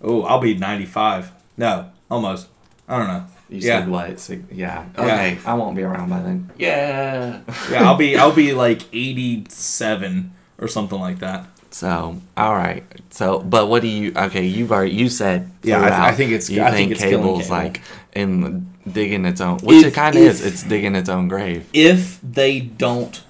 Oh, 0.00 0.22
I'll 0.22 0.40
be 0.40 0.54
95. 0.54 1.32
No, 1.56 1.90
almost. 2.10 2.48
I 2.88 2.98
don't 2.98 3.08
know. 3.08 3.26
You 3.48 3.58
yeah. 3.58 3.80
said 3.80 3.88
what? 3.88 4.20
Six, 4.20 4.44
yeah. 4.52 4.86
Okay. 4.96 5.38
I 5.44 5.54
won't 5.54 5.76
be 5.76 5.82
around 5.82 6.08
by 6.08 6.20
then. 6.20 6.50
Yeah. 6.56 7.40
Yeah, 7.70 7.88
I'll 7.88 7.96
be 7.96 8.16
I'll 8.18 8.32
be 8.34 8.52
like 8.52 8.82
87 8.92 10.32
or 10.58 10.68
something 10.68 10.98
like 10.98 11.18
that. 11.18 11.46
So, 11.76 12.16
all 12.38 12.54
right. 12.54 12.84
So, 13.10 13.40
but 13.40 13.68
what 13.68 13.82
do 13.82 13.88
you? 13.88 14.12
Okay, 14.16 14.46
you've 14.46 14.72
already 14.72 14.92
you 14.92 15.10
said. 15.10 15.50
Yeah, 15.62 15.78
I 15.80 15.88
th- 15.88 15.92
I 15.92 16.12
think 16.12 16.30
it's- 16.30 16.48
You 16.48 16.62
I 16.62 16.70
think 16.70 16.88
think 16.88 16.92
it's 16.92 17.00
cable's 17.02 17.42
cable. 17.42 17.54
like 17.54 17.82
in 18.14 18.70
digging 18.90 19.26
its 19.26 19.42
own, 19.42 19.58
which 19.58 19.82
If- 19.82 19.88
it 19.88 19.94
kind 19.94 20.16
of 20.16 20.22
is. 20.22 20.40
It's 20.44 20.62
digging 20.62 20.94
its 20.94 21.10
own 21.10 21.28
grave. 21.28 21.68
If 21.74 22.18
they 22.22 22.60
don't 22.60 23.22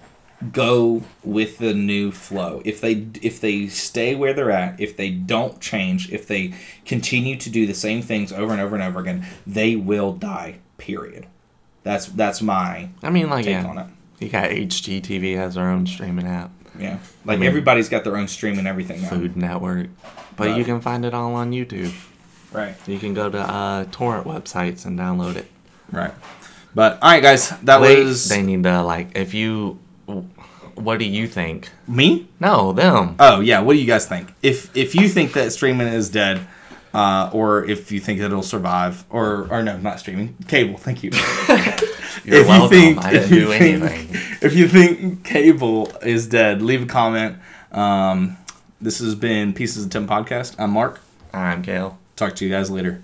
go 0.53 1.03
with 1.25 1.59
the 1.59 1.75
new 1.75 2.13
flow, 2.13 2.63
if 2.65 2.81
they 2.81 3.07
if 3.21 3.41
they 3.41 3.67
stay 3.67 4.15
where 4.15 4.33
they're 4.33 4.53
at, 4.53 4.79
if 4.81 4.97
they 4.97 5.11
don't 5.11 5.61
change, 5.61 6.13
if 6.13 6.29
they 6.29 6.53
continue 6.85 7.35
to 7.37 7.51
do 7.51 7.67
the 7.67 7.75
same 7.75 8.01
things 8.01 8.33
over 8.33 8.53
and 8.53 8.61
over 8.63 8.77
and 8.77 8.85
over 8.85 9.01
again, 9.01 9.27
they 9.45 9.75
will 9.75 10.13
die. 10.13 10.57
Period. 10.79 11.27
That's 11.83 12.07
that's 12.07 12.41
my 12.43 12.91
I 13.03 13.11
mean, 13.11 13.29
like 13.29 13.45
take 13.47 13.55
yeah, 13.63 13.67
on 13.67 13.79
it. 13.79 13.87
you 14.21 14.29
got 14.29 14.51
HGTV 14.51 15.35
has 15.37 15.55
their 15.57 15.69
own 15.69 15.85
streaming 15.87 16.27
app, 16.29 16.51
Yeah, 16.79 16.99
like 17.25 17.39
mean- 17.39 17.49
everybody's 17.49 17.89
got 17.89 18.05
their 18.05 18.17
own 18.17 18.29
stream 18.29 18.59
and 18.59 18.67
everything 18.69 19.03
now. 19.03 19.09
Food 19.09 19.37
Network, 19.37 19.89
but 20.37 20.57
you 20.57 20.65
can 20.65 20.81
find 20.81 21.05
it 21.05 21.15
all 21.15 21.35
on 21.35 21.53
YouTube. 21.53 21.93
Right. 22.53 22.75
You 22.87 22.99
can 22.99 23.13
go 23.13 23.29
to 23.29 23.39
uh, 23.39 23.85
torrent 23.91 24.27
websites 24.27 24.87
and 24.87 24.99
download 24.99 25.37
it. 25.37 25.47
Right. 25.93 26.13
But 26.75 26.99
all 27.03 27.11
right, 27.11 27.23
guys, 27.23 27.51
that 27.63 27.81
Wait, 27.81 28.05
was 28.05 28.29
they 28.29 28.43
need 28.43 28.63
to 28.65 28.83
like 28.83 29.17
if 29.17 29.35
you. 29.35 29.79
What 30.75 30.99
do 30.99 31.07
you 31.07 31.27
think? 31.27 31.71
me. 31.89 32.29
No, 32.39 32.73
them. 32.73 33.17
Oh 33.19 33.41
yeah, 33.41 33.61
what 33.61 33.73
do 33.73 33.79
you 33.79 33.87
guys 33.87 34.07
think? 34.07 34.33
If 34.43 34.77
if 34.77 34.95
you 34.95 35.09
think 35.09 35.33
that 35.33 35.51
streaming 35.53 35.89
is 35.89 36.11
dead, 36.11 36.47
uh, 36.93 37.31
or 37.33 37.65
if 37.65 37.91
you 37.91 37.99
think 37.99 38.19
that 38.21 38.27
it'll 38.27 38.43
survive, 38.43 39.05
or 39.09 39.49
or 39.51 39.63
no, 39.63 39.79
not 39.79 40.01
streaming, 40.01 40.37
cable. 40.49 40.77
Thank 40.77 41.03
you. 41.03 41.11
You're 42.25 42.41
if 42.41 42.47
welcome. 42.49 42.77
you 42.77 42.85
think 42.95 43.05
I 43.05 43.11
didn't 43.13 43.29
do 43.31 43.47
think, 43.49 43.83
anything. 43.83 44.09
if 44.43 44.55
you 44.55 44.69
think 44.69 45.25
cable 45.25 45.91
is 46.03 46.27
dead, 46.29 46.63
leave 46.63 46.83
a 46.83 46.87
comment. 46.87 47.37
Um, 47.73 48.37
this 48.81 48.99
has 48.99 49.15
been 49.15 49.53
Pieces 49.53 49.85
of 49.85 49.91
Tim 49.91 50.07
podcast. 50.07 50.55
I'm 50.59 50.71
Mark. 50.71 51.01
I'm 51.33 51.63
Kale. 51.63 51.99
Talk 52.17 52.35
to 52.37 52.45
you 52.45 52.51
guys 52.51 52.71
later. 52.71 53.03